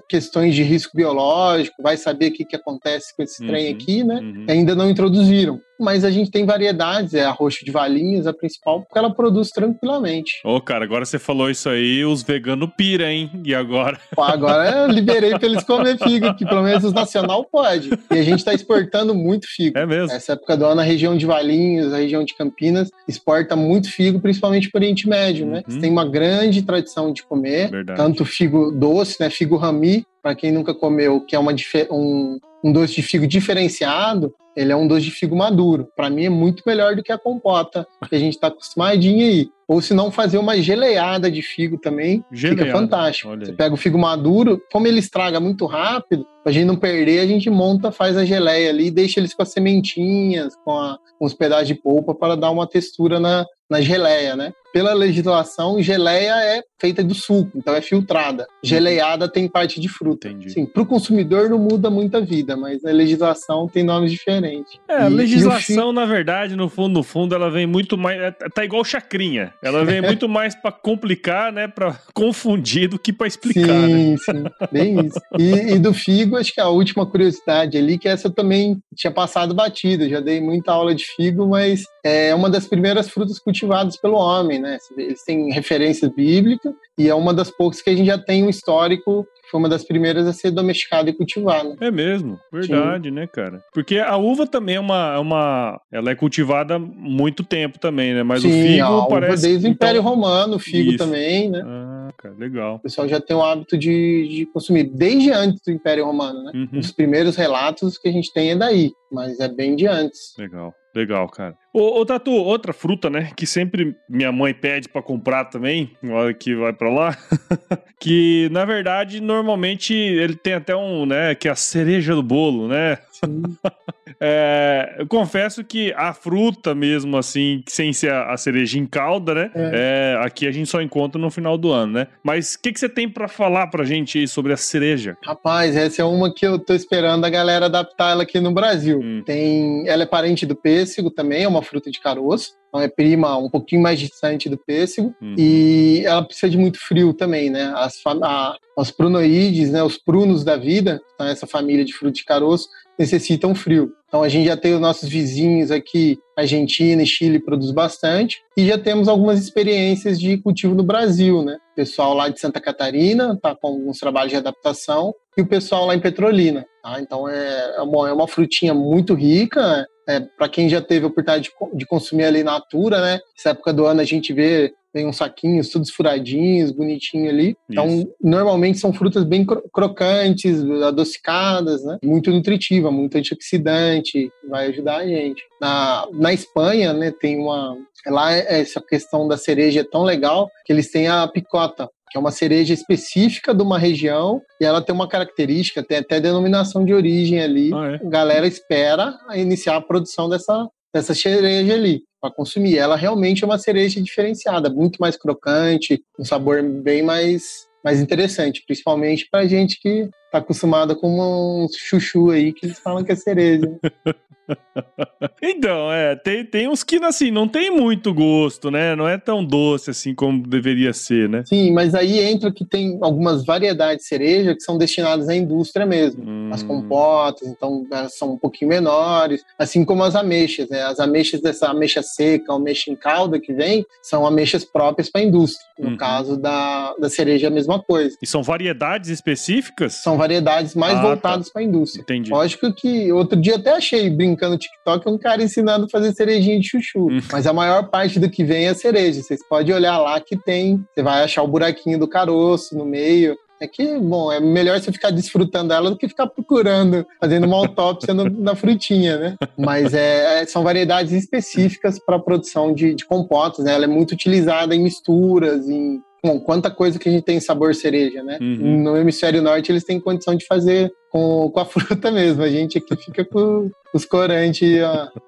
questões 0.09 0.55
de 0.55 0.63
risco 0.63 0.97
biológico, 0.97 1.83
vai 1.83 1.99
saber 1.99 2.29
o 2.29 2.33
que, 2.33 2.45
que 2.47 2.57
acontece 2.57 3.15
com 3.15 3.23
esse 3.23 3.43
uhum, 3.43 3.49
trem 3.49 3.69
aqui, 3.69 4.03
né? 4.03 4.21
Uhum. 4.21 4.47
Ainda 4.49 4.75
não 4.75 4.89
introduziram 4.89 5.61
mas 5.81 6.05
a 6.05 6.11
gente 6.11 6.31
tem 6.31 6.45
variedades, 6.45 7.15
é 7.15 7.25
a 7.25 7.31
roxa 7.31 7.65
de 7.65 7.71
valinhos, 7.71 8.27
a 8.27 8.33
principal, 8.33 8.83
porque 8.83 8.99
ela 8.99 9.15
produz 9.15 9.51
tranquilamente. 9.51 10.41
Ô, 10.45 10.57
oh, 10.57 10.61
cara, 10.61 10.85
agora 10.85 11.05
você 11.05 11.19
falou 11.19 11.51
isso 11.51 11.69
aí, 11.69 12.05
os 12.05 12.23
veganos 12.23 12.71
pira, 12.77 13.11
hein? 13.11 13.31
E 13.45 13.55
agora? 13.55 13.99
Pô, 14.15 14.23
agora 14.23 14.71
eu 14.71 14.89
liberei 14.89 15.31
pra 15.31 15.47
eles 15.47 15.65
comer 15.65 15.99
figo, 15.99 16.35
que 16.35 16.45
pelo 16.45 16.63
menos 16.63 16.85
os 16.85 16.93
nacional 16.93 17.45
pode. 17.45 17.91
E 18.11 18.19
a 18.19 18.23
gente 18.23 18.45
tá 18.45 18.55
exportando 18.55 19.15
muito 19.15 19.47
figo. 19.49 19.79
É 19.79 19.87
mesmo? 19.87 20.13
Essa 20.13 20.33
época 20.33 20.57
do 20.57 20.65
ano, 20.65 20.81
a 20.81 20.85
região 20.85 21.17
de 21.17 21.27
Valinhos, 21.27 21.93
a 21.93 21.99
região 21.99 22.25
de 22.25 22.35
Campinas, 22.35 22.91
exporta 23.09 23.57
muito 23.57 23.91
figo, 23.91 24.21
principalmente 24.21 24.71
para 24.71 24.79
o 24.79 24.83
Oriente 24.83 25.09
Médio, 25.09 25.47
né? 25.47 25.57
uhum. 25.57 25.57
né? 25.57 25.63
Você 25.67 25.81
tem 25.81 25.91
uma 25.91 26.09
grande 26.09 26.63
tradição 26.63 27.13
de 27.13 27.23
comer, 27.23 27.71
Verdade. 27.71 27.97
tanto 27.97 28.25
figo 28.25 28.71
doce, 28.71 29.17
né? 29.21 29.31
Figo 29.31 29.57
rami, 29.57 30.05
para 30.27 30.35
quem 30.35 30.51
nunca 30.51 30.75
comeu, 30.75 31.21
que 31.21 31.37
é 31.37 31.39
uma, 31.39 31.55
um, 31.89 32.41
um 32.65 32.73
doce 32.73 32.97
de 32.97 33.03
figo 33.03 33.29
diferenciado, 33.29 34.35
ele 34.57 34.73
é 34.73 34.77
um 34.77 34.89
doce 34.89 35.03
de 35.03 35.13
figo 35.13 35.37
maduro. 35.37 35.89
Para 35.95 36.11
mim 36.11 36.25
é 36.25 36.29
muito 36.29 36.65
melhor 36.67 36.97
do 36.97 37.03
que 37.03 37.13
a 37.13 37.19
compota 37.19 37.87
que 38.09 38.17
a 38.17 38.19
gente 38.19 38.35
está 38.35 38.49
acostumadinho 38.49 39.25
aí. 39.25 39.49
Ou 39.69 39.81
se 39.81 39.95
não, 39.95 40.11
fazer 40.11 40.39
uma 40.39 40.61
geleiada 40.61 41.31
de 41.31 41.43
figo 41.43 41.79
também. 41.79 42.25
Geleada. 42.33 42.65
Fica 42.65 42.77
fantástico. 42.77 43.37
Você 43.39 43.53
pega 43.53 43.73
o 43.73 43.77
figo 43.79 43.97
maduro, 43.97 44.61
como 44.73 44.89
ele 44.89 44.99
estraga 44.99 45.39
muito 45.39 45.65
rápido, 45.65 46.27
pra 46.43 46.53
gente 46.53 46.67
não 46.67 46.77
perder, 46.77 47.21
a 47.21 47.27
gente 47.27 47.49
monta, 47.49 47.93
faz 47.93 48.17
a 48.17 48.25
geleia 48.25 48.71
ali, 48.71 48.91
deixa 48.91 49.21
eles 49.21 49.33
com 49.33 49.45
as 49.45 49.53
sementinhas, 49.53 50.57
com, 50.65 50.73
a, 50.73 50.99
com 51.21 51.25
os 51.25 51.35
pedaços 51.35 51.69
de 51.69 51.75
polpa 51.77 52.17
para 52.17 52.35
dar 52.35 52.51
uma 52.51 52.67
textura 52.67 53.21
na, 53.21 53.47
na 53.71 53.81
geleia, 53.81 54.35
né? 54.35 54.53
Pela 54.77 54.93
legislação, 54.93 55.83
geleia 55.83 56.35
é 56.35 56.63
feita 56.79 57.03
do 57.03 57.15
suco, 57.15 57.51
então 57.57 57.75
é 57.75 57.81
filtrada. 57.81 58.47
Geleiada 58.63 59.27
tem 59.27 59.49
parte 59.49 59.81
de 59.81 59.89
fruta. 59.89 60.29
Entendi. 60.29 60.51
Sim, 60.51 60.67
para 60.67 60.83
o 60.83 60.87
consumidor 60.87 61.49
não 61.49 61.59
muda 61.59 61.89
muita 61.89 62.21
vida, 62.21 62.59
mas 62.59 62.85
a 62.85 62.93
legislação 62.93 63.67
tem 63.67 63.83
nomes 63.83 64.13
diferentes. 64.13 64.79
É, 64.87 65.05
a 65.05 65.09
legislação, 65.09 65.93
na 65.93 66.05
verdade, 66.05 66.55
no 66.57 66.69
fundo, 66.69 66.93
no 66.93 67.03
fundo, 67.03 67.35
ela 67.35 67.51
vem 67.51 67.67
muito 67.67 67.97
mais. 67.97 68.21
É, 68.21 68.31
tá 68.31 68.67
igual 68.67 68.85
chacrinha. 68.85 69.55
Ela 69.63 69.83
vem 69.83 70.03
muito 70.05 70.29
mais 70.29 70.55
para 70.55 70.71
complicar, 70.73 71.51
né? 71.51 71.67
Para 71.67 71.99
confundir 72.13 72.87
do 72.87 72.99
que 72.99 73.15
para 73.15 73.27
explicar. 73.27 73.63
Sim, 73.63 74.11
né? 74.11 74.17
sim, 74.19 74.45
bem 74.71 75.07
isso. 75.07 75.21
E, 75.39 75.73
e, 75.73 75.79
do 75.79 75.95
figo, 75.95 76.37
acho 76.37 76.53
que 76.53 76.61
a 76.61 76.69
última 76.69 77.07
curiosidade 77.07 77.79
ali, 77.79 77.97
que 77.97 78.09
essa 78.09 78.27
eu 78.27 78.31
também 78.31 78.79
tinha 78.95 79.11
passado 79.11 79.55
batida. 79.55 80.07
Já 80.07 80.21
dei 80.21 80.39
muita 80.39 80.71
aula 80.73 80.95
de 80.95 81.07
figo, 81.17 81.47
mas 81.47 81.85
é 82.07 82.35
uma 82.35 82.49
das 82.49 82.67
primeiras 82.67 83.09
frutas 83.09 83.39
cultivadas 83.39 83.97
pelo 83.97 84.17
homem, 84.17 84.61
né? 84.61 84.79
Eles 84.97 85.25
têm 85.25 85.53
referência 85.53 86.09
bíblica 86.09 86.73
e 86.97 87.09
é 87.09 87.15
uma 87.15 87.35
das 87.35 87.51
poucas 87.51 87.83
que 87.83 87.91
a 87.91 87.97
gente 87.97 88.07
já 88.07 88.19
tem 88.19 88.45
um 88.45 88.49
histórico 88.49 89.27
foi 89.51 89.61
uma 89.61 89.69
das 89.69 89.85
primeiras 89.85 90.27
a 90.27 90.33
ser 90.33 90.51
domesticada 90.51 91.09
e 91.09 91.13
cultivada. 91.13 91.77
É 91.81 91.91
mesmo, 91.91 92.39
verdade, 92.53 93.09
Sim. 93.09 93.15
né, 93.15 93.27
cara? 93.27 93.63
Porque 93.73 93.99
a 93.99 94.17
uva 94.17 94.47
também 94.47 94.77
é 94.77 94.81
uma, 94.81 95.15
é 95.15 95.19
uma. 95.19 95.81
Ela 95.93 96.11
é 96.11 96.15
cultivada 96.15 96.77
há 96.77 96.79
muito 96.79 97.45
tempo 97.45 97.79
também, 97.79 98.15
né? 98.15 98.23
Mas 98.23 98.43
Sim, 98.43 98.49
o 98.49 98.67
figo 98.67 98.85
a 98.85 99.09
parece. 99.09 99.33
Uva 99.33 99.43
desde 99.43 99.67
o 99.67 99.71
Império 99.71 100.01
então... 100.01 100.11
Romano, 100.11 100.57
o 100.57 100.59
figo 100.59 100.91
Isso. 100.91 100.99
também, 100.99 101.49
né? 101.49 101.63
Ah, 101.65 102.11
cara, 102.19 102.35
legal. 102.37 102.77
O 102.77 102.81
pessoal 102.81 103.09
já 103.09 103.21
tem 103.21 103.37
o 103.37 103.43
hábito 103.43 103.79
de, 103.79 104.29
de 104.29 104.47
consumir 104.47 104.85
desde 104.85 105.31
antes 105.31 105.61
do 105.65 105.71
Império 105.71 106.05
Romano, 106.05 106.43
né? 106.45 106.53
Uhum. 106.55 106.79
Os 106.79 106.91
primeiros 106.91 107.37
relatos 107.37 107.99
que 107.99 108.09
a 108.09 108.13
gente 108.13 108.33
tem 108.33 108.51
é 108.51 108.57
daí, 108.57 108.93
mas 109.11 109.39
é 109.39 109.49
bem 109.49 109.77
de 109.77 109.87
antes. 109.87 110.35
Legal. 110.39 110.75
Legal, 110.95 111.29
cara. 111.29 111.55
Ô, 111.79 112.01
ô, 112.01 112.07
Tatu, 112.07 112.33
outra 112.33 112.73
fruta, 112.73 113.11
né? 113.11 113.33
Que 113.37 113.47
sempre 113.47 113.95
minha 114.09 114.33
mãe 114.33 114.55
pede 114.55 114.89
para 114.89 115.03
comprar 115.03 115.45
também, 115.45 115.91
na 116.03 116.15
hora 116.15 116.33
que 116.33 116.55
vai 116.55 116.73
para 116.73 116.89
lá. 116.89 117.19
que, 118.01 118.49
na 118.51 118.65
verdade, 118.65 119.21
normalmente 119.21 119.93
ele 119.93 120.37
tem 120.37 120.55
até 120.55 120.75
um, 120.75 121.05
né? 121.05 121.35
Que 121.35 121.49
é 121.49 121.51
a 121.51 121.55
cereja 121.55 122.15
do 122.15 122.23
bolo, 122.23 122.67
né? 122.67 122.97
é, 124.19 124.97
eu 124.99 125.07
confesso 125.07 125.63
que 125.63 125.93
a 125.97 126.15
fruta 126.15 126.75
mesmo, 126.75 127.19
assim, 127.19 127.63
sem 127.67 127.93
ser 127.93 128.11
a, 128.11 128.33
a 128.33 128.37
cereja 128.39 128.79
em 128.79 128.87
calda, 128.87 129.35
né? 129.35 129.51
É. 129.55 130.17
É, 130.17 130.25
aqui 130.25 130.47
a 130.47 130.51
gente 130.51 130.71
só 130.71 130.81
encontra 130.81 131.21
no 131.21 131.31
final 131.31 131.59
do 131.59 131.73
ano, 131.73 131.93
né? 131.93 132.07
Mas 132.23 132.55
o 132.55 132.63
que, 132.63 132.73
que 132.73 132.81
você 132.81 132.89
tem 132.89 133.07
para 133.07 133.29
falar 133.29 133.67
pra 133.67 133.85
gente 133.85 134.19
aí 134.19 134.27
sobre 134.27 134.53
a 134.55 134.57
cereja? 134.57 135.17
Rapaz, 135.23 135.77
essa 135.77 136.01
é 136.01 136.05
uma 136.07 136.33
que 136.33 136.47
eu 136.47 136.59
tô 136.59 136.73
esperando 136.73 137.25
a 137.27 137.31
galera 137.31 137.67
adaptar 137.67 138.13
ela 138.13 138.23
aqui 138.23 138.41
no 138.41 138.53
Brasil. 138.53 138.99
Hum. 138.99 139.23
Tem, 139.27 139.87
ela 139.87 140.05
é 140.05 140.07
parente 140.07 140.47
do 140.47 140.57
pêssego 140.57 141.11
também, 141.11 141.45
é 141.45 141.49
uma 141.49 141.66
fruta 141.67 141.91
de 141.91 142.01
caroço. 142.01 142.53
Então 142.69 142.81
é 142.81 142.89
prima 142.89 143.37
um 143.37 143.49
pouquinho 143.49 143.83
mais 143.83 143.99
distante 143.99 144.49
do 144.49 144.59
pêssego. 144.59 145.15
Uhum. 145.21 145.35
E 145.39 146.03
ela 146.05 146.23
precisa 146.23 146.51
de 146.51 146.59
muito 146.59 146.79
frio 146.79 147.15
também, 147.15 147.51
né? 147.51 147.73
As, 147.77 148.01
a, 148.23 148.57
os 148.77 148.91
prunoides, 148.91 149.71
né? 149.71 149.83
Os 149.83 149.97
prunos 149.97 150.45
da 150.45 150.57
vida, 150.57 151.01
então 151.15 151.27
essa 151.27 151.47
família 151.47 151.85
de 151.85 151.93
fruta 151.93 152.15
de 152.15 152.25
caroço, 152.25 152.69
necessitam 152.99 153.55
frio. 153.55 153.93
Então 154.09 154.23
a 154.23 154.29
gente 154.29 154.47
já 154.47 154.57
tem 154.57 154.75
os 154.75 154.81
nossos 154.81 155.09
vizinhos 155.09 155.71
aqui, 155.71 156.19
Argentina 156.37 157.03
e 157.03 157.07
Chile 157.07 157.39
produz 157.39 157.71
bastante, 157.71 158.41
e 158.57 158.67
já 158.67 158.79
temos 158.79 159.09
algumas 159.09 159.41
experiências 159.41 160.19
de 160.19 160.39
cultivo 160.39 160.75
no 160.75 160.83
Brasil, 160.83 161.43
né? 161.43 161.59
O 161.73 161.75
pessoal 161.75 162.15
lá 162.15 162.29
de 162.29 162.41
Santa 162.41 162.61
Catarina 162.61 163.35
está 163.35 163.55
com 163.55 163.69
alguns 163.69 163.99
trabalhos 163.99 164.31
de 164.31 164.39
adaptação 164.39 165.15
e 165.37 165.43
o 165.43 165.47
pessoal 165.47 165.87
lá 165.87 165.95
em 165.95 166.01
Petrolina. 166.01 166.65
Tá? 166.83 167.01
Então 167.01 167.29
é, 167.29 167.77
é, 167.77 167.83
uma, 167.83 168.09
é 168.09 168.13
uma 168.13 168.29
frutinha 168.29 168.73
muito 168.73 169.13
rica, 169.13 169.87
é, 170.09 170.21
para 170.21 170.49
quem 170.49 170.69
já 170.69 170.81
teve 170.81 171.05
a 171.05 171.09
oportunidade 171.09 171.51
de, 171.51 171.79
de, 171.79 171.87
consumir 171.87 172.25
ali 172.25 172.43
na 172.43 172.53
natura, 172.53 173.01
né? 173.01 173.21
Essa 173.39 173.51
época 173.51 173.73
do 173.73 173.85
ano 173.87 174.01
a 174.01 174.05
gente 174.05 174.33
vê 174.33 174.73
tem 174.97 175.07
uns 175.07 175.19
saquinhos 175.19 175.69
todos 175.69 175.91
furadinhos, 175.91 176.73
bonitinho 176.73 177.29
ali. 177.29 177.55
Então, 177.69 177.87
Isso. 177.87 178.15
normalmente 178.19 178.79
são 178.79 178.95
frutas 178.95 179.25
bem 179.25 179.45
crocantes, 179.45 180.65
adocicadas, 180.83 181.85
né? 181.85 181.99
Muito 182.03 182.31
nutritiva, 182.31 182.91
muito 182.91 183.19
antioxidante, 183.19 184.31
vai 184.49 184.69
ajudar 184.69 185.01
a 185.01 185.07
gente. 185.07 185.43
Na, 185.61 186.09
na 186.15 186.33
Espanha, 186.33 186.95
né, 186.95 187.13
tem 187.21 187.39
uma... 187.39 187.77
Lá 188.07 188.33
essa 188.33 188.81
questão 188.81 189.29
da 189.29 189.37
cereja 189.37 189.81
é 189.81 189.85
tão 189.85 190.03
legal 190.03 190.49
que 190.65 190.73
eles 190.73 190.91
têm 190.91 191.09
a 191.09 191.29
picota, 191.29 191.91
que 192.17 192.19
é 192.19 192.21
uma 192.21 192.31
cereja 192.31 192.73
específica 192.73 193.55
de 193.55 193.63
uma 193.63 193.79
região 193.79 194.41
e 194.59 194.65
ela 194.65 194.81
tem 194.81 194.95
uma 194.95 195.07
característica, 195.07 195.83
tem 195.83 195.99
até 195.99 196.19
denominação 196.19 196.83
de 196.83 196.95
origem 196.95 197.41
ali. 197.41 197.71
Ah, 197.75 197.93
é? 197.93 198.07
A 198.07 198.09
galera 198.09 198.47
espera 198.47 199.15
iniciar 199.35 199.77
a 199.77 199.83
produção 199.83 200.27
dessa, 200.27 200.67
dessa 200.95 201.15
cereja 201.15 201.75
ali 201.75 202.03
para 202.19 202.33
consumir. 202.33 202.79
Ela 202.79 202.97
realmente 202.97 203.45
é 203.45 203.47
uma 203.47 203.59
cereja 203.59 204.01
diferenciada, 204.01 204.71
muito 204.71 204.97
mais 204.99 205.15
crocante, 205.15 206.03
um 206.19 206.25
sabor 206.25 206.63
bem 206.63 207.03
mais, 207.03 207.67
mais 207.85 208.01
interessante, 208.01 208.63
principalmente 208.67 209.29
para 209.31 209.47
gente 209.47 209.79
que 209.79 210.09
está 210.25 210.39
acostumada 210.39 210.97
com 210.97 211.65
um 211.65 211.67
chuchu 211.71 212.31
aí 212.31 212.51
que 212.51 212.65
eles 212.65 212.79
falam 212.79 213.05
que 213.05 213.13
é 213.13 213.17
cereja. 213.17 213.79
então, 215.43 215.93
é, 215.93 216.17
tem, 216.17 216.45
tem 216.45 216.69
uns 216.69 216.83
que, 216.83 216.97
assim, 216.97 217.31
não 217.31 217.49
tem 217.49 217.71
muito 217.71 218.13
gosto, 218.15 218.71
né? 218.71 218.95
Não 218.95 219.09
é 219.09 219.19
tão 219.19 219.45
doce 219.45 219.91
assim 219.91 220.15
como 220.15 220.47
deveria 220.47 220.93
ser, 220.93 221.29
né? 221.29 221.43
Sim, 221.47 221.73
mas 221.73 221.95
aí 221.95 222.21
entra 222.21 222.53
que 222.53 222.65
tem 222.65 222.99
algumas 223.01 223.45
variedades 223.45 224.05
de 224.05 224.09
cereja 224.09 224.55
que 224.55 224.63
são 224.63 224.79
destinadas 224.79 225.29
à 225.29 225.35
indústria 225.35 225.85
mesmo. 225.85 226.25
Hum. 226.27 226.51
As 226.53 226.63
compotas, 226.63 227.49
então, 227.49 227.87
elas 227.91 228.17
são 228.17 228.33
um 228.33 228.39
pouquinho 228.39 228.69
menores, 228.69 229.45
assim 229.59 229.85
como 229.85 230.03
as 230.05 230.15
ameixas, 230.15 230.69
né? 230.69 230.83
As 230.83 231.01
ameixas 231.01 231.41
dessa 231.41 231.69
ameixa 231.69 232.03
seca, 232.03 232.53
ameixa 232.53 232.91
em 232.91 232.97
calda 232.97 233.41
que 233.41 233.53
vem, 233.53 233.85
são 234.03 234.27
ameixas 234.27 234.65
próprias 234.65 235.11
para 235.11 235.21
a 235.21 235.25
indústria. 235.25 235.67
No 235.79 235.91
uhum. 235.91 235.97
caso 235.97 236.37
da, 236.37 236.95
da 236.99 237.11
cereja, 237.11 237.49
a 237.49 237.51
mesma 237.51 237.83
coisa. 237.83 238.17
E 238.23 238.27
são 238.27 238.43
variedades 238.43 239.11
específicas? 239.11 239.95
São 239.95 240.17
variedades 240.17 240.75
mais 240.75 240.95
ah, 240.95 241.03
tá. 241.03 241.09
voltadas 241.09 241.47
tá. 241.47 241.53
para 241.53 241.63
a 241.63 241.65
indústria. 241.65 242.03
Entendi. 242.03 242.31
Lógico 242.31 242.73
que 242.73 243.13
outro 243.13 243.39
dia 243.39 243.57
até 243.57 243.73
achei 243.73 244.09
brincando 244.09 244.36
brincando 244.37 244.53
no 244.53 244.59
TikTok 244.59 245.09
um 245.09 245.19
cara 245.19 245.43
ensinando 245.43 245.87
a 245.87 245.89
fazer 245.89 246.13
cerejinha 246.13 246.61
de 246.61 246.69
chuchu. 246.69 247.09
Hum. 247.11 247.19
Mas 247.33 247.47
a 247.47 247.53
maior 247.53 247.89
parte 247.89 248.21
do 248.21 248.31
que 248.31 248.45
vem 248.45 248.67
é 248.67 248.75
cereja. 248.75 249.23
Vocês 249.23 249.41
podem 249.49 249.75
olhar 249.75 249.99
lá 249.99 250.21
que 250.21 250.37
tem. 250.37 250.85
Você 250.95 251.03
vai 251.03 251.25
achar 251.25 251.43
o 251.43 251.49
buraquinho 251.49 251.99
do 251.99 252.07
caroço 252.07 252.77
no 252.77 252.85
meio. 252.85 253.37
É 253.59 253.67
que, 253.67 253.99
bom, 253.99 254.31
é 254.31 254.39
melhor 254.39 254.79
você 254.79 254.93
ficar 254.93 255.11
desfrutando 255.11 255.71
dela 255.71 255.89
do 255.89 255.97
que 255.97 256.07
ficar 256.07 256.27
procurando, 256.27 257.07
fazendo 257.19 257.47
uma 257.47 257.57
autópsia 257.57 258.13
no, 258.13 258.29
na 258.29 258.55
frutinha, 258.55 259.17
né? 259.17 259.37
Mas 259.57 259.95
é, 259.95 260.43
é 260.43 260.47
são 260.47 260.63
variedades 260.63 261.13
específicas 261.13 261.99
para 261.99 262.17
a 262.17 262.21
produção 262.21 262.75
de, 262.75 262.95
de 262.95 263.07
compotas, 263.07 263.65
né? 263.65 263.73
Ela 263.73 263.85
é 263.85 263.89
muito 263.89 264.13
utilizada 264.13 264.75
em 264.75 264.83
misturas, 264.83 265.67
em 265.71 266.03
Bom, 266.27 266.41
quanta 266.41 266.73
coisa 266.73 266.99
que 266.99 267.09
a 267.09 267.13
gente 267.13 267.23
tem 267.23 267.37
em 267.37 267.41
sabor 267.41 267.73
cereja, 267.73 268.21
né? 268.21 268.39
Uhum. 268.41 268.83
No 268.83 268.97
hemisfério 268.97 269.41
norte 269.41 269.71
eles 269.71 269.85
têm 269.85 270.01
condição 270.01 270.35
de 270.35 270.45
fazer 270.45 270.93
com, 271.09 271.49
com 271.53 271.61
a 271.61 271.65
fruta 271.65 272.11
mesmo. 272.11 272.43
A 272.43 272.49
gente 272.49 272.79
aqui 272.79 272.97
fica 272.97 273.25
com 273.25 273.71
os 273.95 274.05
corantes 274.05 274.69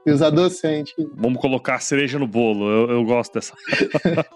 e 0.04 0.11
os 0.11 0.20
adoçantes. 0.20 0.92
Vamos 1.14 1.40
colocar 1.40 1.78
cereja 1.78 2.18
no 2.18 2.26
bolo. 2.26 2.68
Eu, 2.68 2.90
eu 2.90 3.04
gosto 3.04 3.34
dessa. 3.34 3.54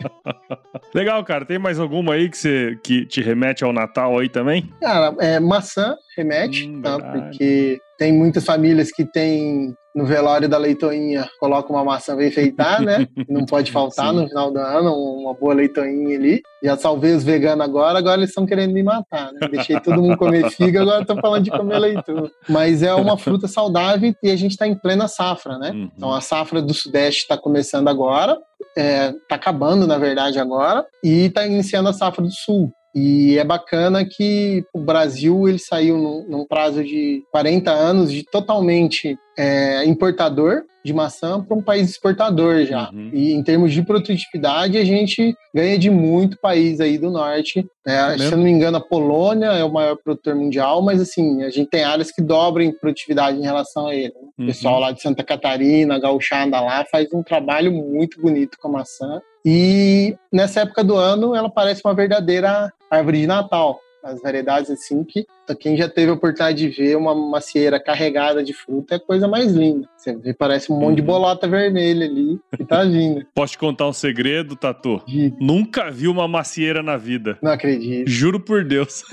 Legal, 0.94 1.24
cara. 1.24 1.44
Tem 1.44 1.58
mais 1.58 1.80
alguma 1.80 2.14
aí 2.14 2.30
que, 2.30 2.38
você, 2.38 2.78
que 2.84 3.04
te 3.06 3.20
remete 3.20 3.64
ao 3.64 3.72
Natal 3.72 4.16
aí 4.16 4.28
também? 4.28 4.70
Cara, 4.80 5.16
é, 5.18 5.40
maçã 5.40 5.96
remete, 6.16 6.68
hum, 6.68 6.80
tá? 6.80 6.96
Porque 6.96 7.80
tem 7.98 8.12
muitas 8.12 8.44
famílias 8.44 8.92
que 8.92 9.04
têm 9.04 9.74
no 9.94 10.06
velório 10.06 10.48
da 10.48 10.56
leitoinha, 10.56 11.28
coloca 11.38 11.72
uma 11.72 11.84
maçã 11.84 12.16
pra 12.16 12.26
enfeitar, 12.26 12.82
né? 12.82 13.06
Não 13.28 13.44
pode 13.44 13.70
faltar 13.70 14.10
Sim. 14.10 14.20
no 14.20 14.28
final 14.28 14.50
do 14.50 14.58
ano, 14.58 14.92
uma 14.94 15.34
boa 15.34 15.54
leitoinha 15.54 16.16
ali. 16.16 16.42
Já 16.62 16.76
salvei 16.76 17.14
os 17.14 17.22
veganos 17.22 17.64
agora, 17.64 17.98
agora 17.98 18.18
eles 18.18 18.30
estão 18.30 18.46
querendo 18.46 18.72
me 18.72 18.82
matar, 18.82 19.32
né? 19.32 19.48
Deixei 19.50 19.78
todo 19.80 20.00
mundo 20.00 20.16
comer 20.16 20.50
figa, 20.50 20.80
agora 20.82 21.02
estão 21.02 21.16
falando 21.16 21.44
de 21.44 21.50
comer 21.50 21.78
leitão. 21.78 22.30
Mas 22.48 22.82
é 22.82 22.94
uma 22.94 23.18
fruta 23.18 23.46
saudável 23.46 24.14
e 24.22 24.30
a 24.30 24.36
gente 24.36 24.52
está 24.52 24.66
em 24.66 24.74
plena 24.74 25.08
safra, 25.08 25.58
né? 25.58 25.70
Uhum. 25.70 25.90
Então 25.96 26.12
a 26.12 26.20
safra 26.20 26.62
do 26.62 26.72
Sudeste 26.72 27.22
está 27.22 27.36
começando 27.36 27.88
agora, 27.88 28.38
está 28.76 28.80
é, 28.80 29.14
acabando, 29.30 29.86
na 29.86 29.98
verdade, 29.98 30.38
agora, 30.38 30.86
e 31.04 31.26
está 31.26 31.46
iniciando 31.46 31.88
a 31.88 31.92
safra 31.92 32.22
do 32.22 32.30
Sul. 32.30 32.72
E 32.94 33.38
é 33.38 33.44
bacana 33.44 34.04
que 34.04 34.64
o 34.72 34.78
Brasil 34.78 35.48
ele 35.48 35.58
saiu 35.58 35.96
num, 35.96 36.26
num, 36.28 36.46
prazo 36.46 36.84
de 36.84 37.22
40 37.32 37.70
anos 37.70 38.12
de 38.12 38.22
totalmente 38.22 39.16
é, 39.36 39.84
importador 39.84 40.62
de 40.84 40.92
maçã 40.92 41.40
para 41.40 41.56
um 41.56 41.62
país 41.62 41.90
exportador 41.90 42.64
já. 42.64 42.90
Uhum. 42.90 43.10
E 43.12 43.32
em 43.32 43.42
termos 43.42 43.72
de 43.72 43.82
produtividade, 43.82 44.76
a 44.76 44.84
gente 44.84 45.34
ganha 45.54 45.78
de 45.78 45.90
muito 45.90 46.38
país 46.40 46.80
aí 46.80 46.98
do 46.98 47.10
norte. 47.10 47.64
Né? 47.86 48.18
Se 48.18 48.24
eu 48.24 48.36
não 48.36 48.44
me 48.44 48.50
engano, 48.50 48.78
a 48.78 48.80
Polônia 48.80 49.46
é 49.46 49.62
o 49.62 49.72
maior 49.72 49.96
produtor 49.96 50.34
mundial, 50.34 50.82
mas 50.82 51.00
assim, 51.00 51.44
a 51.44 51.50
gente 51.50 51.70
tem 51.70 51.84
áreas 51.84 52.10
que 52.10 52.20
dobram 52.20 52.64
em 52.64 52.72
produtividade 52.72 53.38
em 53.38 53.42
relação 53.42 53.86
a 53.86 53.94
ele. 53.94 54.12
Uhum. 54.38 54.44
O 54.44 54.46
pessoal 54.46 54.80
lá 54.80 54.90
de 54.90 55.00
Santa 55.00 55.22
Catarina, 55.22 56.00
gauchada 56.00 56.60
lá, 56.60 56.84
faz 56.90 57.12
um 57.12 57.22
trabalho 57.22 57.72
muito 57.72 58.20
bonito 58.20 58.58
com 58.60 58.68
a 58.68 58.72
maçã. 58.72 59.20
E 59.44 60.16
nessa 60.32 60.60
época 60.60 60.82
do 60.82 60.96
ano, 60.96 61.34
ela 61.34 61.50
parece 61.50 61.80
uma 61.84 61.94
verdadeira 61.94 62.72
árvore 62.90 63.20
de 63.20 63.26
Natal 63.26 63.78
as 64.02 64.20
variedades 64.20 64.70
assim 64.70 65.04
que 65.04 65.26
quem 65.60 65.76
já 65.76 65.88
teve 65.88 66.10
a 66.10 66.14
oportunidade 66.14 66.58
de 66.58 66.68
ver 66.68 66.96
uma 66.96 67.14
macieira 67.14 67.78
carregada 67.78 68.42
de 68.42 68.52
fruta 68.52 68.94
é 68.94 68.96
a 68.96 69.00
coisa 69.00 69.28
mais 69.28 69.52
linda. 69.52 69.88
Você 69.96 70.16
vê, 70.16 70.32
parece 70.32 70.72
um 70.72 70.78
monte 70.78 70.96
de 70.96 71.00
uhum. 71.02 71.06
bolota 71.06 71.46
vermelha 71.48 72.06
ali 72.06 72.40
que 72.56 72.64
tá 72.64 72.84
vindo. 72.84 73.24
Posso 73.34 73.52
te 73.52 73.58
contar 73.58 73.88
um 73.88 73.92
segredo, 73.92 74.56
Tatu? 74.56 75.02
Nunca 75.40 75.90
vi 75.90 76.08
uma 76.08 76.26
macieira 76.26 76.82
na 76.82 76.96
vida. 76.96 77.38
Não 77.42 77.52
acredito. 77.52 78.08
Juro 78.08 78.40
por 78.40 78.64
Deus. 78.64 79.04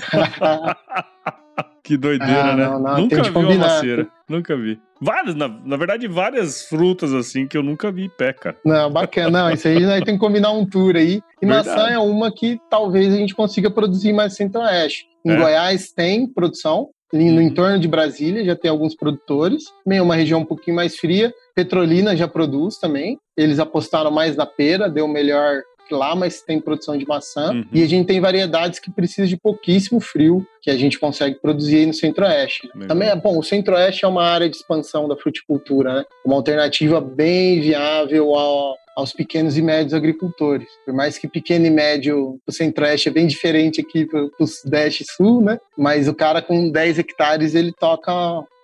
que 1.82 1.96
doideira, 1.96 2.52
ah, 2.52 2.56
né? 2.56 2.64
Não, 2.66 2.80
não, 2.80 2.98
nunca 2.98 3.22
vi 3.22 3.32
combinar. 3.32 3.54
uma 3.54 3.74
macieira. 3.74 4.08
Nunca 4.28 4.56
vi. 4.56 4.80
Várias, 5.00 5.34
na, 5.34 5.48
na 5.48 5.76
verdade, 5.76 6.06
várias 6.06 6.62
frutas 6.62 7.12
assim 7.12 7.46
que 7.46 7.56
eu 7.56 7.62
nunca 7.62 7.90
vi 7.90 8.08
pé, 8.08 8.32
cara. 8.32 8.56
Não, 8.64 8.90
bacana. 8.90 9.44
Não, 9.44 9.50
isso 9.50 9.66
aí 9.66 9.80
nós 9.80 10.04
tem 10.04 10.14
que 10.14 10.20
combinar 10.20 10.52
um 10.52 10.66
tour 10.66 10.96
aí. 10.96 11.22
E 11.40 11.46
verdade. 11.46 11.68
maçã 11.68 11.88
é 11.88 11.98
uma 11.98 12.30
que 12.30 12.60
talvez 12.68 13.12
a 13.12 13.16
gente 13.16 13.34
consiga 13.34 13.70
produzir 13.70 14.12
mais 14.12 14.34
centro-oeste. 14.34 15.06
Em 15.24 15.32
é. 15.32 15.36
Goiás 15.36 15.92
tem 15.92 16.26
produção, 16.26 16.90
no 17.12 17.20
uhum. 17.20 17.40
entorno 17.40 17.78
de 17.78 17.88
Brasília 17.88 18.44
já 18.44 18.54
tem 18.54 18.70
alguns 18.70 18.94
produtores, 18.94 19.64
é 19.88 20.00
uma 20.00 20.14
região 20.14 20.40
um 20.40 20.44
pouquinho 20.44 20.76
mais 20.76 20.96
fria. 20.96 21.32
Petrolina 21.54 22.16
já 22.16 22.28
produz 22.28 22.78
também. 22.78 23.18
Eles 23.36 23.58
apostaram 23.58 24.10
mais 24.10 24.36
na 24.36 24.46
pera, 24.46 24.88
deu 24.88 25.08
melhor 25.08 25.62
lá, 25.96 26.14
mas 26.14 26.42
tem 26.42 26.60
produção 26.60 26.96
de 26.96 27.06
maçã. 27.06 27.52
Uhum. 27.52 27.64
E 27.72 27.82
a 27.82 27.86
gente 27.86 28.06
tem 28.06 28.20
variedades 28.20 28.78
que 28.78 28.90
precisam 28.90 29.26
de 29.26 29.36
pouquíssimo 29.36 30.00
frio, 30.00 30.46
que 30.62 30.70
a 30.70 30.76
gente 30.76 30.98
consegue 30.98 31.36
produzir 31.40 31.78
aí 31.78 31.86
no 31.86 31.94
Centro-Oeste. 31.94 32.68
Também 32.86 33.08
é 33.08 33.16
bom, 33.16 33.38
o 33.38 33.42
Centro-Oeste 33.42 34.04
é 34.04 34.08
uma 34.08 34.24
área 34.24 34.48
de 34.48 34.56
expansão 34.56 35.08
da 35.08 35.16
fruticultura, 35.16 35.94
né? 35.94 36.04
Uma 36.24 36.36
alternativa 36.36 37.00
bem 37.00 37.60
viável 37.60 38.34
ao, 38.34 38.76
aos 38.96 39.12
pequenos 39.12 39.56
e 39.56 39.62
médios 39.62 39.94
agricultores. 39.94 40.68
Por 40.84 40.94
mais 40.94 41.18
que 41.18 41.26
pequeno 41.26 41.66
e 41.66 41.70
médio, 41.70 42.38
o 42.46 42.52
Centro-Oeste 42.52 43.08
é 43.08 43.12
bem 43.12 43.26
diferente 43.26 43.80
aqui 43.80 44.06
para 44.06 44.28
o 44.38 44.46
Sudeste 44.46 45.02
e 45.02 45.12
Sul, 45.12 45.40
né? 45.40 45.58
Mas 45.76 46.08
o 46.08 46.14
cara 46.14 46.42
com 46.42 46.70
10 46.70 46.98
hectares, 46.98 47.54
ele 47.54 47.72
toca 47.72 48.12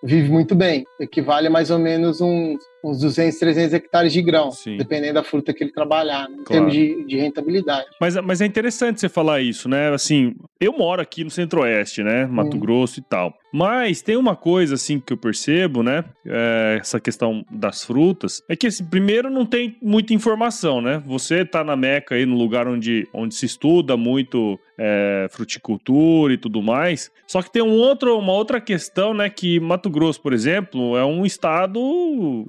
vive 0.03 0.31
muito 0.31 0.55
bem. 0.55 0.87
Equivale 1.01 1.49
a 1.49 1.51
mais 1.51 1.71
ou 1.71 1.79
menos 1.79 2.21
uns, 2.21 2.59
uns 2.91 3.01
200, 3.01 3.39
300 3.39 3.75
hectares 3.75 4.13
de 4.13 4.23
grão, 4.23 4.51
Sim. 4.51 4.77
dependendo 4.77 5.15
da 5.15 5.25
fruta 5.25 5.53
que 5.53 5.65
ele 5.65 5.73
trabalhar, 5.73 6.29
né, 6.29 6.37
em 6.41 6.45
claro. 6.45 6.47
termos 6.47 6.73
de, 6.73 7.05
de, 7.05 7.17
rentabilidade. 7.17 7.87
Mas, 8.01 8.17
mas 8.17 8.41
é 8.41 8.47
interessante 8.47 9.01
você 9.01 9.09
falar 9.09 9.41
isso, 9.41 9.69
né? 9.69 9.93
Assim, 9.93 10.35
eu 10.61 10.73
moro 10.73 11.03
aqui 11.03 11.25
no 11.25 11.31
Centro-Oeste, 11.31 12.03
né? 12.03 12.27
Mato 12.27 12.57
hum. 12.57 12.61
Grosso 12.61 13.01
e 13.01 13.03
tal. 13.03 13.35
Mas 13.53 14.03
tem 14.03 14.17
uma 14.17 14.37
coisa, 14.37 14.75
assim, 14.75 15.01
que 15.01 15.13
eu 15.13 15.17
percebo, 15.17 15.83
né? 15.83 16.05
É, 16.27 16.79
essa 16.81 17.01
questão 17.01 17.45
das 17.51 17.83
frutas, 17.85 18.43
é 18.49 18.55
que, 18.55 18.67
assim, 18.67 18.85
primeiro 18.85 19.31
não 19.31 19.47
tem 19.47 19.77
muita 19.81 20.13
informação, 20.13 20.81
né? 20.81 21.03
Você 21.07 21.45
tá 21.45 21.65
na 21.65 21.75
Meca 21.75 22.15
aí, 22.15 22.27
no 22.27 22.37
lugar 22.37 22.69
onde, 22.69 23.09
onde 23.15 23.35
se 23.35 23.47
estuda 23.47 23.97
muito 23.97 24.59
é, 24.79 25.27
fruticultura 25.31 26.35
e 26.35 26.37
tudo 26.37 26.63
mais. 26.63 27.11
Só 27.27 27.43
que 27.43 27.51
tem 27.51 27.63
um 27.63 27.77
outro, 27.77 28.19
uma 28.19 28.33
outra 28.33 28.61
questão, 28.61 29.15
né? 29.15 29.31
Que 29.31 29.59
Mato 29.59 29.89
Grosso, 29.89 30.21
por 30.21 30.33
exemplo, 30.33 30.97
é 30.97 31.05
um 31.05 31.25
estado, 31.25 31.81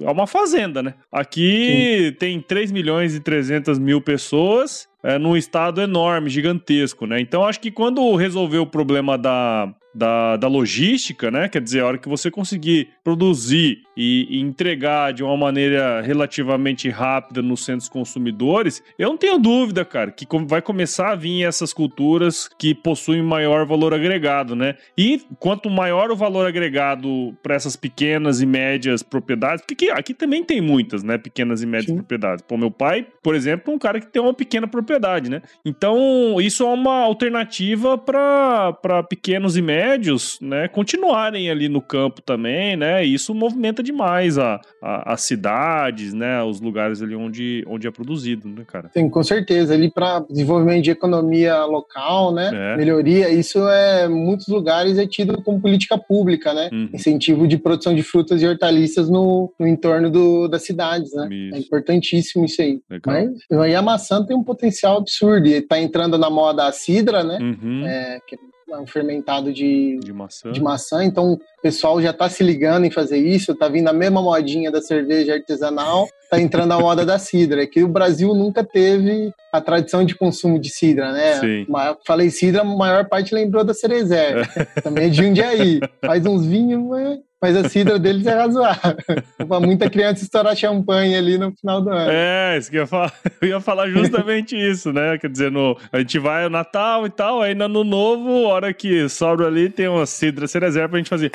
é 0.02 0.10
uma 0.10 0.26
fazenda, 0.28 0.82
né? 0.82 0.94
Aqui 1.10 2.10
Sim. 2.10 2.16
tem 2.18 2.40
3 2.40 2.70
milhões 2.70 3.14
e 3.14 3.20
300 3.20 3.78
mil 3.78 4.00
pessoas 4.00 4.88
é, 5.02 5.18
num 5.18 5.36
estado 5.36 5.80
enorme, 5.80 6.30
gigantesco, 6.30 7.06
né? 7.06 7.20
Então 7.20 7.44
acho 7.44 7.60
que 7.60 7.70
quando 7.70 8.14
resolver 8.14 8.58
o 8.58 8.66
problema 8.66 9.16
da, 9.16 9.72
da, 9.98 10.36
da 10.36 10.46
logística, 10.46 11.30
né? 11.30 11.48
Quer 11.48 11.60
dizer, 11.60 11.80
a 11.80 11.86
hora 11.86 11.98
que 11.98 12.08
você 12.08 12.30
conseguir 12.30 12.90
produzir 13.02 13.82
e, 13.96 14.26
e, 14.30 14.40
entregar 14.40 15.12
de 15.12 15.24
uma 15.24 15.36
maneira 15.36 16.00
relativamente 16.00 16.88
rápida 16.88 17.42
nos 17.42 17.64
centros 17.64 17.88
consumidores, 17.88 18.82
eu 18.96 19.08
não 19.08 19.16
tenho 19.16 19.38
dúvida, 19.38 19.84
cara, 19.84 20.12
que 20.12 20.26
vai 20.46 20.62
começar 20.62 21.10
a 21.10 21.14
vir 21.16 21.42
essas 21.42 21.72
culturas 21.72 22.48
que 22.58 22.74
possuem 22.74 23.22
maior 23.22 23.66
valor 23.66 23.92
agregado, 23.92 24.54
né? 24.54 24.76
E 24.96 25.20
quanto 25.40 25.68
maior 25.68 26.12
o 26.12 26.16
valor 26.16 26.46
agregado 26.46 27.36
para 27.42 27.56
essas 27.56 27.74
pequenas 27.74 28.40
e 28.40 28.46
médias 28.46 29.02
propriedades, 29.02 29.64
porque 29.66 29.86
aqui, 29.86 29.98
aqui 29.98 30.14
também 30.14 30.44
tem 30.44 30.60
muitas, 30.60 31.02
né? 31.02 31.18
Pequenas 31.18 31.60
e 31.60 31.66
médias 31.66 31.90
Sim. 31.90 31.96
propriedades. 31.96 32.44
Pô, 32.46 32.56
meu 32.56 32.70
pai, 32.70 33.04
por 33.20 33.34
exemplo, 33.34 33.72
é 33.72 33.74
um 33.74 33.78
cara 33.78 34.00
que 34.00 34.06
tem 34.06 34.22
uma 34.22 34.34
pequena 34.34 34.68
propriedade, 34.68 35.28
né? 35.28 35.42
Então, 35.64 36.40
isso 36.40 36.62
é 36.62 36.66
uma 36.66 37.00
alternativa 37.00 37.98
para 37.98 39.02
pequenos 39.08 39.56
e 39.56 39.62
médios 39.62 39.87
médios, 39.88 40.38
né, 40.40 40.68
continuarem 40.68 41.50
ali 41.50 41.68
no 41.68 41.80
campo 41.80 42.20
também, 42.20 42.76
né? 42.76 43.04
E 43.04 43.14
isso 43.14 43.34
movimenta 43.34 43.82
demais 43.82 44.38
a, 44.38 44.60
a, 44.82 45.14
as 45.14 45.22
cidades, 45.22 46.12
né? 46.12 46.42
Os 46.42 46.60
lugares 46.60 47.00
ali 47.02 47.14
onde, 47.14 47.64
onde 47.66 47.86
é 47.86 47.90
produzido, 47.90 48.48
né, 48.48 48.64
cara? 48.66 48.90
Sim, 48.92 49.08
com 49.08 49.22
certeza. 49.22 49.74
Ali 49.74 49.90
para 49.90 50.20
desenvolvimento 50.20 50.84
de 50.84 50.90
economia 50.90 51.64
local, 51.64 52.32
né? 52.32 52.50
É. 52.52 52.76
Melhoria, 52.76 53.30
isso 53.30 53.66
é 53.68 54.08
muitos 54.08 54.48
lugares 54.48 54.98
é 54.98 55.06
tido 55.06 55.40
como 55.42 55.60
política 55.60 55.96
pública, 55.96 56.52
né? 56.52 56.68
Uhum. 56.72 56.90
Incentivo 56.92 57.46
de 57.48 57.56
produção 57.56 57.94
de 57.94 58.02
frutas 58.02 58.42
e 58.42 58.46
hortaliças 58.46 59.08
no, 59.08 59.52
no 59.58 59.66
entorno 59.66 60.10
do, 60.10 60.48
das 60.48 60.64
cidades, 60.64 61.12
né? 61.14 61.28
Isso. 61.30 61.56
É 61.56 61.58
importantíssimo 61.58 62.44
isso 62.44 62.60
aí. 62.60 62.80
Legal. 62.90 63.14
Mas 63.50 63.60
aí 63.60 63.74
a 63.74 63.82
maçã 63.82 64.24
tem 64.24 64.36
um 64.36 64.44
potencial 64.44 64.98
absurdo. 64.98 65.48
E 65.48 65.60
tá 65.62 65.80
entrando 65.80 66.18
na 66.18 66.28
moda 66.28 66.66
a 66.66 66.72
cidra, 66.72 67.24
né? 67.24 67.38
Uhum. 67.40 67.86
É, 67.86 68.20
que 68.26 68.36
um 68.76 68.86
fermentado 68.86 69.52
de, 69.52 69.98
de, 69.98 70.12
maçã. 70.12 70.52
de 70.52 70.62
maçã. 70.62 71.04
Então, 71.04 71.32
o 71.32 71.62
pessoal 71.62 72.00
já 72.02 72.10
está 72.10 72.28
se 72.28 72.42
ligando 72.42 72.84
em 72.84 72.90
fazer 72.90 73.18
isso, 73.18 73.52
está 73.52 73.68
vindo 73.68 73.88
a 73.88 73.92
mesma 73.92 74.20
modinha 74.20 74.70
da 74.70 74.82
cerveja 74.82 75.34
artesanal, 75.34 76.08
está 76.22 76.40
entrando 76.40 76.72
a 76.72 76.78
moda 76.78 77.06
da 77.06 77.18
cidra. 77.18 77.62
É 77.62 77.66
que 77.66 77.82
o 77.82 77.88
Brasil 77.88 78.34
nunca 78.34 78.62
teve 78.62 79.32
a 79.52 79.60
tradição 79.60 80.04
de 80.04 80.14
consumo 80.14 80.58
de 80.58 80.70
cidra, 80.70 81.12
né? 81.12 81.40
Sim. 81.40 81.66
Falei 82.06 82.30
cidra, 82.30 82.62
a 82.62 82.64
maior 82.64 83.08
parte 83.08 83.34
lembrou 83.34 83.64
da 83.64 83.72
cerezer. 83.72 84.48
É. 84.56 84.80
Também 84.80 85.06
é 85.06 85.08
de 85.08 85.22
um 85.22 85.32
dia 85.32 85.48
aí. 85.48 85.80
Faz 86.04 86.26
uns 86.26 86.44
vinhos, 86.44 86.82
mas 86.82 87.18
mas 87.40 87.56
a 87.56 87.68
cidra 87.68 87.98
deles 87.98 88.26
é 88.26 88.34
razoável. 88.34 88.96
Pra 89.48 89.60
muita 89.60 89.88
criança 89.88 90.24
estourar 90.24 90.56
champanhe 90.56 91.16
ali 91.16 91.38
no 91.38 91.52
final 91.52 91.80
do 91.80 91.90
ano. 91.90 92.10
É, 92.10 92.58
isso 92.58 92.70
que 92.70 92.76
eu 92.76 92.82
ia 92.82 92.86
falar, 92.86 93.12
eu 93.40 93.48
ia 93.48 93.60
falar 93.60 93.88
justamente 93.88 94.56
isso, 94.56 94.92
né? 94.92 95.18
Quer 95.18 95.30
dizer, 95.30 95.50
no, 95.50 95.76
a 95.92 95.98
gente 95.98 96.18
vai 96.18 96.44
ao 96.44 96.50
Natal 96.50 97.06
e 97.06 97.10
tal, 97.10 97.42
aí 97.42 97.54
no 97.54 97.64
Ano 97.64 97.84
Novo, 97.84 98.42
hora 98.42 98.72
que 98.72 99.08
sobra 99.08 99.46
ali, 99.46 99.70
tem 99.70 99.88
uma 99.88 100.06
cidra 100.06 100.46
cerezer 100.46 100.88
pra 100.88 100.98
gente 100.98 101.10
fazer, 101.10 101.30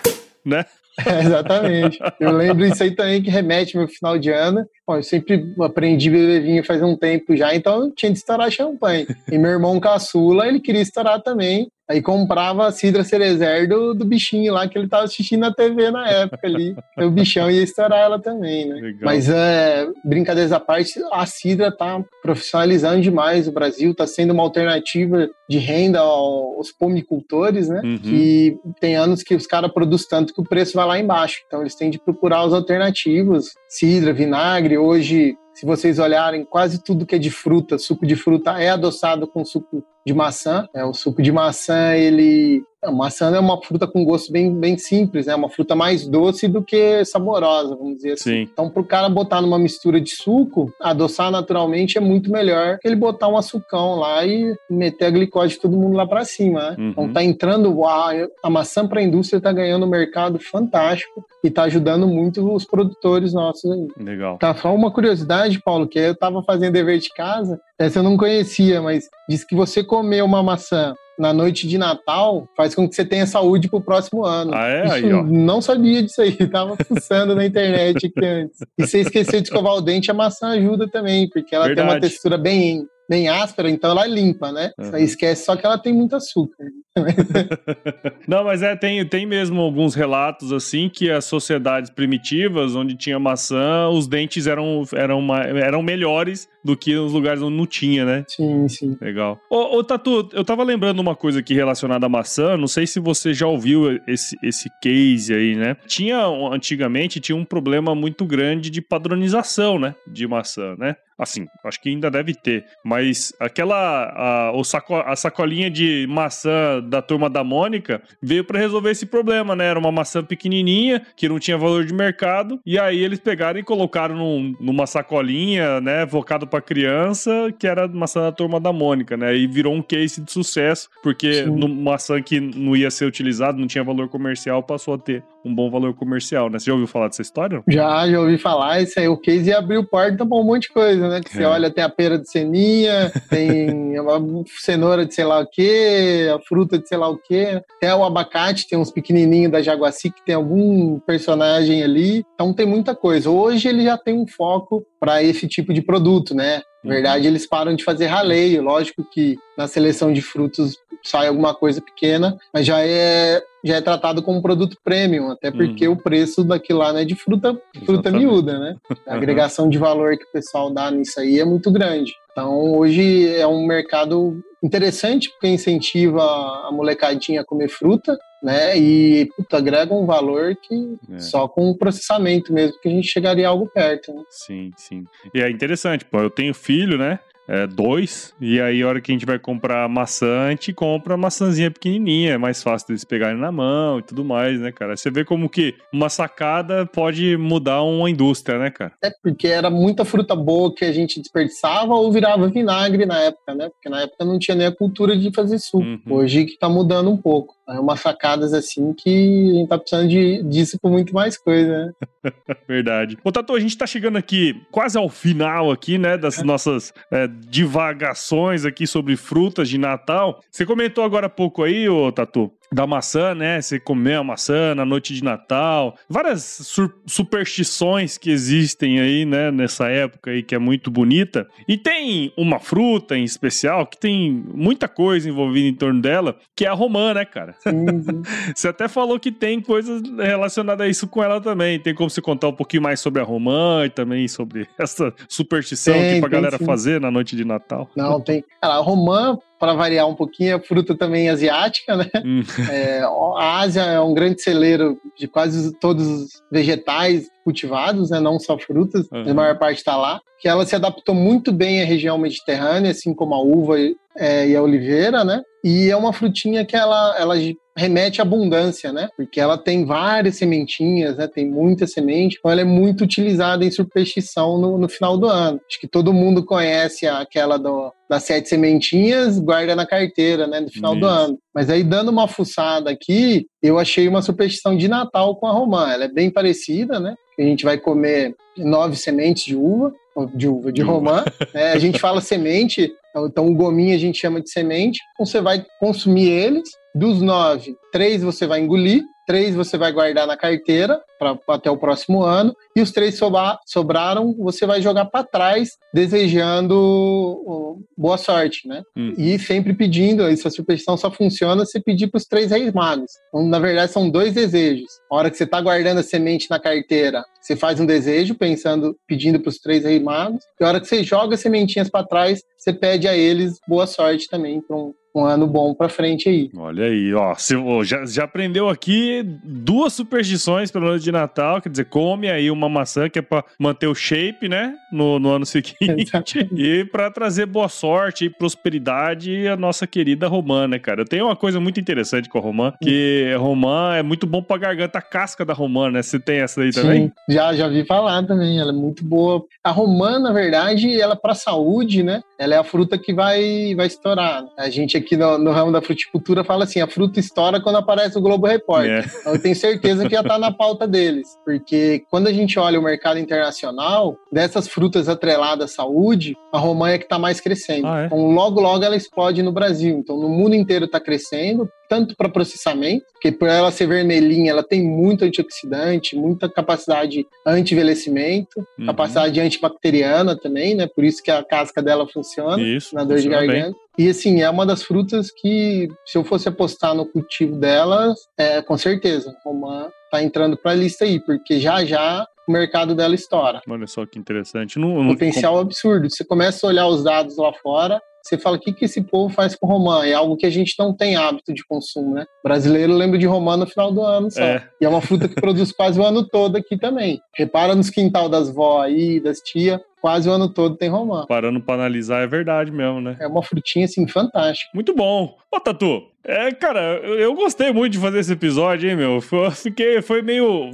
né? 0.46 0.66
É, 1.06 1.22
exatamente. 1.22 2.00
Eu 2.20 2.32
lembro 2.32 2.66
isso 2.66 2.84
aí 2.84 2.92
também 2.92 3.22
que 3.22 3.30
remete 3.30 3.76
meu 3.76 3.88
final 3.88 4.18
de 4.18 4.30
ano. 4.30 4.66
Bom, 4.88 4.98
eu 4.98 5.04
sempre 5.04 5.44
aprendi 5.62 6.10
a 6.10 6.12
beber 6.12 6.44
vinho 6.44 6.64
faz 6.64 6.82
um 6.82 6.96
tempo 6.96 7.36
já, 7.36 7.56
então 7.56 7.86
eu 7.86 7.92
tinha 7.96 8.12
de 8.12 8.18
estourar 8.20 8.52
champanhe. 8.52 9.08
E 9.32 9.38
meu 9.38 9.52
irmão 9.52 9.80
caçula, 9.80 10.48
ele 10.48 10.60
queria 10.60 10.82
estourar 10.82 11.22
também. 11.22 11.68
Aí 11.90 12.02
comprava 12.02 12.66
a 12.66 12.72
cidra 12.72 13.04
cerezer 13.04 13.68
do, 13.68 13.94
do 13.94 14.06
bichinho 14.06 14.54
lá 14.54 14.68
que 14.68 14.78
ele 14.78 14.88
tava 14.88 15.04
assistindo 15.04 15.42
na 15.42 15.54
TV 15.54 15.92
na 15.92 16.08
época 16.10 16.48
ali. 16.48 16.76
o 16.98 17.12
bichão 17.12 17.52
ia 17.52 17.62
estourar 17.62 18.00
ela 18.00 18.20
também, 18.20 18.68
né? 18.70 18.76
Legal. 18.76 19.00
Mas 19.02 19.30
é, 19.30 19.86
brincadeiras 20.04 20.54
à 20.54 20.60
parte, 20.62 20.94
a 21.12 21.26
cidra 21.26 21.76
tá 21.76 22.02
profissionalizando 22.22 23.02
demais. 23.02 23.50
O 23.50 23.52
Brasil 23.52 23.94
tá 23.94 24.08
sendo 24.08 24.32
uma 24.32 24.44
alternativa 24.44 25.30
de 25.50 25.58
renda 25.58 26.00
aos 26.00 26.72
pomicultores, 26.72 27.68
né? 27.68 27.82
Uhum. 27.84 28.00
E 28.06 28.58
tem 28.80 28.96
anos 28.96 29.22
que 29.22 29.36
os 29.36 29.46
caras 29.46 29.72
produzem 29.72 30.08
tanto 30.10 30.34
que 30.34 30.42
o 30.42 30.46
preço 30.46 30.76
vai 30.76 30.88
lá 30.88 30.98
embaixo. 30.98 31.42
Então 31.46 31.60
eles 31.60 31.76
têm 31.76 31.90
de 31.90 32.00
procurar 32.00 32.46
os 32.46 32.54
alternativos. 32.54 33.54
Cidra, 33.68 34.14
vinagre, 34.14 34.78
hoje 34.78 35.36
se 35.54 35.66
vocês 35.66 36.00
olharem, 36.00 36.44
quase 36.44 36.84
tudo 36.84 37.06
que 37.06 37.16
é 37.16 37.20
de 37.20 37.30
fruta, 37.30 37.78
suco 37.78 38.06
de 38.06 38.16
fruta 38.16 38.60
é 38.60 38.70
adoçado 38.70 39.28
com 39.28 39.46
suco 39.46 39.84
de 40.06 40.14
maçã. 40.14 40.68
É, 40.74 40.84
o 40.84 40.94
suco 40.94 41.22
de 41.22 41.32
maçã, 41.32 41.94
ele 41.94 42.64
a 42.84 42.92
maçã 42.92 43.34
é 43.34 43.40
uma 43.40 43.62
fruta 43.62 43.88
com 43.88 44.04
gosto 44.04 44.32
bem, 44.32 44.54
bem 44.54 44.78
simples, 44.78 45.28
é 45.28 45.32
né? 45.32 45.36
uma 45.36 45.50
fruta 45.50 45.76
mais 45.76 46.06
doce 46.08 46.48
do 46.48 46.64
que 46.64 47.04
saborosa, 47.06 47.76
vamos 47.76 47.98
dizer 47.98 48.14
assim. 48.14 48.24
Sim. 48.24 48.50
Então, 48.52 48.70
para 48.70 48.82
o 48.82 48.86
cara 48.86 49.10
botar 49.10 49.42
numa 49.42 49.58
mistura 49.58 50.00
de 50.00 50.12
suco, 50.12 50.72
adoçar 50.82 51.32
naturalmente 51.32 51.98
é 51.98 52.02
muito 52.02 52.32
melhor 52.32 52.78
que 52.80 52.88
ele 52.88 52.96
botar 52.96 53.28
um 53.28 53.38
açucão 53.38 53.96
lá 53.96 54.26
e 54.26 54.54
meter 54.70 55.06
a 55.06 55.12
glicose 55.12 55.54
de 55.54 55.60
todo 55.60 55.78
mundo 55.78 55.96
lá 55.96 56.06
para 56.06 56.26
cima. 56.26 56.72
Né? 56.72 56.76
Uhum. 56.78 56.90
Então, 56.90 57.14
tá 57.14 57.24
entrando 57.24 57.84
a, 57.86 58.12
a 58.44 58.50
maçã 58.50 58.88
para 58.88 59.00
a 59.00 59.04
indústria, 59.04 59.38
está 59.38 59.52
ganhando 59.52 59.86
um 59.86 59.90
mercado 59.90 60.40
fantástico 60.40 61.26
e 61.44 61.48
está 61.48 61.64
ajudando 61.64 62.08
muito 62.08 62.54
os 62.54 62.66
produtores 62.66 63.34
nossos 63.34 63.72
aí. 63.72 63.88
Legal. 63.98 64.38
Tá, 64.38 64.54
só 64.56 64.74
uma 64.74 64.92
curiosidade, 64.92 65.62
Paulo, 65.62 65.88
que 65.88 66.00
eu 66.00 66.14
estava 66.14 66.44
fazendo 66.44 66.74
dever 66.74 67.00
de 67.00 67.10
casa, 67.10 67.60
essa 67.78 68.00
eu 68.00 68.04
não 68.04 68.18
conhecia, 68.18 68.82
mas 68.82 69.10
diz 69.28 69.44
que 69.44 69.56
você 69.56 69.84
comer 69.84 70.24
uma 70.24 70.44
maçã 70.44 70.94
na 71.18 71.34
noite 71.34 71.68
de 71.68 71.78
Natal 71.78 72.48
faz 72.56 72.74
com 72.74 72.88
que 72.88 72.96
você 72.96 73.06
tenha 73.06 73.26
saúde 73.26 73.70
pro 73.70 73.82
próximo 73.82 74.26
ano. 74.26 74.52
Ah, 74.54 74.68
é? 74.68 74.86
Isso, 74.86 74.94
Aí, 74.94 75.14
ó. 75.14 75.24
Não 75.24 75.62
sabia 75.62 76.02
disso 76.02 76.22
aí, 76.22 76.36
tava 76.50 76.76
fuçando 76.86 77.36
na 77.36 77.46
internet 77.46 78.08
aqui 78.08 78.26
antes. 78.26 78.60
E 78.78 78.88
se 78.88 79.00
esquecer 79.00 79.42
de 79.42 79.48
escovar 79.48 79.74
o 79.76 79.82
dente, 79.82 80.10
a 80.12 80.14
maçã 80.14 80.50
ajuda 80.50 80.88
também, 80.88 81.30
porque 81.30 81.54
ela 81.56 81.66
tem 81.66 81.76
uma 81.76 81.92
Verdade. 81.94 82.02
textura 82.02 82.38
bem, 82.38 82.88
bem 83.10 83.28
áspera, 83.28 83.70
então 83.70 83.92
ela 83.92 84.06
é 84.06 84.08
limpa, 84.08 84.52
né? 84.52 84.72
Uhum. 84.78 84.98
Esquece 84.98 85.46
só 85.46 85.56
que 85.56 85.66
ela 85.66 85.78
tem 85.78 85.94
muito 85.94 86.16
açúcar. 86.16 86.66
Não, 88.28 88.44
mas 88.44 88.62
é, 88.62 88.76
tem, 88.76 89.06
tem 89.06 89.26
mesmo 89.26 89.62
alguns 89.62 89.96
relatos 89.96 90.52
assim 90.52 90.90
que 90.90 91.10
as 91.10 91.26
sociedades 91.26 91.90
primitivas, 91.90 92.76
onde 92.76 92.96
tinha 92.96 93.20
maçã, 93.20 93.90
os 93.90 94.08
dentes 94.08 94.48
eram, 94.48 94.84
eram, 94.94 95.36
eram 95.36 95.82
melhores 95.82 96.48
do 96.64 96.78
que 96.78 96.96
os 96.96 97.12
lugares 97.12 97.42
onde 97.42 97.58
não 97.58 97.66
tinha, 97.66 98.06
né? 98.06 98.24
Sim, 98.28 98.68
sim. 98.70 98.98
Legal. 99.02 99.40
Ô, 99.50 99.78
ô, 99.78 99.84
Tatu, 99.84 100.30
eu 100.32 100.46
tava 100.46 100.64
lembrando 100.64 101.00
uma 101.00 101.16
coisa 101.16 101.40
aqui 101.40 101.54
relacionada 101.54 102.06
à 102.06 102.10
maçã, 102.10 102.56
não 102.56 102.68
sei 102.68 102.88
se 102.88 103.00
você 103.00 103.34
já 103.34 103.48
ouviu 103.48 104.00
esse, 104.08 104.38
esse 104.42 104.70
case 104.82 105.34
aí, 105.34 105.56
né? 105.56 105.76
Tinha, 105.88 106.26
antigamente, 106.52 107.20
tinha 107.20 107.36
um 107.36 107.44
problema 107.44 107.94
muito 107.94 108.26
grande 108.26 108.70
de 108.70 108.82
padronização, 108.82 109.78
né? 109.78 109.94
De 110.08 110.26
maçã, 110.26 110.76
né? 110.78 110.96
Assim, 111.18 111.48
acho 111.64 111.80
que 111.82 111.90
ainda 111.90 112.10
deve 112.10 112.34
ter, 112.34 112.66
mas 112.84 113.32
aquela, 113.40 114.12
a, 114.50 114.52
o 114.54 114.64
saco, 114.64 114.96
a 114.96 115.16
sacolinha 115.16 115.70
de 115.70 116.08
maçã 116.10 116.82
da 116.82 117.02
turma 117.02 117.30
da 117.30 117.44
Mônica 117.44 118.02
veio 118.22 118.44
pra 118.44 118.60
resolver 118.60 118.92
esse 118.92 119.06
problema, 119.06 119.56
né? 119.56 119.66
Era 119.66 119.80
uma 119.80 119.92
maçã 119.92 120.24
pequenininha, 120.24 121.02
que 121.16 121.30
não 121.30 121.40
tinha 121.40 121.58
valor 121.58 121.86
de 121.86 121.94
mercado, 121.94 122.60
e 122.66 122.80
aí 122.80 122.98
eles 123.04 123.20
pegaram 123.20 123.60
e 123.60 123.64
colocaram 123.64 124.16
num- 124.16 124.56
numa 124.60 124.88
sacolinha, 124.88 125.80
né, 125.82 126.08
focado 126.08 126.48
pra 126.48 126.62
criança, 126.62 127.54
que 127.58 127.68
era 127.68 127.88
maçã 127.88 128.22
da 128.22 128.32
turma 128.32 128.60
da 128.60 128.74
Mônica, 128.74 129.16
né? 129.16 129.36
E 129.36 129.48
virou 129.48 129.74
um 129.74 129.82
case 129.82 130.22
de 130.22 130.32
sucesso, 130.32 130.90
porque 131.02 131.44
no- 131.58 131.70
maçã 131.70 132.22
que 132.22 132.40
não 132.40 132.76
ia 132.76 132.90
ser 132.92 133.06
utilizado, 133.06 133.58
não 133.60 133.68
tinha 133.68 133.84
valor 133.84 134.10
comercial, 134.10 134.62
passou 134.64 134.94
a 134.96 134.98
ter 134.98 135.24
um 135.46 135.54
bom 135.54 135.70
valor 135.70 135.94
comercial, 135.94 136.50
né? 136.50 136.58
Você 136.60 136.66
já 136.66 136.74
ouviu 136.74 136.88
falar 136.88 137.08
dessa 137.08 137.22
história? 137.22 137.62
Já, 137.68 138.10
já 138.10 138.20
ouvi 138.20 138.38
falar, 138.38 138.82
isso 138.82 139.00
aí, 139.00 139.08
o 139.08 139.18
case 139.18 139.52
abriu 139.54 139.84
porta 139.84 140.26
pra 140.26 140.38
um 140.38 140.44
monte 140.44 140.64
de 140.64 140.70
coisa, 140.74 141.08
né? 141.10 141.22
Que 141.22 141.32
você 141.32 141.44
É. 141.44 141.48
olha, 141.48 141.70
tem 141.70 141.84
a 141.84 141.90
pera 141.90 142.18
de 142.18 142.30
ceninha, 142.30 143.12
tem 143.30 144.00
uma 144.00 144.44
cenoura 144.60 145.06
de 145.06 145.14
sei 145.14 145.26
lá 145.26 145.40
o 145.40 145.48
quê, 145.48 146.30
a 146.34 146.40
fruta 146.40 146.78
de 146.80 146.88
sei 146.88 146.98
lá 146.98 147.10
o 147.10 147.18
quê, 147.18 147.62
até 147.78 147.94
o 147.94 148.04
abacate, 148.04 148.68
tem 148.68 148.78
uns 148.80 148.92
pequenininhos 148.92 149.52
da 149.52 149.62
Jaguaci 149.62 150.10
que 150.12 150.24
tem 150.26 150.36
algum 150.36 151.00
personagem 151.00 151.84
ali, 151.84 152.26
então 152.34 152.54
tem 152.54 152.66
muita 152.66 152.96
coisa. 152.96 153.30
Hoje 153.30 153.68
ele 153.68 153.84
já 153.84 153.98
tem 153.98 154.14
um 154.14 154.28
foco 154.28 154.86
para 155.00 155.22
esse 155.22 155.48
tipo 155.48 155.74
de 155.74 155.82
produto, 155.82 156.34
né? 156.34 156.62
Na 156.84 156.94
verdade, 156.94 157.28
eles 157.28 157.48
param 157.48 157.76
de 157.76 157.84
fazer 157.84 158.08
raleio. 158.08 158.62
Lógico 158.62 159.04
que 159.10 159.38
na 159.58 159.68
seleção 159.68 160.12
de 160.12 160.22
frutos 160.22 160.78
sai 161.04 161.28
alguma 161.28 161.54
coisa 161.54 161.82
pequena, 161.82 162.38
mas 162.54 162.66
já 162.66 162.80
é, 162.86 163.42
já 163.64 163.76
é 163.78 163.82
tratado 163.82 164.22
como 164.22 164.42
produto 164.42 164.78
premium, 164.84 165.32
até 165.32 165.52
porque 165.52 165.88
o 165.88 165.96
preço 165.98 166.44
daquilo 166.44 166.80
lá 166.80 166.92
não 166.94 167.00
é 167.00 167.06
de 167.06 167.16
fruta, 167.16 167.54
fruta 167.86 168.10
Exatamente. 168.10 168.26
miúda, 168.26 168.60
né? 168.60 168.76
A 169.06 169.12
Uhum. 169.12 169.18
agregação 169.18 169.70
de 169.70 169.78
valor 169.78 170.18
que 170.18 170.24
o 170.24 170.32
pessoal 170.32 170.70
dá 170.74 170.90
nisso 170.92 171.20
aí 171.20 171.40
é 171.40 171.46
muito 171.46 171.72
grande. 171.72 172.14
Então, 172.32 172.74
hoje 172.78 173.30
é 173.36 173.46
um 173.46 173.66
mercado 173.66 174.42
interessante 174.64 175.30
porque 175.30 175.48
incentiva 175.48 176.22
a 176.24 176.70
molecadinha 176.72 177.42
a 177.42 177.46
comer 177.46 177.70
fruta, 177.70 178.18
né? 178.44 178.78
E 178.78 179.30
puta, 179.38 179.58
agrega 179.58 179.94
um 179.94 180.06
valor 180.06 180.56
que 180.56 180.98
É. 181.12 181.20
só 181.20 181.48
com 181.48 181.70
o 181.70 181.78
processamento 181.78 182.52
mesmo 182.52 182.78
que 182.80 182.90
a 182.90 182.92
gente 182.92 183.08
chegaria 183.08 183.48
algo 183.48 183.68
perto. 183.68 184.14
Né? 184.14 184.24
Sim, 184.30 184.72
sim. 184.76 185.06
E 185.34 185.42
é 185.42 185.50
interessante, 185.50 186.04
pô, 186.04 186.20
eu 186.20 186.30
tenho 186.30 186.54
filho, 186.54 186.98
né? 186.98 187.20
É, 187.48 187.68
dois, 187.68 188.34
e 188.40 188.60
aí 188.62 188.82
a 188.82 188.88
hora 188.88 189.02
que 189.02 189.12
a 189.12 189.14
gente 189.14 189.26
vai 189.26 189.38
comprar 189.38 189.88
maçã, 189.90 190.48
a 190.48 190.50
gente 190.52 190.72
compra 190.74 191.18
maçãzinha 191.18 191.70
pequenininha, 191.70 192.34
é 192.34 192.38
mais 192.38 192.64
fácil 192.64 192.88
deles 192.88 193.04
pegarem 193.04 193.38
na 193.38 193.52
mão 193.52 194.00
e 194.00 194.02
tudo 194.02 194.24
mais, 194.24 194.60
né, 194.60 194.72
cara? 194.72 194.96
Você 194.96 195.12
vê 195.12 195.26
como 195.26 195.50
que 195.50 195.76
uma 195.92 196.10
sacada 196.10 196.86
pode 196.86 197.36
mudar 197.36 197.84
uma 197.84 198.10
indústria, 198.10 198.58
né, 198.58 198.70
cara? 198.70 198.94
É 199.04 199.12
porque 199.22 199.48
era 199.48 199.70
muita 199.70 200.06
fruta 200.06 200.36
boa 200.36 200.74
que 200.74 200.86
a 200.86 200.92
gente 200.94 201.20
desperdiçava 201.20 201.94
ou 201.94 202.12
virava 202.12 202.48
vinagre 202.48 203.06
na 203.06 203.20
época, 203.20 203.54
né? 203.54 203.70
Porque 203.70 203.90
na 203.90 204.02
época 204.02 204.24
não 204.24 204.40
tinha 204.40 204.56
nem 204.56 204.68
a 204.68 204.76
cultura 204.76 205.18
de 205.18 205.32
fazer 205.34 205.60
suco. 205.60 205.84
Uhum. 205.84 206.02
Hoje 206.10 206.46
que 206.46 206.58
tá 206.58 206.70
mudando 206.70 207.10
um 207.10 207.18
pouco. 207.18 207.56
É 207.68 207.80
umas 207.80 208.02
sacadas 208.02 208.54
assim 208.54 208.94
que 208.94 209.10
a 209.10 209.54
gente 209.54 209.70
tá 209.70 209.78
precisando 209.78 210.10
de, 210.10 210.44
disso 210.44 210.78
com 210.82 210.90
muito 210.90 211.14
mais 211.14 211.38
coisa, 211.38 211.86
né? 211.86 211.94
Verdade. 212.68 213.18
Ô, 213.24 213.32
Tatu, 213.32 213.56
a 213.56 213.60
gente 213.60 213.78
tá 213.78 213.88
chegando 213.88 214.18
aqui 214.18 214.62
quase 214.70 214.98
ao 214.98 215.08
final 215.08 215.72
aqui, 215.72 215.98
né, 215.98 216.18
das 216.18 216.44
nossas 216.44 216.94
é, 217.10 217.28
divagações 217.34 218.66
aqui 218.66 218.86
sobre 218.88 219.16
frutas 219.16 219.70
de 219.70 219.78
Natal. 219.78 220.42
Você 220.52 220.66
comentou 220.66 221.04
agora 221.04 221.28
há 221.28 221.30
pouco 221.30 221.64
aí, 221.64 221.88
ô 221.90 222.12
Tatu, 222.12 222.52
da 222.74 222.88
maçã, 222.88 223.36
né? 223.36 223.62
Você 223.62 223.80
comer 223.80 224.16
a 224.16 224.24
maçã 224.24 224.74
na 224.74 224.84
noite 224.86 225.14
de 225.14 225.24
Natal. 225.24 225.96
Várias 226.10 226.76
superstições 227.06 228.18
que 228.18 228.32
existem 228.32 229.00
aí, 229.00 229.26
né, 229.26 229.52
nessa 229.52 229.90
época 229.90 230.32
aí 230.32 230.42
que 230.42 230.56
é 230.56 230.60
muito 230.60 230.90
bonita. 230.90 231.48
E 231.68 231.78
tem 231.78 232.34
uma 232.38 232.60
fruta 232.60 233.16
em 233.18 233.24
especial 233.24 233.86
que 233.86 233.98
tem 233.98 234.44
muita 234.54 234.88
coisa 234.88 235.30
envolvida 235.30 235.68
em 235.68 235.74
torno 235.74 236.02
dela, 236.02 236.38
que 236.56 236.66
é 236.66 236.70
a 236.70 236.74
romã, 236.74 237.14
né, 237.14 237.26
cara? 237.26 237.56
Sim. 237.60 237.86
Você 238.56 238.68
até 238.68 238.88
falou 238.88 239.20
que 239.20 239.32
tem 239.32 239.62
coisas 239.62 240.02
relacionadas 240.18 240.86
a 240.86 240.90
isso 240.90 241.08
com 241.08 241.24
ela 241.24 241.40
também. 241.40 241.80
Tem 241.80 241.94
como 241.94 242.10
você 242.10 242.22
contar 242.22 242.48
um 242.48 242.54
pouquinho 242.54 242.84
mais 242.84 243.00
sobre 243.00 243.22
a 243.22 243.26
romã 243.26 243.86
e 243.86 243.90
também 243.90 244.28
sobre 244.28 244.68
essa 244.78 245.14
superstição 245.28 245.94
Tem, 245.94 246.12
aqui 246.12 246.20
pra 246.20 246.30
tem 246.30 246.40
galera 246.40 246.58
sim. 246.58 246.66
fazer 246.66 247.00
na 247.00 247.12
noite 247.12 247.36
de 247.36 247.46
Natal. 247.46 247.90
Não, 247.96 248.20
tem. 248.22 248.44
Cara, 248.62 248.76
a 248.76 248.80
romã, 248.80 249.38
para 249.64 249.76
variar 249.76 250.06
um 250.10 250.14
pouquinho, 250.14 250.58
é 250.58 250.60
fruta 250.60 250.94
também 250.94 251.30
asiática, 251.30 251.96
né? 251.96 252.10
Hum, 252.26 252.44
É, 252.70 253.02
a 253.02 253.60
Ásia 253.62 253.84
é 253.84 254.00
um 254.02 254.14
grande 254.14 254.42
celeiro 254.42 255.00
de 255.18 255.26
quase 255.26 255.72
todos 255.80 256.06
os 256.06 256.44
vegetais 256.52 257.30
cultivados, 257.44 258.10
né? 258.10 258.20
não 258.20 258.40
só 258.40 258.58
frutas, 258.58 259.08
Uhum. 259.12 259.30
a 259.30 259.34
maior 259.34 259.58
parte 259.60 259.78
está 259.78 259.96
lá. 259.98 260.22
Que 260.40 260.48
ela 260.48 260.66
se 260.66 260.76
adaptou 260.76 261.14
muito 261.16 261.52
bem 261.52 261.82
à 261.82 261.86
região 261.86 262.18
mediterrânea, 262.18 262.92
assim 262.92 263.14
como 263.14 263.34
a 263.36 263.42
uva 263.42 263.80
e, 263.80 263.96
é, 264.18 264.48
e 264.48 264.56
a 264.56 264.62
oliveira, 264.62 265.24
né? 265.24 265.42
E 265.64 265.90
é 265.90 265.96
uma 265.96 266.12
frutinha 266.12 266.66
que 266.66 266.76
ela, 266.76 267.16
ela 267.18 267.36
remete 267.76 268.20
à 268.20 268.24
abundância, 268.24 268.92
né? 268.92 269.08
Porque 269.16 269.40
ela 269.40 269.58
tem 269.58 269.86
várias 269.86 270.36
sementinhas, 270.36 271.16
né? 271.18 271.28
Tem 271.28 271.46
muita 271.50 271.88
semente, 271.88 272.36
então 272.38 272.52
ela 272.52 272.62
é 272.62 272.66
muito 272.66 273.04
utilizada 273.04 273.64
em 273.64 273.72
superstição 273.72 274.58
no, 274.58 274.78
no 274.78 274.90
final 274.90 275.18
do 275.18 275.28
ano. 275.28 275.60
Acho 275.68 275.80
que 275.80 275.88
todo 275.88 276.14
mundo 276.14 276.44
conhece 276.46 277.08
aquela 277.08 277.58
do, 277.58 277.92
das 278.10 278.24
sete 278.24 278.50
sementinhas, 278.50 279.40
guarda 279.40 279.76
na 279.76 279.86
carteira, 279.86 280.46
né? 280.48 280.60
No 280.60 280.70
final 280.70 280.94
do 280.94 281.06
Isso. 281.08 281.16
ano. 281.16 281.40
Mas 281.54 281.70
aí, 281.70 281.84
dando 281.84 282.10
uma 282.10 282.28
fuçada 282.28 282.90
aqui, 282.90 283.46
eu 283.62 283.78
achei 283.78 284.08
uma 284.08 284.22
superstição 284.22 284.76
de 284.76 284.88
Natal 284.88 285.36
com 285.36 285.46
a 285.46 285.52
romã. 285.52 285.92
Ela 285.92 286.06
é 286.06 286.12
bem 286.12 286.32
parecida, 286.32 287.00
né? 287.00 287.16
A 287.38 287.42
gente 287.42 287.64
vai 287.64 287.78
comer 287.78 288.36
nove 288.58 288.96
sementes 288.96 289.46
de 289.46 289.56
uva, 289.56 289.94
de 290.34 290.48
uva, 290.48 290.72
de 290.72 290.82
romã. 290.82 291.24
né? 291.54 291.72
A 291.74 291.80
gente 291.80 292.00
fala 292.00 292.22
semente, 292.22 292.92
então 293.16 293.48
o 293.48 293.56
gominho 293.56 293.96
a 293.96 294.00
gente 294.00 294.20
chama 294.20 294.42
de 294.42 294.50
semente. 294.50 295.00
Então 295.14 295.26
você 295.26 295.42
vai 295.42 295.66
consumir 295.80 296.30
eles. 296.30 296.70
Dos 296.96 297.22
nove, 297.24 297.76
três 297.92 298.22
você 298.22 298.46
vai 298.46 298.60
engolir, 298.60 299.04
três 299.26 299.56
você 299.56 299.78
vai 299.78 299.92
guardar 299.92 300.28
na 300.28 300.38
carteira 300.38 301.02
para 301.20 301.38
até 301.50 301.72
o 301.72 301.78
próximo 301.78 302.22
ano, 302.24 302.54
e 302.76 302.82
os 302.82 302.92
três 302.92 303.18
sobra- 303.18 303.58
sobraram 303.66 304.34
você 304.34 304.66
vai 304.66 304.82
jogar 304.82 305.06
para 305.06 305.24
trás, 305.24 305.78
desejando 305.94 307.80
boa 307.98 308.18
sorte, 308.18 308.68
né? 308.68 308.84
Hum. 308.96 309.14
E 309.18 309.40
sempre 309.40 309.74
pedindo, 309.74 310.24
essa 310.28 310.50
superstição 310.50 310.98
só 310.98 311.10
funciona 311.10 311.66
se 311.66 311.80
pedir 311.80 312.08
para 312.08 312.18
os 312.18 312.26
três 312.26 312.52
reis 312.52 312.74
magos. 312.74 313.12
Então, 313.30 313.48
na 313.48 313.60
verdade, 313.60 313.92
são 313.92 314.10
dois 314.10 314.34
desejos. 314.34 314.88
A 315.10 315.16
hora 315.16 315.32
que 315.32 315.38
você 315.38 315.44
está 315.44 315.62
guardando 315.62 316.00
a 316.00 316.04
semente 316.04 316.50
na 316.50 316.60
carteira, 316.60 317.24
você 317.40 317.56
faz 317.56 317.80
um 317.80 317.86
desejo, 317.86 318.36
pensando, 318.36 318.98
pedindo 319.08 319.40
para 319.40 319.50
os 319.50 319.58
três 319.58 319.84
reis 319.84 320.02
magos. 320.02 320.44
E 320.60 320.64
a 320.64 320.68
hora 320.68 320.82
que 320.82 320.88
você 320.88 321.04
joga 321.04 321.36
as 321.36 321.42
sementinhas 321.42 321.90
para 321.90 322.06
trás, 322.06 322.42
você 322.58 322.74
pede 322.74 323.08
a 323.08 323.16
eles 323.16 323.60
boa 323.68 323.88
sorte 323.88 324.28
também 324.30 324.62
para 324.62 324.76
um, 324.76 324.94
um 325.16 325.26
ano 325.26 325.46
bom 325.46 325.74
para 325.74 325.90
frente 325.90 326.28
aí. 326.28 326.50
olha 326.56 326.86
aí, 326.86 327.14
ó. 327.14 327.36
Ó, 327.66 327.84
já, 327.84 328.06
já 328.06 328.24
aprendeu 328.24 328.68
aqui 328.68 329.24
duas 329.44 329.94
superstições 329.94 330.72
pelo 330.72 330.88
ano 330.88 331.00
de 331.00 331.12
Natal. 331.12 331.62
Quer 331.62 331.70
dizer, 331.70 331.86
come 331.86 332.30
aí 332.30 332.50
uma 332.50 332.68
maçã 332.68 333.08
que 333.10 333.20
é 333.20 333.22
pra 333.22 333.44
manter 333.60 333.88
o 333.88 333.96
shape, 333.96 334.50
né? 334.50 334.76
No, 334.92 335.20
no 335.20 335.30
ano 335.30 335.46
seguinte. 335.46 336.50
e 336.56 336.86
pra 336.86 337.12
trazer 337.12 337.46
boa 337.46 337.70
sorte 337.70 338.26
e 338.26 338.30
prosperidade 338.30 339.48
a 339.48 339.56
nossa 339.56 339.86
querida 339.86 340.28
romã, 340.28 340.68
né, 340.68 340.80
cara? 340.80 341.02
Eu 341.02 341.06
tenho 341.06 341.26
uma 341.26 341.36
coisa 341.36 341.60
muito 341.60 341.80
interessante 341.80 342.28
com 342.28 342.38
a 342.38 342.42
romã, 342.42 342.74
que 342.82 343.32
a 343.34 343.38
romã 343.38 343.96
é 343.96 344.04
muito 344.04 344.26
bom 344.26 344.42
pra 344.42 344.58
garganta, 344.58 344.98
a 344.98 345.02
casca 345.02 345.46
da 345.46 345.54
romã, 345.54 345.92
né? 345.92 346.02
Você 346.02 346.20
tem 346.20 346.40
essa 346.40 346.62
aí 346.62 346.72
também? 346.72 347.08
Sim, 347.08 347.34
já, 347.34 347.54
já 347.54 347.68
vi 347.68 347.86
falar 347.86 348.24
também, 348.26 348.60
ela 348.60 348.72
é 348.72 348.76
muito 348.76 349.04
boa. 349.04 349.46
A 349.64 349.72
romã, 349.72 350.20
na 350.20 350.32
verdade, 350.32 351.00
ela 351.00 351.16
para 351.16 351.36
saúde, 351.36 352.02
né? 352.04 352.22
Ela 352.40 352.56
é 352.56 352.58
a 352.58 352.64
fruta 352.64 352.98
que 352.98 353.14
vai, 353.14 353.74
vai 353.76 353.88
estourar. 353.88 354.44
A 354.58 354.70
gente 354.70 354.98
aqui 354.98 355.03
aqui 355.04 355.18
no, 355.18 355.38
no, 355.38 355.52
ramo 355.52 355.72
da 355.72 355.82
fruticultura 355.82 356.44
fala 356.44 356.64
assim: 356.64 356.82
a 356.82 356.88
fruta 356.88 357.20
estoura 357.20 357.62
quando 357.62 357.78
aparece 357.78 358.18
o 358.18 358.22
Globo 358.22 358.48
Repórter. 358.48 359.04
É. 359.04 359.20
Então, 359.20 359.34
eu 359.34 359.42
tenho 359.42 359.56
certeza 359.56 360.04
que 360.06 360.16
já 360.16 360.22
está 360.22 360.40
na 360.40 360.52
pauta 360.52 360.88
deles. 360.88 361.28
Porque 361.46 362.04
quando 362.10 362.28
a 362.28 362.34
gente 362.34 362.58
olha 362.58 362.80
o 362.80 362.84
mercado 362.84 363.20
internacional, 363.20 364.18
dessas 364.32 364.68
frutas 364.68 365.08
atreladas 365.08 365.72
à 365.72 365.76
saúde, 365.76 366.36
a 366.52 366.58
romanha 366.58 366.96
é 366.96 366.98
que 366.98 367.06
está 367.06 367.20
mais 367.20 367.40
crescendo. 367.40 367.88
Ah, 367.88 368.04
é? 368.04 368.06
Então, 368.06 368.32
logo, 368.32 368.60
logo 368.60 368.84
ela 368.84 368.96
explode 368.96 369.44
no 369.44 369.52
Brasil. 369.52 369.98
Então, 369.98 370.18
no 370.18 370.30
mundo 370.30 370.56
inteiro 370.56 370.86
está 370.86 371.00
crescendo, 371.00 371.70
tanto 371.90 372.16
para 372.16 372.30
processamento, 372.30 373.06
porque 373.14 373.32
por 373.32 373.48
ela 373.48 373.72
ser 373.72 373.88
vermelhinha, 373.88 374.52
ela 374.52 374.64
tem 374.64 374.84
muito 374.84 375.24
antioxidante, 375.26 376.16
muita 376.16 376.50
capacidade 376.50 377.26
anti-envelhecimento, 377.46 378.66
uhum. 378.78 378.86
capacidade 378.86 379.40
antibacteriana 379.40 380.36
também, 380.36 380.76
né? 380.76 380.88
Por 380.88 381.04
isso 381.04 381.22
que 381.22 381.32
a 381.32 381.44
casca 381.44 381.82
dela 381.82 382.08
funciona 382.08 382.62
isso, 382.62 382.96
na 382.96 383.04
dor 383.04 383.20
de 383.20 383.30
garganta. 383.30 383.72
Bem. 383.72 383.76
E 383.98 384.10
assim, 384.10 384.42
é 384.42 384.50
uma 384.50 384.66
das 384.66 384.84
frutas 384.84 385.30
que, 385.30 385.88
se 386.06 386.18
eu 386.18 386.24
fosse 386.24 386.50
apostar 386.50 386.96
no 386.96 387.06
cultivo 387.06 387.56
delas, 387.56 388.18
é, 388.38 388.62
com 388.62 388.78
certeza, 388.78 389.36
romã 389.46 389.88
tá 390.10 390.22
entrando 390.22 390.58
para 390.58 390.72
a 390.72 390.76
lista 390.76 391.06
aí, 391.06 391.20
porque 391.20 391.60
já 391.60 391.84
já 391.86 392.28
o 392.48 392.52
mercado 392.52 392.94
dela 392.94 393.16
estoura. 393.16 393.62
Olha 393.68 393.88
só 393.88 394.06
que 394.06 394.20
interessante. 394.20 394.78
Não, 394.78 395.04
não... 395.04 395.14
Potencial 395.14 395.58
absurdo. 395.60 396.10
Você 396.10 396.24
começa 396.24 396.66
a 396.66 396.70
olhar 396.70 396.88
os 396.88 397.04
dados 397.04 397.38
lá 397.38 397.54
fora, 397.54 398.02
você 398.24 398.38
fala, 398.38 398.56
o 398.56 398.60
que, 398.60 398.72
que 398.72 398.86
esse 398.86 399.02
povo 399.02 399.34
faz 399.34 399.54
com 399.54 399.68
romã? 399.68 400.06
É 400.06 400.14
algo 400.14 400.38
que 400.38 400.46
a 400.46 400.50
gente 400.50 400.76
não 400.80 400.96
tem 400.96 401.18
hábito 401.18 401.54
de 401.54 401.66
consumo, 401.66 402.16
né? 402.16 402.26
O 402.44 402.48
brasileiro 402.48 402.94
lembra 402.94 403.20
de 403.20 403.26
romã 403.26 403.58
no 403.58 403.68
final 403.68 403.92
do 403.92 404.02
ano 404.02 404.32
só. 404.32 404.42
É. 404.42 404.66
E 404.80 404.86
é 404.86 404.90
uma 404.90 405.02
fruta 405.02 405.28
que 405.28 405.36
produz 405.36 405.74
quase 405.74 406.00
o 406.00 406.06
ano 406.06 406.26
todo 406.26 406.56
aqui 406.56 406.78
também. 406.78 407.20
Repara 407.36 407.76
nos 407.76 407.90
quintal 407.90 408.30
das 408.30 408.50
vó 408.50 408.82
aí, 408.82 409.20
das 409.20 409.40
tia, 409.40 409.82
quase 410.04 410.28
o 410.28 410.34
ano 410.34 410.50
todo 410.50 410.76
tem 410.76 410.90
romã. 410.90 411.26
Parando 411.26 411.62
para 411.62 411.76
analisar, 411.76 412.22
é 412.22 412.28
verdade 412.28 412.70
mesmo, 412.74 413.00
né? 413.00 413.16
É 413.22 413.26
uma 413.26 413.42
frutinha, 413.42 413.86
assim, 413.86 414.06
fantástica. 414.06 414.70
Muito 414.76 414.94
bom. 414.94 415.38
Ô, 415.50 415.62
Tatu, 415.62 416.04
é, 416.26 416.52
cara, 416.52 416.98
eu 417.02 417.34
gostei 417.34 417.72
muito 417.72 417.94
de 417.94 418.00
fazer 418.00 418.20
esse 418.20 418.34
episódio, 418.34 418.90
hein, 418.90 418.98
meu? 418.98 419.22
Fiquei, 419.56 420.02
foi 420.02 420.22
meio 420.22 420.72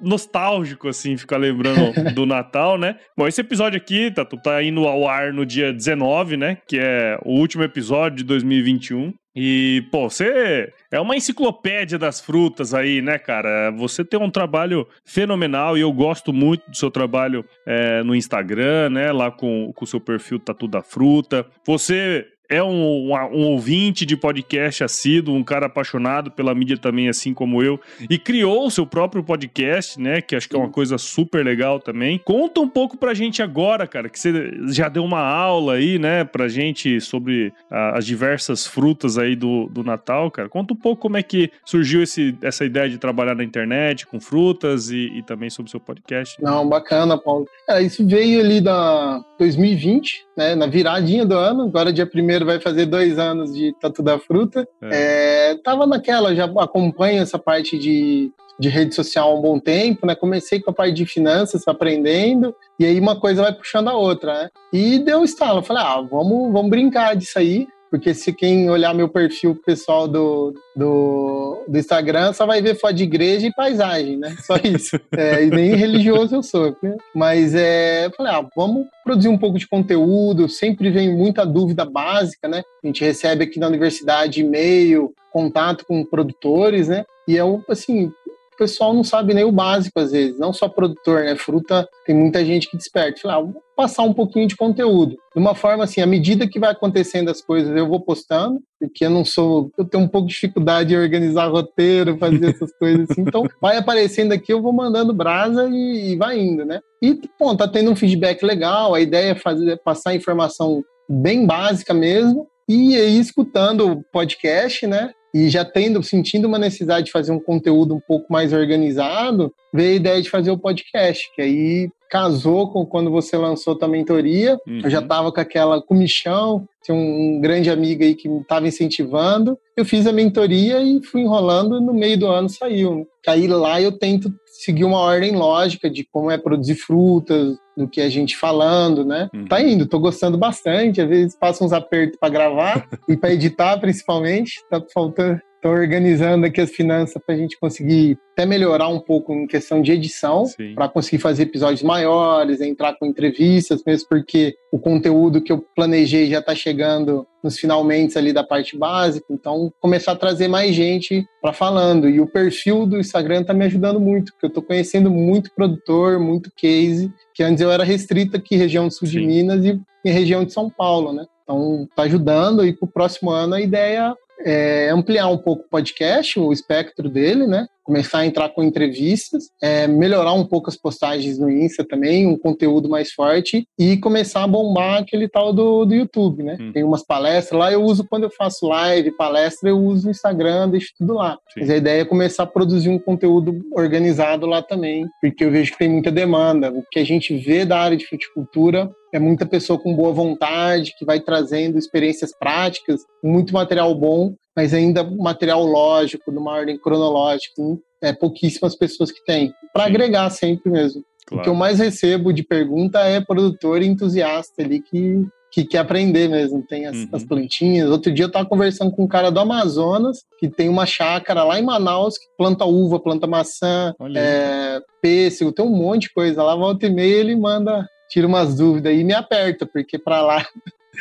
nostálgico, 0.00 0.88
assim, 0.88 1.18
ficar 1.18 1.36
lembrando 1.36 1.92
do 2.14 2.24
Natal, 2.24 2.78
né? 2.78 2.96
Bom, 3.14 3.28
esse 3.28 3.42
episódio 3.42 3.76
aqui, 3.76 4.10
Tatu, 4.10 4.38
tá 4.38 4.62
indo 4.62 4.86
ao 4.86 5.06
ar 5.06 5.30
no 5.30 5.44
dia 5.44 5.70
19, 5.70 6.38
né? 6.38 6.56
Que 6.66 6.78
é 6.78 7.18
o 7.26 7.32
último 7.38 7.64
episódio 7.64 8.16
de 8.16 8.24
2021. 8.24 9.12
E, 9.40 9.86
pô, 9.92 10.10
você 10.10 10.72
é 10.90 11.00
uma 11.00 11.14
enciclopédia 11.16 11.96
das 11.96 12.20
frutas 12.20 12.74
aí, 12.74 13.00
né, 13.00 13.18
cara? 13.18 13.70
Você 13.70 14.04
tem 14.04 14.18
um 14.18 14.30
trabalho 14.30 14.84
fenomenal 15.04 15.78
e 15.78 15.80
eu 15.80 15.92
gosto 15.92 16.32
muito 16.32 16.68
do 16.68 16.76
seu 16.76 16.90
trabalho 16.90 17.44
é, 17.64 18.02
no 18.02 18.16
Instagram, 18.16 18.90
né? 18.90 19.12
Lá 19.12 19.30
com 19.30 19.72
o 19.80 19.86
seu 19.86 20.00
perfil 20.00 20.40
Tatu 20.40 20.66
da 20.66 20.82
Fruta. 20.82 21.46
Você 21.64 22.26
é 22.48 22.62
um, 22.62 23.12
um, 23.12 23.46
ouvinte 23.48 24.06
de 24.06 24.16
podcast 24.16 24.82
assíduo, 24.82 25.34
um 25.34 25.44
cara 25.44 25.66
apaixonado 25.66 26.30
pela 26.30 26.54
mídia 26.54 26.78
também, 26.78 27.08
assim 27.08 27.34
como 27.34 27.62
eu, 27.62 27.78
e 28.08 28.18
criou 28.18 28.66
o 28.66 28.70
seu 28.70 28.86
próprio 28.86 29.22
podcast, 29.22 30.00
né? 30.00 30.22
Que 30.22 30.34
acho 30.34 30.48
que 30.48 30.56
é 30.56 30.58
uma 30.58 30.70
coisa 30.70 30.96
super 30.96 31.44
legal 31.44 31.78
também. 31.78 32.18
Conta 32.18 32.60
um 32.60 32.68
pouco 32.68 32.96
pra 32.96 33.12
gente 33.12 33.42
agora, 33.42 33.86
cara, 33.86 34.08
que 34.08 34.18
você 34.18 34.52
já 34.68 34.88
deu 34.88 35.04
uma 35.04 35.20
aula 35.20 35.74
aí, 35.74 35.98
né, 35.98 36.24
pra 36.24 36.48
gente 36.48 37.00
sobre 37.00 37.52
a, 37.70 37.98
as 37.98 38.06
diversas 38.06 38.66
frutas 38.66 39.18
aí 39.18 39.36
do, 39.36 39.66
do 39.68 39.84
Natal, 39.84 40.30
cara. 40.30 40.48
Conta 40.48 40.72
um 40.72 40.76
pouco 40.76 41.02
como 41.02 41.16
é 41.16 41.22
que 41.22 41.50
surgiu 41.64 42.02
esse, 42.02 42.36
essa 42.40 42.64
ideia 42.64 42.88
de 42.88 42.98
trabalhar 42.98 43.34
na 43.34 43.44
internet 43.44 44.06
com 44.06 44.20
frutas 44.20 44.90
e, 44.90 45.18
e 45.18 45.22
também 45.22 45.50
sobre 45.50 45.68
o 45.68 45.70
seu 45.70 45.80
podcast. 45.80 46.40
Não, 46.42 46.68
bacana, 46.68 47.18
Paulo. 47.18 47.46
É, 47.68 47.82
isso 47.82 48.06
veio 48.06 48.40
ali 48.40 48.60
da 48.60 49.20
2020, 49.38 50.24
né, 50.36 50.54
na 50.54 50.66
viradinha 50.66 51.24
do 51.24 51.34
ano, 51.34 51.62
agora 51.62 51.92
dia 51.92 52.08
1 52.12 52.37
vai 52.44 52.60
fazer 52.60 52.86
dois 52.86 53.18
anos 53.18 53.52
de 53.52 53.74
Tatu 53.80 54.02
da 54.02 54.18
Fruta. 54.18 54.68
É. 54.82 55.50
É, 55.50 55.54
tava 55.62 55.86
naquela, 55.86 56.34
já 56.34 56.44
acompanho 56.44 57.22
essa 57.22 57.38
parte 57.38 57.78
de, 57.78 58.30
de 58.58 58.68
rede 58.68 58.94
social 58.94 59.30
há 59.30 59.34
um 59.34 59.42
bom 59.42 59.58
tempo, 59.58 60.06
né? 60.06 60.14
Comecei 60.14 60.60
com 60.60 60.70
a 60.70 60.74
parte 60.74 60.94
de 60.94 61.06
finanças, 61.06 61.66
aprendendo, 61.66 62.54
e 62.78 62.84
aí 62.84 62.98
uma 62.98 63.18
coisa 63.18 63.42
vai 63.42 63.52
puxando 63.52 63.88
a 63.88 63.96
outra, 63.96 64.34
né? 64.34 64.50
E 64.72 64.98
deu 64.98 65.24
estalo, 65.24 65.62
falei, 65.62 65.82
ah, 65.82 66.00
vamos, 66.00 66.52
vamos 66.52 66.70
brincar 66.70 67.16
disso 67.16 67.38
aí 67.38 67.66
porque 67.90 68.14
se 68.14 68.32
quem 68.32 68.70
olhar 68.70 68.94
meu 68.94 69.08
perfil 69.08 69.54
pessoal 69.54 70.06
do, 70.06 70.54
do, 70.76 71.64
do, 71.66 71.78
Instagram 71.78 72.32
só 72.32 72.46
vai 72.46 72.60
ver 72.60 72.74
foto 72.74 72.94
de 72.94 73.04
igreja 73.04 73.46
e 73.46 73.54
paisagem, 73.54 74.16
né? 74.16 74.36
Só 74.44 74.56
isso. 74.56 75.00
É, 75.12 75.44
e 75.44 75.50
nem 75.50 75.74
religioso 75.74 76.36
eu 76.36 76.42
sou. 76.42 76.76
Né? 76.82 76.96
Mas 77.14 77.54
é, 77.54 78.06
eu 78.06 78.10
falei, 78.12 78.32
ah, 78.32 78.46
vamos 78.56 78.86
produzir 79.04 79.28
um 79.28 79.38
pouco 79.38 79.58
de 79.58 79.66
conteúdo, 79.66 80.48
sempre 80.48 80.90
vem 80.90 81.14
muita 81.14 81.44
dúvida 81.44 81.84
básica, 81.84 82.48
né? 82.48 82.62
A 82.82 82.86
gente 82.86 83.04
recebe 83.04 83.44
aqui 83.44 83.58
na 83.58 83.66
universidade 83.66 84.40
e-mail, 84.40 85.12
contato 85.32 85.84
com 85.86 86.04
produtores, 86.04 86.88
né? 86.88 87.04
E 87.26 87.36
é 87.36 87.42
assim, 87.68 88.10
pessoal 88.58 88.92
não 88.92 89.04
sabe 89.04 89.32
nem 89.32 89.44
o 89.44 89.52
básico 89.52 90.00
às 90.00 90.10
vezes, 90.10 90.38
não 90.38 90.52
só 90.52 90.68
produtor, 90.68 91.24
né? 91.24 91.36
Fruta, 91.36 91.88
tem 92.04 92.14
muita 92.14 92.44
gente 92.44 92.68
que 92.68 92.76
desperta. 92.76 93.20
Fala, 93.22 93.36
ah, 93.36 93.40
vou 93.40 93.62
passar 93.76 94.02
um 94.02 94.12
pouquinho 94.12 94.48
de 94.48 94.56
conteúdo. 94.56 95.16
De 95.34 95.40
uma 95.40 95.54
forma 95.54 95.84
assim, 95.84 96.00
à 96.00 96.06
medida 96.06 96.48
que 96.48 96.58
vai 96.58 96.72
acontecendo 96.72 97.30
as 97.30 97.40
coisas, 97.40 97.74
eu 97.76 97.88
vou 97.88 98.00
postando, 98.00 98.60
porque 98.80 99.06
eu 99.06 99.10
não 99.10 99.24
sou, 99.24 99.70
eu 99.78 99.84
tenho 99.84 100.02
um 100.02 100.08
pouco 100.08 100.26
de 100.26 100.34
dificuldade 100.34 100.92
em 100.92 100.98
organizar 100.98 101.46
roteiro, 101.46 102.18
fazer 102.18 102.50
essas 102.50 102.72
coisas 102.76 103.08
assim. 103.08 103.20
Então, 103.22 103.44
vai 103.60 103.76
aparecendo 103.76 104.32
aqui, 104.32 104.52
eu 104.52 104.60
vou 104.60 104.72
mandando 104.72 105.14
brasa 105.14 105.68
e, 105.70 106.12
e 106.12 106.16
vai 106.16 106.38
indo, 106.38 106.64
né? 106.64 106.80
E, 107.00 107.18
bom, 107.38 107.56
tá 107.56 107.68
tendo 107.68 107.90
um 107.90 107.96
feedback 107.96 108.42
legal, 108.42 108.94
a 108.94 109.00
ideia 109.00 109.30
é 109.30 109.34
fazer, 109.36 109.80
passar 109.84 110.14
informação 110.14 110.82
bem 111.08 111.46
básica 111.46 111.94
mesmo, 111.94 112.48
e 112.68 112.94
aí 112.96 113.18
escutando 113.18 113.90
o 113.90 114.02
podcast, 114.12 114.86
né? 114.86 115.10
E 115.34 115.48
já 115.48 115.64
tendo, 115.64 116.02
sentindo 116.02 116.48
uma 116.48 116.58
necessidade 116.58 117.06
de 117.06 117.12
fazer 117.12 117.32
um 117.32 117.40
conteúdo 117.40 117.94
um 117.94 118.00
pouco 118.00 118.32
mais 118.32 118.52
organizado, 118.52 119.52
veio 119.72 119.92
a 119.92 119.96
ideia 119.96 120.22
de 120.22 120.30
fazer 120.30 120.50
o 120.50 120.58
podcast, 120.58 121.30
que 121.34 121.42
aí 121.42 121.90
casou 122.10 122.72
com 122.72 122.86
quando 122.86 123.10
você 123.10 123.36
lançou 123.36 123.76
tua 123.76 123.88
mentoria. 123.88 124.58
Uhum. 124.66 124.80
Eu 124.82 124.90
já 124.90 125.00
estava 125.00 125.30
com 125.30 125.40
aquela 125.40 125.80
comichão, 125.82 126.66
tinha 126.82 126.96
um 126.96 127.38
grande 127.40 127.70
amigo 127.70 128.02
aí 128.02 128.14
que 128.14 128.28
me 128.28 128.40
estava 128.40 128.66
incentivando. 128.66 129.58
Eu 129.76 129.84
fiz 129.84 130.06
a 130.06 130.12
mentoria 130.12 130.80
e 130.80 131.02
fui 131.04 131.20
enrolando, 131.20 131.80
no 131.80 131.92
meio 131.92 132.18
do 132.18 132.26
ano 132.26 132.48
saiu. 132.48 133.06
Aí 133.26 133.46
lá 133.46 133.80
eu 133.80 133.92
tento 133.92 134.32
seguir 134.58 134.84
uma 134.84 134.98
ordem 134.98 135.36
lógica 135.36 135.88
de 135.88 136.04
como 136.04 136.30
é 136.30 136.36
produzir 136.36 136.74
frutas, 136.74 137.56
do 137.76 137.86
que 137.86 138.00
a 138.00 138.10
gente 138.10 138.36
falando, 138.36 139.04
né? 139.04 139.30
Uhum. 139.32 139.46
Tá 139.46 139.62
indo, 139.62 139.86
tô 139.86 140.00
gostando 140.00 140.36
bastante. 140.36 141.00
Às 141.00 141.08
vezes 141.08 141.38
passa 141.38 141.64
uns 141.64 141.72
apertos 141.72 142.18
para 142.18 142.28
gravar 142.28 142.88
e 143.08 143.16
para 143.16 143.32
editar, 143.32 143.78
principalmente. 143.78 144.60
Tá 144.68 144.82
faltando, 144.92 145.40
Estou 145.58 145.72
organizando 145.72 146.46
aqui 146.46 146.60
as 146.60 146.70
finanças 146.70 147.20
para 147.20 147.34
a 147.34 147.38
gente 147.38 147.58
conseguir 147.58 148.16
até 148.32 148.46
melhorar 148.46 148.86
um 148.86 149.00
pouco 149.00 149.32
em 149.32 149.44
questão 149.44 149.82
de 149.82 149.90
edição, 149.90 150.44
para 150.76 150.88
conseguir 150.88 151.18
fazer 151.18 151.42
episódios 151.42 151.82
maiores, 151.82 152.60
entrar 152.60 152.94
com 152.96 153.04
entrevistas, 153.04 153.82
mesmo 153.84 154.06
porque 154.08 154.54
o 154.72 154.78
conteúdo 154.78 155.40
que 155.40 155.50
eu 155.50 155.58
planejei 155.74 156.30
já 156.30 156.38
está 156.38 156.54
chegando 156.54 157.26
nos 157.42 157.58
finalmente 157.58 158.16
ali 158.16 158.32
da 158.32 158.44
parte 158.44 158.78
básica. 158.78 159.26
Então, 159.32 159.72
começar 159.80 160.12
a 160.12 160.16
trazer 160.16 160.46
mais 160.46 160.76
gente 160.76 161.26
para 161.42 161.52
falando. 161.52 162.08
E 162.08 162.20
o 162.20 162.26
perfil 162.28 162.86
do 162.86 163.00
Instagram 163.00 163.40
está 163.40 163.52
me 163.52 163.64
ajudando 163.64 163.98
muito, 163.98 164.30
porque 164.32 164.46
eu 164.46 164.50
estou 164.50 164.62
conhecendo 164.62 165.10
muito 165.10 165.50
produtor, 165.56 166.20
muito 166.20 166.52
case, 166.56 167.12
que 167.34 167.42
antes 167.42 167.60
eu 167.60 167.72
era 167.72 167.82
restrito 167.82 168.36
aqui, 168.36 168.54
região 168.54 168.86
do 168.86 168.94
sul 168.94 169.08
Sim. 169.08 169.18
de 169.18 169.26
Minas 169.26 169.64
e 169.64 169.80
em 170.04 170.12
região 170.12 170.44
de 170.44 170.52
São 170.52 170.70
Paulo, 170.70 171.12
né? 171.12 171.26
Então, 171.42 171.88
está 171.90 172.02
ajudando 172.04 172.64
e 172.64 172.72
para 172.72 172.86
o 172.86 172.92
próximo 172.92 173.30
ano 173.30 173.54
a 173.54 173.60
ideia 173.60 174.14
é, 174.44 174.90
ampliar 174.90 175.28
um 175.28 175.38
pouco 175.38 175.64
o 175.64 175.68
podcast, 175.68 176.38
o 176.38 176.52
espectro 176.52 177.08
dele, 177.08 177.46
né? 177.46 177.66
Começar 177.82 178.18
a 178.18 178.26
entrar 178.26 178.50
com 178.50 178.62
entrevistas, 178.62 179.44
é, 179.62 179.86
melhorar 179.86 180.34
um 180.34 180.44
pouco 180.44 180.68
as 180.68 180.76
postagens 180.76 181.38
no 181.38 181.50
Insta 181.50 181.82
também, 181.82 182.26
um 182.26 182.36
conteúdo 182.36 182.86
mais 182.86 183.12
forte 183.12 183.66
e 183.78 183.96
começar 183.96 184.44
a 184.44 184.46
bombar 184.46 185.00
aquele 185.00 185.26
tal 185.26 185.54
do, 185.54 185.86
do 185.86 185.94
YouTube, 185.94 186.42
né? 186.42 186.58
Hum. 186.60 186.70
Tem 186.70 186.84
umas 186.84 187.02
palestras 187.02 187.58
lá, 187.58 187.72
eu 187.72 187.82
uso 187.82 188.06
quando 188.06 188.24
eu 188.24 188.30
faço 188.30 188.66
live, 188.66 189.16
palestra, 189.16 189.70
eu 189.70 189.78
uso 189.78 190.08
o 190.08 190.10
Instagram, 190.10 190.68
deixo 190.68 190.92
tudo 190.98 191.14
lá. 191.14 191.38
Sim. 191.54 191.60
Mas 191.60 191.70
a 191.70 191.76
ideia 191.76 192.02
é 192.02 192.04
começar 192.04 192.42
a 192.42 192.46
produzir 192.46 192.90
um 192.90 192.98
conteúdo 192.98 193.58
organizado 193.72 194.46
lá 194.46 194.62
também, 194.62 195.06
porque 195.20 195.44
eu 195.44 195.50
vejo 195.50 195.72
que 195.72 195.78
tem 195.78 195.88
muita 195.88 196.10
demanda. 196.10 196.70
O 196.70 196.84
que 196.90 196.98
a 196.98 197.04
gente 197.04 197.34
vê 197.38 197.64
da 197.64 197.78
área 197.78 197.96
de 197.96 198.06
fruticultura 198.06 198.90
é 199.12 199.18
muita 199.18 199.46
pessoa 199.46 199.78
com 199.78 199.94
boa 199.94 200.12
vontade, 200.12 200.94
que 200.98 201.04
vai 201.04 201.20
trazendo 201.20 201.78
experiências 201.78 202.30
práticas, 202.38 203.00
muito 203.22 203.52
material 203.52 203.94
bom, 203.94 204.34
mas 204.54 204.74
ainda 204.74 205.04
material 205.04 205.64
lógico, 205.64 206.30
numa 206.30 206.52
ordem 206.52 206.78
cronológica. 206.78 207.62
É 208.02 208.12
pouquíssimas 208.12 208.76
pessoas 208.76 209.10
que 209.10 209.24
têm. 209.24 209.52
Para 209.72 209.84
agregar 209.84 210.30
sempre 210.30 210.70
mesmo. 210.70 211.02
Claro. 211.26 211.40
O 211.40 211.44
que 211.44 211.50
eu 211.50 211.54
mais 211.54 211.78
recebo 211.78 212.32
de 212.32 212.42
pergunta 212.42 213.00
é 213.00 213.20
produtor 213.20 213.82
entusiasta 213.82 214.62
ali 214.62 214.80
que, 214.80 215.26
que 215.52 215.64
quer 215.64 215.78
aprender 215.78 216.28
mesmo. 216.28 216.64
Tem 216.66 216.86
as, 216.86 216.96
uhum. 216.96 217.08
as 217.12 217.24
plantinhas. 217.24 217.90
Outro 217.90 218.12
dia 218.12 218.24
eu 218.24 218.28
estava 218.28 218.48
conversando 218.48 218.92
com 218.92 219.04
um 219.04 219.08
cara 219.08 219.30
do 219.30 219.40
Amazonas 219.40 220.24
que 220.38 220.48
tem 220.48 220.68
uma 220.68 220.86
chácara 220.86 221.44
lá 221.44 221.58
em 221.58 221.62
Manaus 221.62 222.16
que 222.16 222.26
planta 222.36 222.64
uva, 222.64 222.98
planta 222.98 223.26
maçã, 223.26 223.94
é, 224.16 224.80
pêssego, 225.02 225.52
tem 225.52 225.64
um 225.64 225.76
monte 225.76 226.02
de 226.02 226.12
coisa. 226.14 226.42
Lá 226.42 226.56
volta 226.56 226.86
e 226.86 226.90
meia 226.90 227.16
ele 227.16 227.36
manda 227.36 227.86
tira 228.08 228.26
umas 228.26 228.56
dúvidas 228.56 228.94
e 228.94 229.04
me 229.04 229.14
aperta, 229.14 229.66
porque 229.66 229.98
para 229.98 230.22
lá 230.22 230.46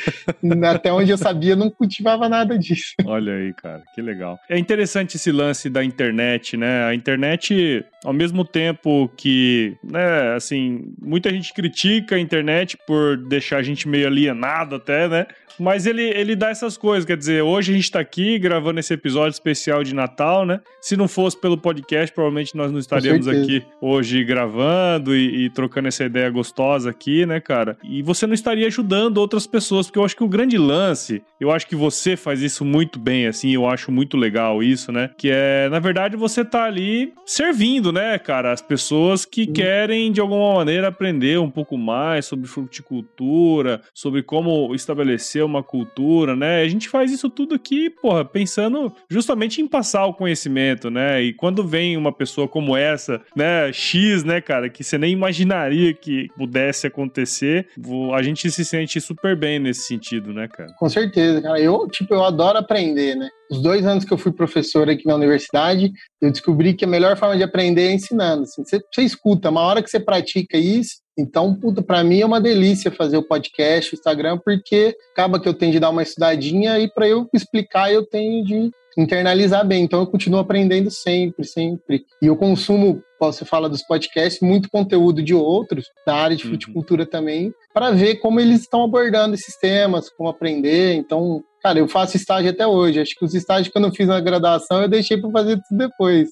até 0.69 0.91
onde 0.91 1.11
eu 1.11 1.17
sabia, 1.17 1.55
não 1.55 1.69
cultivava 1.69 2.29
nada 2.29 2.57
disso. 2.57 2.93
Olha 3.05 3.33
aí, 3.33 3.53
cara, 3.53 3.83
que 3.93 4.01
legal. 4.01 4.39
É 4.49 4.57
interessante 4.57 5.17
esse 5.17 5.31
lance 5.31 5.69
da 5.69 5.83
internet, 5.83 6.57
né? 6.57 6.85
A 6.85 6.93
internet, 6.93 7.85
ao 8.03 8.13
mesmo 8.13 8.45
tempo 8.45 9.09
que, 9.15 9.75
né, 9.83 10.35
assim, 10.35 10.93
muita 11.01 11.29
gente 11.29 11.53
critica 11.53 12.15
a 12.15 12.19
internet 12.19 12.77
por 12.85 13.17
deixar 13.17 13.57
a 13.57 13.63
gente 13.63 13.87
meio 13.87 14.07
alienado 14.07 14.75
até, 14.75 15.07
né? 15.07 15.27
Mas 15.59 15.87
ele, 15.87 16.03
ele 16.03 16.35
dá 16.35 16.49
essas 16.49 16.77
coisas, 16.77 17.05
quer 17.05 17.17
dizer, 17.17 17.41
hoje 17.41 17.71
a 17.71 17.75
gente 17.75 17.91
tá 17.91 17.99
aqui 17.99 18.37
gravando 18.37 18.79
esse 18.79 18.93
episódio 18.93 19.33
especial 19.33 19.83
de 19.83 19.93
Natal, 19.93 20.45
né? 20.45 20.59
Se 20.79 20.95
não 20.95 21.07
fosse 21.07 21.39
pelo 21.39 21.57
podcast, 21.57 22.13
provavelmente 22.13 22.55
nós 22.55 22.71
não 22.71 22.79
estaríamos 22.79 23.27
aqui 23.27 23.65
hoje 23.81 24.23
gravando 24.23 25.15
e, 25.15 25.45
e, 25.45 25.49
trocando 25.49 25.87
essa 25.87 26.03
ideia 26.03 26.29
gostosa 26.29 26.89
aqui, 26.89 27.25
né, 27.25 27.39
cara? 27.39 27.77
E 27.83 28.01
você 28.03 28.27
não 28.27 28.33
estaria 28.33 28.67
ajudando 28.67 29.17
outras 29.17 29.47
pessoas, 29.47 29.86
porque 29.87 29.99
eu 29.99 30.05
acho 30.05 30.15
que 30.15 30.23
o 30.23 30.27
grande 30.27 30.57
lance, 30.57 31.21
eu 31.39 31.51
acho 31.51 31.67
que 31.67 31.75
você 31.75 32.15
faz 32.15 32.41
isso 32.41 32.63
muito 32.63 32.99
bem, 32.99 33.27
assim, 33.27 33.53
eu 33.53 33.67
acho 33.67 33.91
muito 33.91 34.17
legal 34.17 34.61
isso, 34.61 34.91
né? 34.91 35.09
Que 35.17 35.29
é, 35.31 35.69
na 35.69 35.79
verdade, 35.79 36.15
você 36.15 36.43
tá 36.43 36.63
ali 36.63 37.13
servindo, 37.25 37.91
né, 37.91 38.17
cara, 38.17 38.51
as 38.51 38.61
pessoas 38.61 39.25
que 39.25 39.43
hum. 39.43 39.53
querem, 39.53 40.11
de 40.11 40.21
alguma 40.21 40.55
maneira, 40.55 40.87
aprender 40.87 41.39
um 41.39 41.49
pouco 41.49 41.77
mais 41.77 42.25
sobre 42.25 42.47
fruticultura, 42.47 43.81
sobre 43.93 44.23
como 44.23 44.73
estabelecer 44.73 45.43
uma 45.43 45.63
cultura, 45.63 46.35
né? 46.35 46.61
A 46.61 46.67
gente 46.67 46.89
faz 46.89 47.11
isso 47.11 47.29
tudo 47.29 47.55
aqui, 47.55 47.89
porra, 47.89 48.23
pensando 48.25 48.93
justamente 49.09 49.61
em 49.61 49.67
passar 49.67 50.05
o 50.05 50.13
conhecimento, 50.13 50.89
né? 50.89 51.21
E 51.21 51.33
quando 51.33 51.65
vem 51.65 51.97
uma 51.97 52.11
pessoa 52.11 52.47
como 52.47 52.75
essa, 52.75 53.21
né, 53.35 53.71
X, 53.71 54.23
né, 54.23 54.41
cara, 54.41 54.69
que 54.69 54.83
você 54.83 54.97
nem 54.97 55.11
imaginaria 55.11 55.93
que 55.93 56.29
pudesse 56.37 56.87
acontecer, 56.87 57.67
a 58.13 58.21
gente 58.21 58.49
se 58.49 58.65
sente 58.65 58.99
super 58.99 59.35
bem 59.35 59.59
nesse 59.59 59.76
sentido, 59.85 60.33
né, 60.33 60.47
cara? 60.47 60.73
Com 60.77 60.89
certeza, 60.89 61.41
cara. 61.41 61.59
Eu, 61.59 61.87
tipo, 61.87 62.13
eu 62.13 62.23
adoro 62.23 62.57
aprender, 62.57 63.15
né? 63.15 63.29
Os 63.51 63.61
dois 63.61 63.85
anos 63.85 64.03
que 64.03 64.13
eu 64.13 64.17
fui 64.17 64.31
professor 64.31 64.89
aqui 64.89 65.05
na 65.05 65.15
universidade, 65.15 65.91
eu 66.21 66.31
descobri 66.31 66.73
que 66.73 66.85
a 66.85 66.87
melhor 66.87 67.17
forma 67.17 67.37
de 67.37 67.43
aprender 67.43 67.87
é 67.87 67.93
ensinando. 67.93 68.43
Assim, 68.43 68.63
você, 68.63 68.79
você 68.93 69.01
escuta, 69.01 69.49
uma 69.49 69.61
hora 69.61 69.81
que 69.81 69.89
você 69.89 69.99
pratica 69.99 70.57
isso, 70.57 70.97
então, 71.17 71.55
puta, 71.55 71.81
para 71.81 72.03
mim 72.03 72.21
é 72.21 72.25
uma 72.25 72.39
delícia 72.39 72.91
fazer 72.91 73.17
o 73.17 73.23
podcast, 73.23 73.93
o 73.93 73.95
Instagram, 73.95 74.37
porque 74.37 74.95
acaba 75.11 75.39
que 75.39 75.49
eu 75.49 75.53
tenho 75.53 75.71
de 75.71 75.79
dar 75.79 75.89
uma 75.89 76.03
estudadinha 76.03 76.77
e 76.79 76.87
para 76.87 77.07
eu 77.07 77.27
explicar 77.33 77.91
eu 77.91 78.05
tenho 78.05 78.45
de 78.45 78.71
internalizar 78.97 79.65
bem. 79.65 79.83
Então, 79.83 79.99
eu 79.99 80.07
continuo 80.07 80.39
aprendendo 80.39 80.89
sempre, 80.89 81.45
sempre. 81.45 82.05
E 82.21 82.25
eu 82.25 82.35
consumo, 82.35 83.01
você 83.19 83.45
fala 83.45 83.69
dos 83.69 83.83
podcasts, 83.83 84.41
muito 84.41 84.69
conteúdo 84.69 85.21
de 85.21 85.33
outros, 85.33 85.85
da 86.05 86.15
área 86.15 86.35
de 86.35 86.43
uhum. 86.43 86.49
fruticultura 86.49 87.05
também, 87.05 87.53
para 87.73 87.91
ver 87.91 88.15
como 88.15 88.39
eles 88.39 88.61
estão 88.61 88.83
abordando 88.83 89.35
esses 89.35 89.55
temas, 89.57 90.09
como 90.09 90.29
aprender. 90.29 90.95
Então, 90.95 91.43
cara, 91.61 91.77
eu 91.79 91.87
faço 91.87 92.17
estágio 92.17 92.49
até 92.49 92.65
hoje. 92.65 92.99
Acho 92.99 93.15
que 93.15 93.25
os 93.25 93.35
estágios 93.35 93.71
que 93.71 93.77
eu 93.77 93.81
não 93.81 93.91
fiz 93.91 94.07
na 94.07 94.19
graduação, 94.19 94.81
eu 94.81 94.87
deixei 94.87 95.17
para 95.17 95.31
fazer 95.31 95.59
tudo 95.67 95.77
depois. 95.77 96.29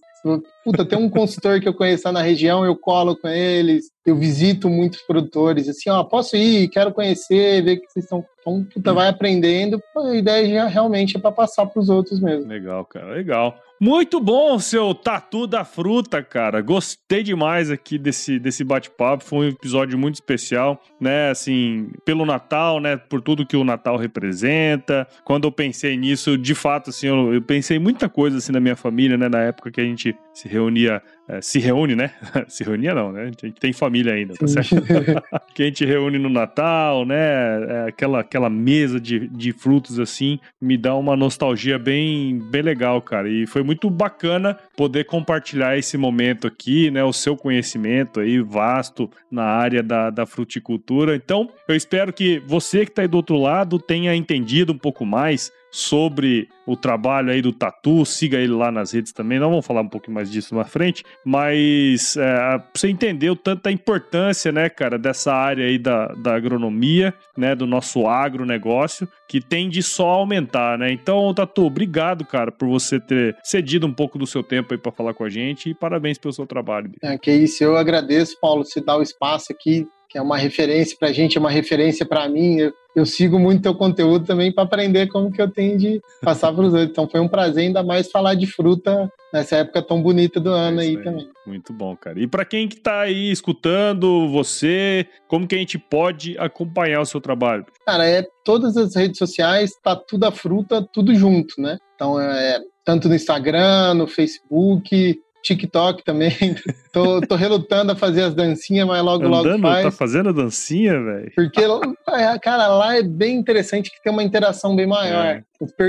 Puta, 0.64 0.84
tem 0.84 0.98
um 0.98 1.10
consultor 1.10 1.62
que 1.62 1.68
eu 1.68 1.74
conheço 1.74 2.12
na 2.12 2.22
região, 2.22 2.66
eu 2.66 2.76
colo 2.76 3.16
com 3.16 3.28
eles, 3.28 3.92
eu 4.04 4.16
visito 4.16 4.68
muitos 4.68 5.02
produtores, 5.04 5.70
assim, 5.70 5.90
ó, 5.90 6.04
posso 6.04 6.36
ir, 6.36 6.68
quero 6.70 6.92
conhecer, 6.92 7.64
ver 7.64 7.78
que 7.78 7.88
vocês 7.88 8.06
estão. 8.06 8.26
Então, 8.42 8.64
puta, 8.64 8.94
vai 8.94 9.08
aprendendo. 9.08 9.82
A 9.98 10.16
ideia 10.16 10.48
já 10.48 10.66
realmente 10.68 11.18
é 11.18 11.20
para 11.20 11.32
passar 11.32 11.66
para 11.66 11.80
os 11.80 11.90
outros 11.90 12.20
mesmo. 12.20 12.48
Legal, 12.48 12.86
cara, 12.86 13.14
legal. 13.14 13.56
Muito 13.80 14.22
bom 14.22 14.58
seu 14.58 14.96
tatu 14.96 15.46
da 15.46 15.66
fruta, 15.66 16.24
cara. 16.24 16.62
Gostei 16.62 17.22
demais 17.22 17.70
aqui 17.70 17.98
desse, 17.98 18.40
desse 18.40 18.64
bate-papo. 18.64 19.24
Foi 19.24 19.48
um 19.48 19.50
episódio 19.50 19.98
muito 19.98 20.16
especial, 20.16 20.82
né? 21.00 21.30
Assim, 21.30 21.90
pelo 22.06 22.26
Natal, 22.26 22.80
né? 22.80 22.96
Por 22.96 23.22
tudo 23.22 23.46
que 23.46 23.58
o 23.58 23.66
Natal 23.66 23.98
representa. 23.98 25.06
Quando 25.26 25.46
eu 25.46 25.52
pensei 25.52 25.98
nisso, 25.98 26.38
de 26.38 26.56
fato, 26.56 26.90
assim, 26.90 27.08
eu, 27.08 27.34
eu 27.34 27.42
pensei 27.42 27.78
muita 27.78 28.08
coisa 28.08 28.38
assim 28.38 28.54
na 28.54 28.62
minha 28.62 28.78
família, 28.78 29.18
né? 29.18 29.28
Na 29.28 29.42
época 29.42 29.70
que 29.70 29.82
a 29.82 29.86
gente 29.86 30.16
se 30.36 30.48
reunia 30.48 31.02
é, 31.28 31.42
se 31.42 31.60
reúne, 31.60 31.96
né? 31.96 32.12
se 32.48 32.64
reunia 32.64 32.94
não, 32.94 33.12
né? 33.12 33.24
A 33.24 33.26
gente 33.26 33.54
tem 33.54 33.74
família 33.74 34.14
ainda, 34.14 34.36
tá 34.36 34.46
certo? 34.48 34.76
que 35.56 35.64
a 35.64 35.66
gente 35.66 35.84
reúne 35.84 36.20
no 36.20 36.30
Natal, 36.30 37.04
né? 37.04 37.16
É, 37.16 37.86
aquela, 37.90 38.20
aquela 38.20 38.50
mesa 38.50 39.00
de, 39.00 39.28
de 39.30 39.52
frutos 39.52 40.00
assim, 40.00 40.40
me 40.62 40.78
dá 40.78 40.94
uma 40.96 41.16
nostalgia 41.16 41.80
bem, 41.80 42.38
bem 42.52 42.62
legal, 42.62 43.02
cara. 43.02 43.28
E 43.28 43.48
foi 43.48 43.64
muito 43.64 43.90
bacana 43.90 44.56
poder 44.78 45.06
compartilhar 45.06 45.78
esse 45.78 45.98
momento 45.98 46.46
aqui, 46.46 46.92
né? 46.92 47.04
O 47.04 47.14
seu 47.14 47.36
conhecimento 47.36 48.20
aí 48.20 48.40
vasto 48.40 49.10
na 49.32 49.46
área 49.46 49.82
da, 49.82 50.12
da 50.12 50.28
fruticultura. 50.28 51.16
Então, 51.16 51.50
eu 51.68 51.76
espero 51.76 52.14
que 52.14 52.40
você 52.46 52.86
que 52.86 52.92
está 52.92 53.02
aí 53.02 53.08
do 53.08 53.18
outro 53.18 53.38
lado 53.38 53.80
tenha 53.80 54.16
entendido 54.16 54.74
um 54.74 54.78
pouco 54.78 55.04
mais 55.04 55.52
sobre 55.76 56.48
o 56.66 56.78
trabalho 56.78 57.32
aí 57.32 57.42
do 57.42 57.52
Tatu, 57.52 58.06
siga 58.06 58.38
ele 58.38 58.54
lá 58.54 58.72
nas 58.72 58.94
redes 58.94 59.12
também, 59.12 59.38
nós 59.38 59.50
vamos 59.50 59.66
falar 59.66 59.82
um 59.82 59.90
pouco 59.90 60.10
mais 60.10 60.32
disso 60.32 60.56
na 60.56 60.64
frente, 60.64 61.04
mas 61.24 62.16
é, 62.16 62.64
você 62.74 62.96
tanto 63.44 63.62
da 63.62 63.72
importância, 63.72 64.54
né, 64.54 64.70
cara, 64.70 64.98
dessa 64.98 65.34
área 65.34 65.66
aí 65.66 65.78
da, 65.78 66.08
da 66.14 66.34
agronomia, 66.34 67.14
né, 67.38 67.54
do 67.54 67.68
nosso 67.68 68.08
agronegócio, 68.08 69.08
que 69.28 69.42
tende 69.42 69.84
só 69.84 70.12
a 70.12 70.16
aumentar, 70.16 70.78
né, 70.78 70.92
então, 70.92 71.34
Tatu, 71.34 71.66
obrigado, 71.66 72.26
cara, 72.26 72.54
por 72.54 72.70
você 72.70 72.98
ter 72.98 73.36
cedido 73.44 73.86
um 73.86 73.94
pouco 73.94 74.18
do 74.18 74.26
seu 74.26 74.42
tempo 74.42 74.74
aí 74.74 74.80
para 74.80 74.94
falar 74.94 75.14
com 75.14 75.26
a 75.26 75.30
gente 75.30 75.70
e 75.70 75.76
parabéns 75.76 76.18
pelo 76.18 76.34
seu 76.34 76.48
trabalho. 76.48 76.90
É, 77.04 77.18
que 77.18 77.32
isso, 77.32 77.62
eu 77.62 77.76
agradeço, 77.76 78.38
Paulo, 78.40 78.64
se 78.64 78.80
dar 78.80 78.98
o 78.98 79.02
espaço 79.02 79.52
aqui, 79.52 79.86
que 80.16 80.20
é 80.20 80.22
uma 80.22 80.38
referência 80.38 80.96
para 80.98 81.10
a 81.10 81.12
gente, 81.12 81.38
é 81.38 81.42
uma 81.42 81.50
referência 81.50 82.06
para 82.06 82.30
mim. 82.30 82.56
Eu, 82.56 82.74
eu, 82.96 83.06
sigo 83.06 83.38
muito 83.38 83.64
teu 83.64 83.76
conteúdo 83.76 84.26
também 84.26 84.50
para 84.50 84.64
aprender 84.64 85.08
como 85.08 85.30
que 85.30 85.42
eu 85.42 85.52
tenho 85.52 85.78
de 85.78 86.02
passar 86.22 86.54
para 86.54 86.64
os 86.64 86.74
outros. 86.74 86.90
Então 86.92 87.06
foi 87.06 87.20
um 87.20 87.28
prazer 87.28 87.66
ainda 87.66 87.84
mais 87.84 88.10
falar 88.10 88.34
de 88.34 88.48
fruta 88.48 89.12
nessa 89.34 89.58
época 89.58 89.82
tão 89.82 90.02
bonita 90.02 90.40
do 90.40 90.52
ano 90.52 90.80
é 90.80 90.84
aí, 90.86 90.96
aí, 90.96 91.04
também. 91.04 91.28
Muito 91.46 91.74
bom, 91.74 91.98
cara. 91.98 92.18
E 92.18 92.26
para 92.26 92.46
quem 92.46 92.66
que 92.70 92.78
tá 92.78 93.02
aí 93.02 93.30
escutando 93.30 94.30
você, 94.30 95.06
como 95.28 95.46
que 95.46 95.56
a 95.56 95.58
gente 95.58 95.78
pode 95.78 96.38
acompanhar 96.38 97.02
o 97.02 97.06
seu 97.06 97.20
trabalho? 97.20 97.66
Cara, 97.86 98.08
é 98.08 98.26
todas 98.46 98.78
as 98.78 98.96
redes 98.96 99.18
sociais, 99.18 99.74
tá 99.84 99.98
tudo 99.98 100.24
a 100.24 100.32
fruta, 100.32 100.82
tudo 100.94 101.14
junto, 101.14 101.60
né? 101.60 101.78
Então 101.94 102.22
é 102.22 102.62
tanto 102.86 103.10
no 103.10 103.16
Instagram, 103.16 103.96
no 103.96 104.08
Facebook, 104.08 105.20
TikTok 105.46 106.04
também. 106.04 106.32
tô, 106.92 107.22
tô 107.22 107.36
relutando 107.36 107.92
a 107.92 107.96
fazer 107.96 108.24
as 108.24 108.34
dancinhas, 108.34 108.88
mas 108.88 109.04
logo, 109.04 109.26
Andando, 109.26 109.44
logo 109.44 109.62
faz. 109.62 109.86
Tá 109.86 109.92
fazendo 109.92 110.30
a 110.30 110.32
dancinha, 110.32 111.00
velho? 111.02 111.32
Porque, 111.36 111.62
é, 112.10 112.40
cara, 112.40 112.68
lá 112.68 112.98
é 112.98 113.04
bem 113.04 113.38
interessante 113.38 113.92
que 113.92 114.02
tem 114.02 114.12
uma 114.12 114.24
interação 114.24 114.76
bem 114.76 114.88
maior. 114.88 115.26
É. 115.26 115.44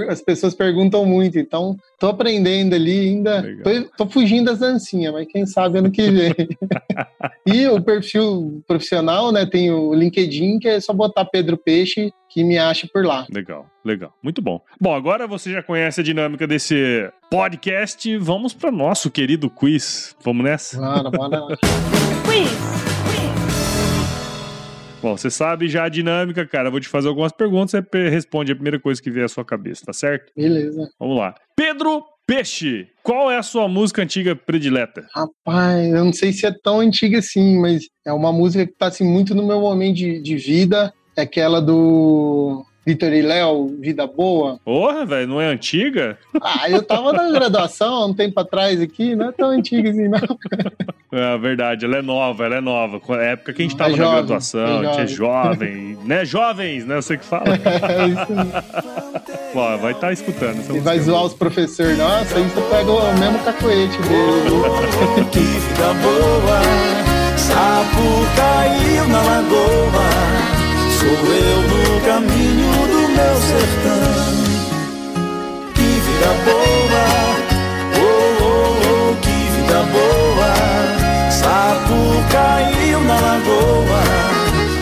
As 0.09 0.21
pessoas 0.21 0.55
perguntam 0.55 1.05
muito, 1.05 1.39
então 1.39 1.77
tô 1.99 2.09
aprendendo 2.09 2.75
ali 2.75 3.09
ainda. 3.09 3.43
Tô, 3.65 4.05
tô, 4.05 4.11
fugindo 4.11 4.47
das 4.47 4.61
dancinhas, 4.61 5.13
mas 5.13 5.27
quem 5.27 5.45
sabe 5.47 5.79
ano 5.79 5.91
que 5.91 6.09
vem. 6.11 6.35
e 7.47 7.67
o 7.67 7.83
perfil 7.83 8.63
profissional, 8.67 9.33
né? 9.33 9.45
Tem 9.45 9.71
o 9.73 9.93
LinkedIn, 9.93 10.59
que 10.59 10.69
é 10.69 10.81
só 10.81 10.93
botar 10.93 11.25
Pedro 11.25 11.57
Peixe 11.57 12.13
que 12.37 12.45
me 12.45 12.59
acha 12.59 12.87
por 12.93 13.03
lá. 13.03 13.27
Legal, 13.33 13.67
legal. 13.83 14.13
Muito 14.23 14.43
bom. 14.43 14.61
Bom, 14.79 14.95
agora 14.95 15.27
você 15.27 15.51
já 15.51 15.63
conhece 15.63 16.03
a 16.03 16.05
dinâmica 16.05 16.47
desse 16.47 17.11
podcast. 17.31 18.15
Vamos 18.19 18.53
para 18.53 18.71
nosso 18.71 19.11
querido 19.11 19.49
quiz. 19.49 20.15
Vamos 20.23 20.45
nessa? 20.45 20.79
Bora, 20.79 21.11
bora. 21.11 21.57
quiz. 21.57 22.51
Bom, 25.01 25.17
você 25.17 25.31
sabe 25.31 25.69
já 25.69 25.85
a 25.85 25.89
dinâmica, 25.89 26.45
cara. 26.47 26.69
Eu 26.69 26.73
vou 26.73 26.81
te 26.81 26.89
fazer 26.89 27.09
algumas 27.09 27.33
perguntas, 27.33 27.71
você 27.71 28.09
responde 28.09 28.53
a 28.53 28.55
primeira 28.55 28.81
coisa 28.81 29.01
que 29.01 29.11
vier 29.11 29.25
à 29.25 29.29
sua 29.29 29.45
cabeça, 29.45 29.87
tá 29.87 29.93
certo? 29.93 30.33
Beleza. 30.37 30.91
Vamos 30.99 31.17
lá. 31.17 31.35
Pedro 31.55 32.03
Peixe, 32.27 32.89
qual 33.03 33.31
é 33.31 33.39
a 33.39 33.43
sua 33.43 33.69
música 33.69 34.03
antiga 34.03 34.35
predileta? 34.35 35.07
Rapaz, 35.15 35.89
eu 35.89 36.05
não 36.05 36.13
sei 36.13 36.33
se 36.33 36.45
é 36.45 36.53
tão 36.63 36.81
antiga 36.81 37.21
assim, 37.21 37.59
mas 37.59 37.85
é 38.05 38.13
uma 38.13 38.33
música 38.33 38.67
que 38.67 38.73
tá 38.73 38.89
assim, 38.89 39.05
muito 39.05 39.35
no 39.35 39.47
meu 39.47 39.61
momento 39.61 39.97
de, 39.97 40.21
de 40.21 40.37
vida. 40.37 40.93
É 41.17 41.23
aquela 41.23 41.63
do 41.63 42.67
Vitor 42.87 43.13
e 43.13 43.21
Léo, 43.21 43.77
Vida 43.81 44.07
Boa. 44.07 44.61
Porra, 44.65 45.05
velho, 45.05 45.27
não 45.27 45.41
é 45.41 45.47
antiga? 45.47 46.17
Ah, 46.41 46.71
eu 46.71 46.81
tava 46.83 47.13
na 47.13 47.31
graduação 47.33 48.11
um 48.11 48.15
tempo 48.15 48.39
atrás 48.39 48.81
aqui, 48.81 49.17
não 49.17 49.31
é 49.31 49.33
tão 49.33 49.51
antiga 49.51 49.91
assim, 49.91 50.09
não. 50.09 50.21
É 51.13 51.39
verdade, 51.39 51.87
ela 51.87 51.99
é 51.99 52.03
nova, 52.03 52.45
ela 52.45 52.57
é 52.57 52.61
nova. 52.61 53.01
Na 53.09 53.23
época 53.23 53.53
que 53.55 53.63
a 53.63 53.65
gente 53.65 53.75
é 53.77 53.79
tava 53.79 53.93
é 53.93 53.97
jovem, 53.97 54.11
na 54.11 54.17
graduação, 54.19 54.67
é 54.67 54.87
a 54.87 54.91
gente 54.91 55.01
é 55.01 55.07
jovem, 55.07 55.99
né? 56.05 56.25
Jovens, 56.25 56.85
né? 56.85 56.97
Você 56.97 57.17
que 57.17 57.25
fala. 57.25 57.45
É 57.57 58.09
isso 58.09 58.33
mesmo. 58.33 58.53
Pô, 59.53 59.79
vai 59.79 59.93
estar 59.93 60.09
tá 60.09 60.13
escutando. 60.13 60.77
E 60.77 60.81
vai 60.81 60.99
zoar 60.99 61.25
os 61.25 61.33
professores, 61.33 61.97
nossa, 61.97 62.37
aí 62.37 62.43
você 62.43 62.61
pega 62.69 62.91
o 62.91 63.19
mesmo 63.19 63.39
cacoete 63.39 63.99
dele. 64.03 65.25
que 65.33 65.39
vida 65.39 65.95
boa, 66.03 66.61
sapo 67.39 68.37
caiu 68.37 69.09
na 69.09 69.23
lagoa. 69.23 70.46
Sou 70.99 71.09
eu 71.09 71.61
no 71.63 72.01
caminho 72.07 72.73
do 72.89 73.09
meu 73.11 73.37
sertão. 73.37 74.37
Que 75.75 75.83
vida 75.83 76.31
boa, 76.47 77.05
oh, 78.01 78.43
oh, 78.43 79.11
oh, 79.11 79.17
que 79.21 79.37
vida 79.57 79.83
boa. 79.93 81.31
Sapo 81.31 81.99
caiu 82.33 83.01
na 83.03 83.21
lagoa. 83.21 84.03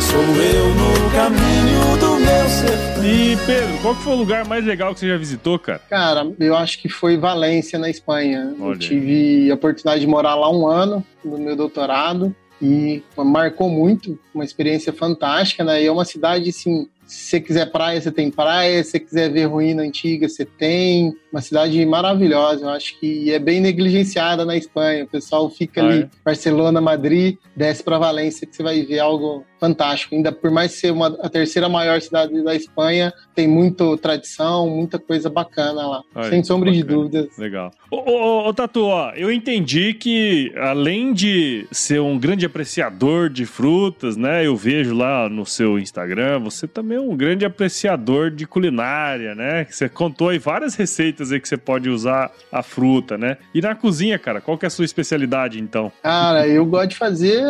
Sou 0.01 0.21
eu 0.21 0.69
no 0.77 1.11
caminho 1.11 1.97
do 1.99 2.21
meu 2.21 3.05
E 3.05 3.37
Pedro, 3.45 3.79
qual 3.83 3.97
que 3.97 4.03
foi 4.03 4.13
o 4.13 4.17
lugar 4.17 4.47
mais 4.47 4.65
legal 4.65 4.95
que 4.95 5.01
você 5.01 5.09
já 5.09 5.17
visitou, 5.17 5.59
cara? 5.59 5.81
Cara, 5.91 6.33
eu 6.39 6.57
acho 6.57 6.81
que 6.81 6.89
foi 6.89 7.17
Valência, 7.17 7.77
na 7.77 7.91
Espanha. 7.91 8.55
Olha. 8.61 8.75
Eu 8.75 8.79
tive 8.79 9.51
a 9.51 9.55
oportunidade 9.55 10.01
de 10.01 10.07
morar 10.07 10.37
lá 10.37 10.49
um 10.49 10.65
ano 10.65 11.05
no 11.25 11.39
meu 11.39 11.57
doutorado 11.57 12.33
e 12.61 13.03
marcou 13.17 13.69
muito, 13.69 14.19
uma 14.35 14.45
experiência 14.45 14.93
fantástica, 14.93 15.65
né? 15.65 15.83
E 15.83 15.87
é 15.87 15.93
uma 15.93 16.05
cidade, 16.05 16.51
assim, 16.51 16.89
se 17.07 17.27
você 17.27 17.41
quiser 17.41 17.71
praia, 17.71 18.01
você 18.01 18.11
tem 18.11 18.31
praia, 18.31 18.83
se 18.83 18.93
você 18.93 19.01
quiser 19.01 19.33
ver 19.33 19.47
ruína 19.47 19.83
antiga, 19.83 20.29
você 20.29 20.45
tem. 20.45 21.15
Uma 21.35 21.41
cidade 21.41 21.85
maravilhosa, 21.85 22.65
eu 22.65 22.69
acho 22.71 22.97
que 23.01 23.33
é 23.33 23.41
bem 23.41 23.61
negligenciada 23.61 24.45
na 24.45 24.57
Espanha. 24.57 25.03
O 25.03 25.09
pessoal 25.09 25.51
fica 25.51 25.83
Ah, 25.83 25.89
ali, 25.89 26.03
é? 26.03 26.09
Barcelona, 26.25 26.81
Madrid, 26.81 27.37
desce 27.57 27.83
para 27.83 27.99
Valência, 27.99 28.47
que 28.47 28.55
você 28.55 28.63
vai 28.63 28.83
ver 28.83 29.01
algo 29.01 29.45
fantástico. 29.59 30.15
Ainda 30.15 30.31
por 30.31 30.53
mais 30.53 30.71
ser 30.73 30.93
uma, 30.93 31.09
a 31.21 31.29
terceira 31.29 31.69
maior 31.69 32.01
cidade 32.01 32.41
da 32.45 32.55
Espanha, 32.55 33.13
tem 33.35 33.49
muita 33.49 33.97
tradição, 33.97 34.69
muita 34.69 34.97
coisa 34.97 35.29
bacana 35.29 35.85
lá. 35.89 36.03
Sem 36.29 36.45
sombra 36.45 36.71
de 36.71 36.83
bacana. 36.85 36.99
dúvidas. 37.03 37.37
Legal. 37.37 37.73
Ô, 37.91 37.97
ô, 37.97 38.13
ô, 38.45 38.49
ô, 38.49 38.55
Tatu, 38.55 38.85
ó, 38.85 39.11
eu 39.17 39.33
entendi 39.33 39.93
que 39.95 40.53
além 40.57 41.13
de 41.13 41.67
ser 41.73 42.01
um 42.01 42.17
grande 42.17 42.47
apreciador 42.47 43.29
de 43.29 43.45
frutas, 43.45 44.17
né? 44.17 44.47
Eu 44.47 44.55
vejo 44.55 44.95
lá 44.95 45.29
no 45.29 45.45
seu 45.45 45.81
Instagram, 45.81 46.39
você 46.39 46.69
também 46.69 46.99
é 46.99 47.01
um 47.01 47.17
grande 47.17 47.45
apreciador 47.45 48.31
de 48.31 48.47
culinária, 48.47 49.35
né? 49.35 49.67
Você 49.69 49.89
contou 49.89 50.29
aí 50.29 50.39
várias 50.39 50.77
receitas 50.77 51.24
aí 51.33 51.41
que 51.41 51.49
você 51.49 51.57
pode 51.57 51.89
usar 51.89 52.31
a 52.51 52.63
fruta, 52.63 53.17
né? 53.19 53.37
E 53.55 53.61
na 53.61 53.75
cozinha, 53.75 54.19
cara, 54.19 54.41
qual 54.41 54.57
que 54.59 54.65
é 54.65 54.69
a 54.69 54.71
sua 54.71 54.85
especialidade, 54.85 55.61
então? 55.61 55.91
Cara, 56.03 56.47
eu 56.47 56.65
gosto 56.65 56.91
de 56.91 56.97
fazer, 56.97 57.43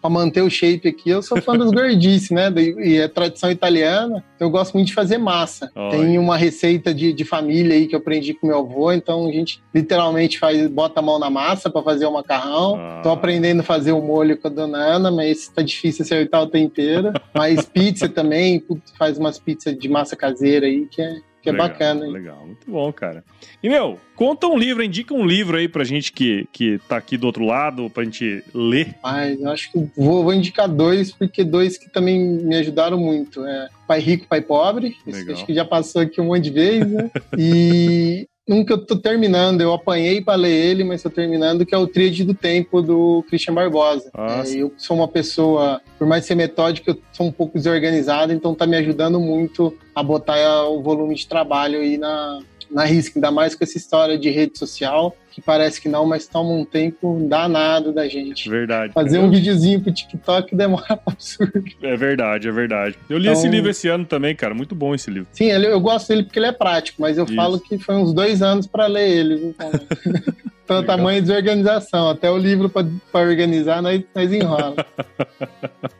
para 0.00 0.10
manter 0.10 0.42
o 0.42 0.50
shape 0.50 0.88
aqui, 0.88 1.10
eu 1.10 1.22
sou 1.22 1.40
fã 1.40 1.56
dos 1.56 1.70
gordices, 1.70 2.30
né? 2.30 2.52
E 2.56 2.96
é 2.96 3.08
tradição 3.08 3.50
italiana, 3.50 4.24
então 4.36 4.48
eu 4.48 4.50
gosto 4.50 4.74
muito 4.74 4.88
de 4.88 4.94
fazer 4.94 5.18
massa. 5.18 5.70
Olha. 5.74 5.98
Tem 5.98 6.18
uma 6.18 6.36
receita 6.36 6.92
de, 6.92 7.12
de 7.12 7.24
família 7.24 7.74
aí 7.74 7.86
que 7.86 7.94
eu 7.94 7.98
aprendi 8.00 8.34
com 8.34 8.46
meu 8.46 8.58
avô, 8.58 8.92
então 8.92 9.28
a 9.28 9.32
gente 9.32 9.62
literalmente 9.74 10.38
faz, 10.38 10.66
bota 10.68 11.00
a 11.00 11.02
mão 11.02 11.18
na 11.18 11.30
massa 11.30 11.70
para 11.70 11.82
fazer 11.82 12.06
o 12.06 12.12
macarrão. 12.12 12.76
Ah. 12.76 13.00
Tô 13.02 13.10
aprendendo 13.10 13.60
a 13.60 13.64
fazer 13.64 13.92
o 13.92 14.00
molho 14.00 14.36
com 14.36 14.48
a 14.48 14.50
dona 14.50 14.78
Ana, 14.78 15.10
mas 15.10 15.48
tá 15.48 15.62
difícil 15.62 16.04
acertar 16.04 16.42
o 16.42 16.46
tempero. 16.46 17.12
Mas 17.34 17.64
pizza 17.64 18.08
também, 18.08 18.62
faz 18.98 19.18
umas 19.18 19.38
pizzas 19.38 19.76
de 19.78 19.88
massa 19.88 20.16
caseira 20.16 20.66
aí 20.66 20.86
que 20.86 21.00
é, 21.00 21.16
que 21.42 21.48
é 21.48 21.52
Legal, 21.52 21.68
bacana. 21.68 22.06
hein? 22.06 22.12
Legal, 22.12 22.46
muito 22.46 22.70
bom, 22.70 22.92
cara. 22.92 23.24
E, 23.62 23.68
meu, 23.68 23.98
conta 24.14 24.46
um 24.46 24.58
livro, 24.58 24.82
indica 24.82 25.14
um 25.14 25.26
livro 25.26 25.56
aí 25.56 25.68
pra 25.68 25.84
gente 25.84 26.12
que, 26.12 26.46
que 26.52 26.78
tá 26.88 26.96
aqui 26.96 27.16
do 27.16 27.26
outro 27.26 27.44
lado, 27.44 27.88
pra 27.90 28.04
gente 28.04 28.44
ler. 28.54 28.94
Mas 29.02 29.40
eu 29.40 29.50
acho 29.50 29.72
que 29.72 29.78
vou, 29.96 30.22
vou 30.22 30.34
indicar 30.34 30.68
dois, 30.68 31.12
porque 31.12 31.42
dois 31.42 31.76
que 31.78 31.90
também 31.90 32.18
me 32.20 32.56
ajudaram 32.56 32.98
muito. 32.98 33.44
É 33.44 33.68
Pai 33.86 34.00
Rico, 34.00 34.26
Pai 34.28 34.40
Pobre. 34.40 34.96
Acho 35.32 35.46
que 35.46 35.54
já 35.54 35.64
passou 35.64 36.02
aqui 36.02 36.20
um 36.20 36.26
monte 36.26 36.44
de 36.44 36.50
vezes, 36.50 36.90
né? 36.90 37.10
E 37.38 38.28
um 38.50 38.64
que 38.64 38.72
eu 38.72 38.78
tô 38.78 38.96
terminando, 38.96 39.60
eu 39.60 39.72
apanhei 39.72 40.20
para 40.20 40.34
ler 40.34 40.50
ele, 40.50 40.82
mas 40.84 41.02
tô 41.02 41.08
terminando, 41.08 41.64
que 41.64 41.74
é 41.74 41.78
o 41.78 41.86
Tríade 41.86 42.24
do 42.24 42.34
Tempo, 42.34 42.82
do 42.82 43.24
Christian 43.28 43.54
Barbosa. 43.54 44.10
Ah, 44.12 44.42
É, 44.44 44.50
eu 44.56 44.72
sou 44.76 44.96
uma 44.96 45.06
pessoa, 45.06 45.80
por 45.96 46.06
mais 46.06 46.24
ser 46.24 46.34
metódica, 46.34 46.90
eu 46.90 46.98
sou 47.12 47.26
um 47.26 47.32
pouco 47.32 47.56
desorganizado, 47.56 48.32
então 48.32 48.54
tá 48.54 48.66
me 48.66 48.76
ajudando 48.76 49.20
muito 49.20 49.72
a 49.94 50.02
botar 50.02 50.64
o 50.64 50.82
volume 50.82 51.14
de 51.14 51.28
trabalho 51.28 51.78
aí 51.80 51.96
na, 51.96 52.40
na 52.70 52.84
risca, 52.84 53.18
ainda 53.18 53.30
mais 53.30 53.54
com 53.54 53.62
essa 53.62 53.78
história 53.78 54.18
de 54.18 54.30
rede 54.30 54.58
social, 54.58 55.14
que 55.40 55.46
parece 55.46 55.80
que 55.80 55.88
não, 55.88 56.06
mas 56.06 56.26
toma 56.28 56.50
um 56.50 56.64
tempo 56.64 57.26
danado 57.28 57.92
da 57.92 58.06
gente. 58.08 58.48
Verdade. 58.48 58.92
Fazer 58.92 59.16
cara. 59.16 59.22
um 59.26 59.30
videozinho 59.30 59.80
pro 59.80 59.92
TikTok 59.92 60.54
demora 60.54 60.96
pra 60.96 61.12
absurdo. 61.12 61.64
É 61.82 61.96
verdade, 61.96 62.48
é 62.48 62.52
verdade. 62.52 62.98
Eu 63.08 63.18
li 63.18 63.24
Então- 63.28 63.32
esse 63.40 63.48
livro 63.48 63.70
esse 63.70 63.88
ano 63.88 64.04
também, 64.04 64.34
cara. 64.36 64.54
Muito 64.54 64.74
bom 64.74 64.94
esse 64.94 65.10
livro. 65.10 65.28
Sim, 65.32 65.46
eu 65.50 65.80
gosto 65.80 66.08
dele 66.08 66.22
porque 66.24 66.38
ele 66.38 66.46
é 66.46 66.52
prático, 66.52 67.00
mas 67.00 67.16
eu 67.18 67.24
Isso. 67.24 67.34
falo 67.34 67.58
que 67.58 67.78
foi 67.78 67.94
uns 67.96 68.12
dois 68.12 68.42
anos 68.42 68.66
pra 68.66 68.86
ler 68.86 69.08
ele. 69.08 69.36
viu? 69.36 69.54
Então, 70.70 70.84
tamanho 70.84 71.20
de 71.20 71.26
desorganização. 71.26 72.08
Até 72.10 72.30
o 72.30 72.38
livro 72.38 72.68
pra 72.68 72.86
pra 73.10 73.22
organizar, 73.22 73.82
nós, 73.82 74.00
nós 74.14 74.32
enrola. 74.32 74.76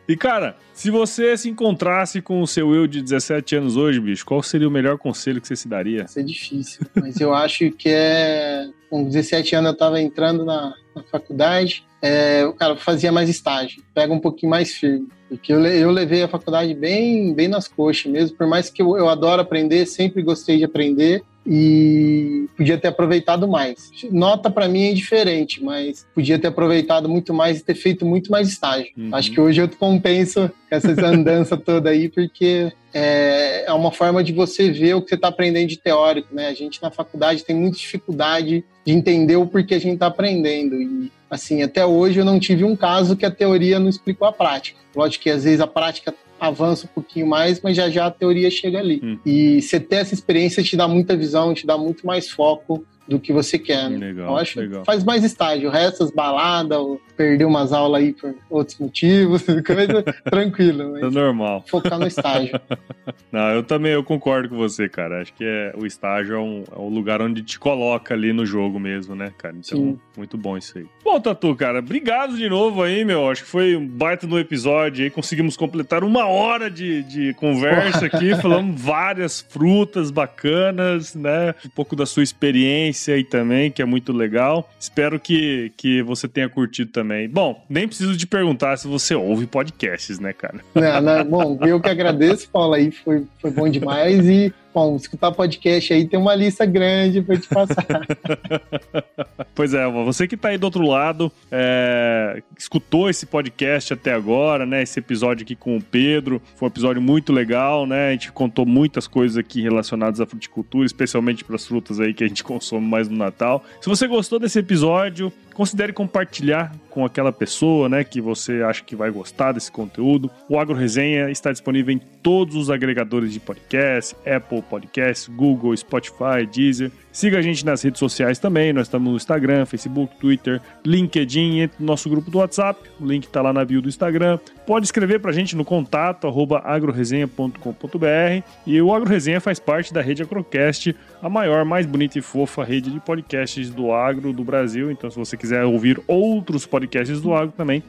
E, 0.09 0.17
cara, 0.17 0.57
se 0.73 0.91
você 0.91 1.37
se 1.37 1.49
encontrasse 1.49 2.21
com 2.21 2.41
o 2.43 2.47
seu 2.47 2.75
eu 2.75 2.87
de 2.87 3.01
17 3.01 3.55
anos 3.57 3.77
hoje, 3.77 4.01
bicho, 4.01 4.25
qual 4.27 4.43
seria 4.43 4.67
o 4.67 4.71
melhor 4.71 4.99
conselho 4.99 5.41
que 5.41 5.47
você 5.47 5.55
se 5.55 5.69
daria? 5.69 6.01
Vai 6.01 6.09
ser 6.09 6.25
difícil. 6.25 6.85
Mas 6.97 7.21
eu 7.21 7.33
acho 7.33 7.71
que 7.73 7.89
é. 7.89 8.69
Com 8.91 9.05
17 9.05 9.55
anos 9.55 9.71
eu 9.71 9.77
tava 9.77 10.01
entrando 10.01 10.45
na, 10.45 10.75
na 10.95 11.03
faculdade. 11.05 11.85
É, 12.03 12.45
o 12.45 12.53
cara 12.53 12.77
fazia 12.77 13.13
mais 13.13 13.29
estágio, 13.29 13.83
pega 13.95 14.13
um 14.13 14.19
pouquinho 14.19 14.51
mais 14.51 14.73
firme. 14.73 15.09
Porque 15.29 15.53
eu, 15.53 15.65
eu 15.65 15.91
levei 15.91 16.23
a 16.23 16.29
faculdade 16.29 16.75
bem, 16.75 17.33
bem 17.33 17.47
nas 17.47 17.69
coxas 17.69 18.11
mesmo. 18.11 18.37
Por 18.37 18.47
mais 18.47 18.69
que 18.69 18.83
eu, 18.83 18.97
eu 18.97 19.09
adoro 19.09 19.41
aprender, 19.41 19.87
sempre 19.87 20.23
gostei 20.23 20.59
de 20.59 20.65
aprender 20.65 21.23
e 21.47 22.47
podia 22.57 22.77
ter 22.77 22.89
aproveitado 22.89 23.49
mais. 23.49 23.91
Nota 24.11 24.51
para 24.51 24.69
mim 24.69 24.83
é 24.83 24.91
indiferente, 24.91 25.63
mas 25.63 26.07
podia 26.15 26.39
ter 26.39 26.49
aproveitado 26.49 27.09
muito 27.09 27.33
mais 27.33 27.59
e 27.59 27.65
ter 27.65 27.75
feito 27.75 28.05
muito 28.05 28.31
mais 28.31 28.49
estágio. 28.49 28.91
Uhum. 28.97 29.11
Acho 29.13 29.31
que 29.31 29.41
hoje 29.41 29.61
eu 29.61 29.69
compenso 29.69 30.51
essa 30.71 30.91
andança 31.07 31.57
toda 31.57 31.91
aí, 31.91 32.09
porque 32.09 32.73
é, 32.93 33.65
é 33.67 33.73
uma 33.73 33.91
forma 33.91 34.23
de 34.23 34.33
você 34.33 34.71
ver 34.71 34.95
o 34.95 35.03
que 35.03 35.09
você 35.09 35.15
está 35.15 35.29
aprendendo 35.29 35.69
de 35.69 35.79
teórico, 35.79 36.35
né? 36.35 36.49
A 36.49 36.55
gente 36.55 36.83
na 36.83 36.91
faculdade 36.91 37.45
tem 37.45 37.57
muita 37.57 37.79
dificuldade 37.79 38.65
de 38.85 38.93
entender 38.93 39.37
o 39.37 39.47
porquê 39.47 39.75
a 39.75 39.81
gente 39.81 39.95
está 39.95 40.07
aprendendo. 40.07 40.81
E, 40.81 41.11
assim, 41.31 41.63
até 41.63 41.85
hoje 41.87 42.19
eu 42.19 42.25
não 42.25 42.39
tive 42.39 42.65
um 42.65 42.77
caso 42.77 43.17
que 43.17 43.25
a 43.25 43.31
teoria 43.31 43.79
não 43.79 43.89
explicou 43.89 44.27
a 44.29 44.33
prática. 44.33 44.79
Lógico 44.95 45.25
que 45.25 45.31
às 45.31 45.45
vezes 45.45 45.61
a 45.61 45.67
prática 45.67 46.15
avança 46.41 46.87
um 46.87 46.89
pouquinho 46.89 47.27
mais, 47.27 47.61
mas 47.61 47.77
já 47.77 47.91
já 47.91 48.07
a 48.07 48.11
teoria 48.11 48.51
chega 48.51 48.79
ali. 48.79 49.01
Hum. 49.03 49.19
E 49.25 49.61
você 49.61 49.79
ter 49.79 49.97
essa 49.97 50.15
experiência 50.15 50.63
te 50.63 50.77
dá 50.77 50.89
muita 50.89 51.17
visão, 51.17 51.53
te 51.53 51.67
dá 51.67 51.77
muito 51.77 52.07
mais 52.07 52.31
foco 52.31 52.85
do 53.11 53.19
que 53.19 53.33
você 53.33 53.59
quer. 53.59 53.91
Né? 53.91 53.99
Legal, 53.99 54.29
Eu 54.29 54.37
acho 54.37 54.55
que 54.55 54.61
legal. 54.61 54.85
faz 54.85 55.03
mais 55.03 55.25
estágio. 55.25 55.69
O 55.69 55.73
resto, 55.73 56.05
as 56.05 56.13
baladas, 56.13 56.79
ou 56.79 57.01
perder 57.17 57.45
umas 57.45 57.73
aulas 57.73 58.01
aí 58.01 58.13
por 58.13 58.35
outros 58.49 58.79
motivos, 58.79 59.43
coisa 59.67 60.03
tranquilo. 60.31 60.97
É 60.97 61.11
normal. 61.11 61.65
focar 61.67 61.99
no 61.99 62.07
estágio. 62.07 62.59
Não, 63.33 63.49
eu 63.51 63.65
também 63.65 63.93
eu 63.93 64.05
concordo 64.05 64.49
com 64.49 64.57
você, 64.57 64.89
cara. 64.89 65.21
Acho 65.21 65.35
que 65.35 65.45
é, 65.45 65.75
o 65.77 65.85
estágio 65.85 66.37
é 66.37 66.39
um, 66.39 66.63
é 66.71 66.79
um 66.79 66.89
lugar 66.89 67.21
onde 67.21 67.43
te 67.43 67.59
coloca 67.59 68.15
ali 68.15 68.33
no 68.33 68.47
jogo 68.47 68.79
mesmo, 68.79 69.17
né, 69.17 69.33
cara? 69.37 69.57
Então, 69.59 69.79
Sim. 69.79 69.99
muito 70.17 70.39
bom 70.39 70.57
isso 70.57 70.79
aí. 70.79 70.87
Bom, 71.03 71.21
Tatu, 71.21 71.55
cara, 71.57 71.81
obrigado 71.81 72.37
de 72.37 72.49
novo 72.49 72.81
aí, 72.81 73.05
meu. 73.05 73.29
Acho 73.29 73.43
que 73.43 73.49
foi 73.51 73.75
um 73.77 73.87
baita 73.87 74.25
no 74.29 74.39
episódio 74.39 75.03
aí. 75.05 75.11
Conseguimos 75.11 75.57
completar 75.57 76.05
uma 76.05 76.27
hora 76.27 76.71
de, 76.71 77.03
de 77.03 77.35
conversa 77.35 78.07
aqui, 78.07 78.37
falamos 78.41 78.81
várias 78.81 79.41
frutas 79.41 80.13
bacanas, 80.13 81.17
né? 81.17 81.57
Um 81.67 81.71
pouco 81.71 81.97
da 81.97 82.07
sua 82.07 82.23
experiência 82.23 83.00
aí 83.09 83.25
também, 83.25 83.71
que 83.71 83.81
é 83.81 83.85
muito 83.85 84.13
legal. 84.13 84.69
Espero 84.79 85.21
que, 85.21 85.73
que 85.77 86.03
você 86.03 86.27
tenha 86.27 86.49
curtido 86.49 86.91
também. 86.91 87.29
Bom, 87.29 87.65
nem 87.69 87.87
preciso 87.87 88.17
te 88.17 88.27
perguntar 88.27 88.77
se 88.77 88.89
você 88.89 89.15
ouve 89.15 89.47
podcasts, 89.47 90.19
né, 90.19 90.33
cara? 90.33 90.61
Não, 90.75 91.01
não, 91.01 91.25
bom, 91.25 91.59
eu 91.63 91.81
que 91.81 91.89
agradeço, 91.89 92.49
Paulo, 92.51 92.75
aí 92.75 92.91
foi, 92.91 93.25
foi 93.41 93.51
bom 93.51 93.69
demais. 93.69 94.27
E, 94.29 94.53
bom, 94.73 94.97
escutar 94.97 95.33
podcast 95.33 95.93
aí 95.93 96.07
tem 96.07 96.19
uma 96.19 96.35
lista 96.35 96.65
grande 96.65 97.23
para 97.23 97.37
te 97.39 97.49
passar. 97.49 97.87
Pois 99.55 99.75
é, 99.75 99.87
você 99.87 100.27
que 100.27 100.39
tá 100.39 100.49
aí 100.49 100.57
do 100.57 100.65
outro 100.65 100.87
lado, 100.87 101.31
é, 101.51 102.43
escutou 102.57 103.11
esse 103.11 103.27
podcast 103.27 103.93
até 103.93 104.15
agora, 104.15 104.65
né? 104.65 104.83
Esse 104.83 105.01
episódio 105.01 105.43
aqui 105.45 105.55
com 105.55 105.77
o 105.77 105.83
Pedro, 105.83 106.41
foi 106.57 106.67
um 106.67 106.71
episódio 106.71 107.03
muito 107.03 107.31
legal, 107.31 107.87
né? 107.87 108.09
A 108.09 108.13
gente 108.13 108.33
contou 108.33 108.65
muitas 108.65 109.07
coisas 109.07 109.37
aqui 109.37 109.61
relacionadas 109.61 110.19
à 110.19 110.25
fruticultura, 110.25 110.87
especialmente 110.87 111.45
para 111.45 111.57
as 111.57 111.67
frutas 111.67 112.01
aí 112.01 112.15
que 112.15 112.25
a 112.25 112.29
gente 112.29 112.43
consome 112.43 112.87
mais 112.87 113.07
no 113.07 113.19
Natal. 113.19 113.63
Se 113.83 113.89
você 113.89 114.07
gostou 114.07 114.39
desse 114.39 114.59
episódio, 114.59 115.31
considere 115.55 115.93
compartilhar 115.93 116.75
com 116.89 117.05
aquela 117.05 117.33
pessoa, 117.33 117.89
né, 117.89 118.03
que 118.05 118.21
você 118.21 118.63
acha 118.63 118.83
que 118.83 118.97
vai 118.97 119.11
gostar 119.11 119.53
desse 119.53 119.71
conteúdo. 119.71 120.31
O 120.49 120.59
Agro 120.59 120.75
Resenha 120.75 121.31
está 121.31 121.53
disponível 121.53 121.95
em 121.95 121.99
todos 121.99 122.57
os 122.57 122.71
agregadores 122.71 123.33
de 123.33 123.41
podcast, 123.41 124.17
Apple 124.27 124.63
Podcasts, 124.63 125.29
Google, 125.29 125.77
Spotify, 125.77 126.47
Deezer. 126.51 126.91
Siga 127.13 127.39
a 127.39 127.43
gente 127.43 127.67
nas 127.67 127.83
redes 127.83 127.99
sociais 127.99 128.39
também, 128.39 128.73
nós 128.73 128.87
estamos 128.87 129.11
no 129.11 129.17
Instagram, 129.17 129.67
Facebook, 129.67 130.17
Twitter, 130.17 130.61
LinkedIn, 130.87 131.61
entre 131.61 131.77
no 131.81 131.87
nosso 131.87 132.09
grupo 132.09 132.31
do 132.31 132.39
WhatsApp, 132.39 132.81
o 133.01 133.05
link 133.05 133.25
está 133.25 133.43
lá 133.43 133.53
na 133.53 133.65
bio 133.65 133.83
do 133.83 133.89
Instagram. 133.89 134.39
Pode 134.65 134.87
escrever 134.87 135.19
para 135.19 135.31
a 135.31 135.35
gente 135.35 135.57
no 135.57 135.65
contato, 135.65 136.29
arroba 136.29 136.61
agroresenha.com.br 136.65 138.45
e 138.65 138.81
o 138.81 138.95
Agro 138.95 139.09
Resenha 139.09 139.41
faz 139.41 139.59
parte 139.59 139.93
da 139.93 140.01
rede 140.01 140.23
Agrocast, 140.23 140.95
a 141.21 141.29
maior, 141.29 141.65
mais 141.65 141.85
bonita 141.85 142.19
e 142.19 142.23
fofa 142.23 142.63
rede 142.63 142.91
de 142.91 143.01
podcasts 143.01 143.71
do 143.71 143.93
agro 143.93 144.33
do 144.33 144.45
Brasil. 144.45 144.91
Então, 144.91 145.11
se 145.11 145.19
você 145.19 145.37
quiser 145.37 145.65
ouvir 145.65 146.01
outros 146.07 146.65
podcasts 146.65 147.21
do 147.21 147.35
agro 147.35 147.53
também, 147.57 147.83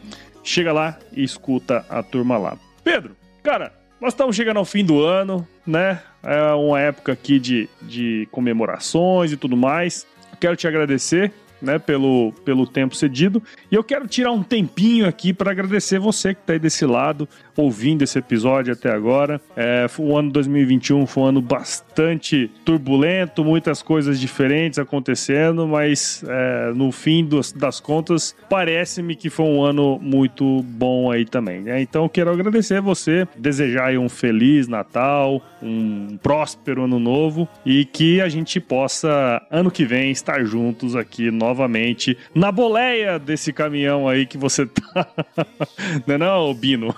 chega 0.43 0.73
lá 0.73 0.97
e 1.13 1.23
escuta 1.23 1.85
a 1.87 2.01
turma 2.01 2.37
lá. 2.37 2.57
Pedro, 2.83 3.15
cara, 3.43 3.71
nós 4.01 4.13
estamos 4.13 4.35
chegando 4.35 4.57
ao 4.57 4.65
fim 4.65 4.83
do 4.83 4.99
ano, 4.99 5.47
né? 5.65 6.01
É 6.23 6.51
uma 6.53 6.79
época 6.79 7.11
aqui 7.11 7.39
de, 7.39 7.69
de 7.83 8.27
comemorações 8.31 9.31
e 9.31 9.37
tudo 9.37 9.55
mais. 9.55 10.07
Quero 10.39 10.55
te 10.55 10.67
agradecer 10.67 11.31
né, 11.61 11.77
pelo, 11.79 12.33
pelo 12.43 12.65
tempo 12.65 12.95
cedido. 12.95 13.41
E 13.71 13.75
eu 13.75 13.83
quero 13.83 14.07
tirar 14.07 14.31
um 14.31 14.43
tempinho 14.43 15.07
aqui 15.07 15.33
para 15.33 15.51
agradecer 15.51 15.99
você 15.99 16.33
que 16.33 16.41
está 16.41 16.53
aí 16.53 16.59
desse 16.59 16.85
lado, 16.85 17.27
ouvindo 17.55 18.03
esse 18.03 18.17
episódio 18.17 18.73
até 18.73 18.91
agora. 18.91 19.39
É, 19.55 19.85
o 19.97 20.17
ano 20.17 20.31
2021 20.31 21.05
foi 21.05 21.23
um 21.23 21.25
ano 21.27 21.41
bastante 21.41 22.49
turbulento, 22.65 23.43
muitas 23.43 23.81
coisas 23.81 24.19
diferentes 24.19 24.79
acontecendo, 24.79 25.67
mas 25.67 26.23
é, 26.27 26.71
no 26.73 26.91
fim 26.91 27.23
dos, 27.25 27.51
das 27.51 27.79
contas, 27.79 28.35
parece-me 28.49 29.15
que 29.15 29.29
foi 29.29 29.45
um 29.45 29.63
ano 29.63 29.99
muito 30.01 30.63
bom 30.63 31.11
aí 31.11 31.25
também. 31.25 31.61
Né? 31.61 31.81
Então, 31.81 32.03
eu 32.03 32.09
quero 32.09 32.31
agradecer 32.31 32.81
você, 32.81 33.27
desejar 33.37 33.91
um 33.97 34.09
feliz 34.09 34.67
Natal, 34.67 35.41
um 35.61 36.17
próspero 36.21 36.83
ano 36.85 36.99
novo 36.99 37.47
e 37.65 37.85
que 37.85 38.21
a 38.21 38.29
gente 38.29 38.59
possa, 38.59 39.41
ano 39.49 39.69
que 39.69 39.85
vem, 39.85 40.11
estar 40.11 40.43
juntos 40.43 40.95
aqui 40.95 41.29
novamente 41.51 42.17
na 42.33 42.51
boleia 42.51 43.19
desse 43.19 43.51
caminhão 43.51 44.07
aí 44.07 44.25
que 44.25 44.37
você 44.37 44.65
tá. 44.65 45.07
não 46.07 46.15
é 46.15 46.17
não, 46.17 46.53
Bino? 46.53 46.95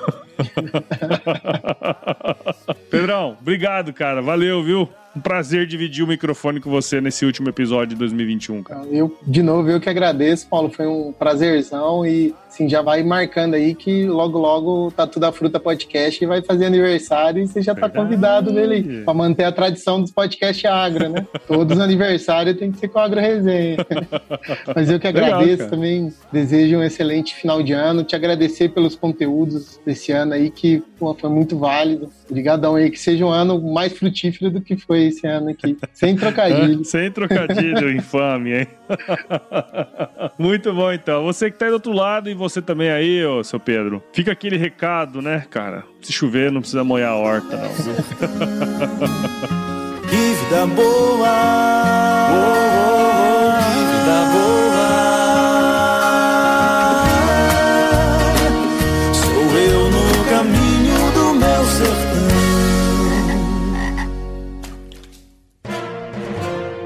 Pedrão, 2.90 3.36
obrigado, 3.42 3.92
cara. 3.92 4.22
Valeu, 4.22 4.64
viu? 4.64 4.88
Um 5.16 5.22
prazer 5.22 5.68
dividir 5.68 6.04
o 6.04 6.08
microfone 6.08 6.60
com 6.60 6.72
você 6.72 7.00
nesse 7.00 7.24
último 7.26 7.48
episódio 7.48 7.90
de 7.90 7.96
2021, 7.98 8.64
cara. 8.64 8.86
Eu, 8.92 9.16
de 9.28 9.44
novo, 9.44 9.70
eu 9.70 9.80
que 9.80 9.90
agradeço, 9.90 10.48
Paulo. 10.48 10.72
Foi 10.72 10.88
um 10.88 11.12
prazerzão 11.12 12.04
e 12.06 12.34
assim, 12.54 12.70
já 12.70 12.82
vai 12.82 13.04
marcando 13.04 13.56
aí 13.56 13.74
que 13.74 14.06
logo, 14.06 14.38
logo 14.38 14.92
tá 14.92 15.08
tudo 15.08 15.26
a 15.26 15.32
fruta 15.32 15.60
podcast 15.60 16.24
e 16.24 16.28
vai 16.28 16.42
fazer 16.42 16.66
aniversário 16.66 17.44
e 17.44 17.48
você 17.48 17.62
já 17.62 17.74
tá 17.74 17.88
Verdade. 17.88 18.04
convidado 18.04 18.54
nele 18.54 18.74
aí, 18.76 19.04
pra 19.04 19.14
manter 19.14 19.44
a 19.44 19.52
tradição 19.52 20.02
dos 20.02 20.12
podcasts 20.12 20.66
agro, 20.66 21.10
né? 21.10 21.26
Todos 21.48 21.78
os 21.78 21.84
aniversários 21.84 22.58
tem 22.58 22.72
que 22.72 22.80
ser 22.80 22.88
com 22.88 23.00
agro 23.00 23.20
resenha. 23.20 23.78
Mas 24.76 24.90
eu 24.90 25.00
que 25.00 25.08
agradeço 25.08 25.64
Legal, 25.64 25.70
também, 25.70 26.14
desejo 26.32 26.78
um 26.78 26.84
excelente 26.84 27.36
final 27.36 27.62
de 27.62 27.74
ano, 27.74 28.04
te 28.04 28.16
agradecer 28.16 28.70
pelos 28.70 28.96
conteúdos 28.96 29.80
desse 29.86 30.12
ano 30.12 30.34
aí 30.34 30.50
que 30.50 30.84
pô, 31.00 31.14
foi 31.14 31.30
muito 31.30 31.58
válido. 31.58 32.12
Obrigadão 32.30 32.76
aí, 32.76 32.90
que 32.90 33.00
seja 33.00 33.26
um 33.26 33.30
ano 33.30 33.62
mais 33.62 33.94
frutífero 33.94 34.52
do 34.52 34.62
que 34.62 34.76
foi 34.78 35.03
esse 35.08 35.26
ano 35.28 35.50
aqui. 35.50 35.78
Sem 35.94 36.16
trocadilho. 36.16 36.84
Sem 36.86 37.12
trocadilho, 37.12 37.92
infame, 37.92 38.60
hein? 38.60 38.68
Muito 40.38 40.74
bom, 40.74 40.92
então. 40.92 41.24
Você 41.24 41.50
que 41.52 41.58
tá 41.58 41.66
aí 41.66 41.72
do 41.72 41.76
outro 41.76 41.94
lado 41.94 42.30
e 42.30 42.34
você 42.34 42.62
também 42.62 42.90
aí, 42.90 43.26
ô, 43.26 43.44
seu 43.44 43.60
Pedro. 43.60 44.04
Fica 44.14 44.32
aquele 44.32 44.58
recado, 44.58 45.22
né, 45.22 45.46
cara? 45.50 45.84
Se 46.02 46.12
chover, 46.12 46.52
não 46.52 46.62
precisa 46.62 46.84
molhar 46.84 47.12
a 47.12 47.16
horta, 47.16 47.58
não, 47.58 47.70
que 50.10 50.16
vida 50.44 50.68
boa! 50.68 51.30
Oh, 52.30 52.73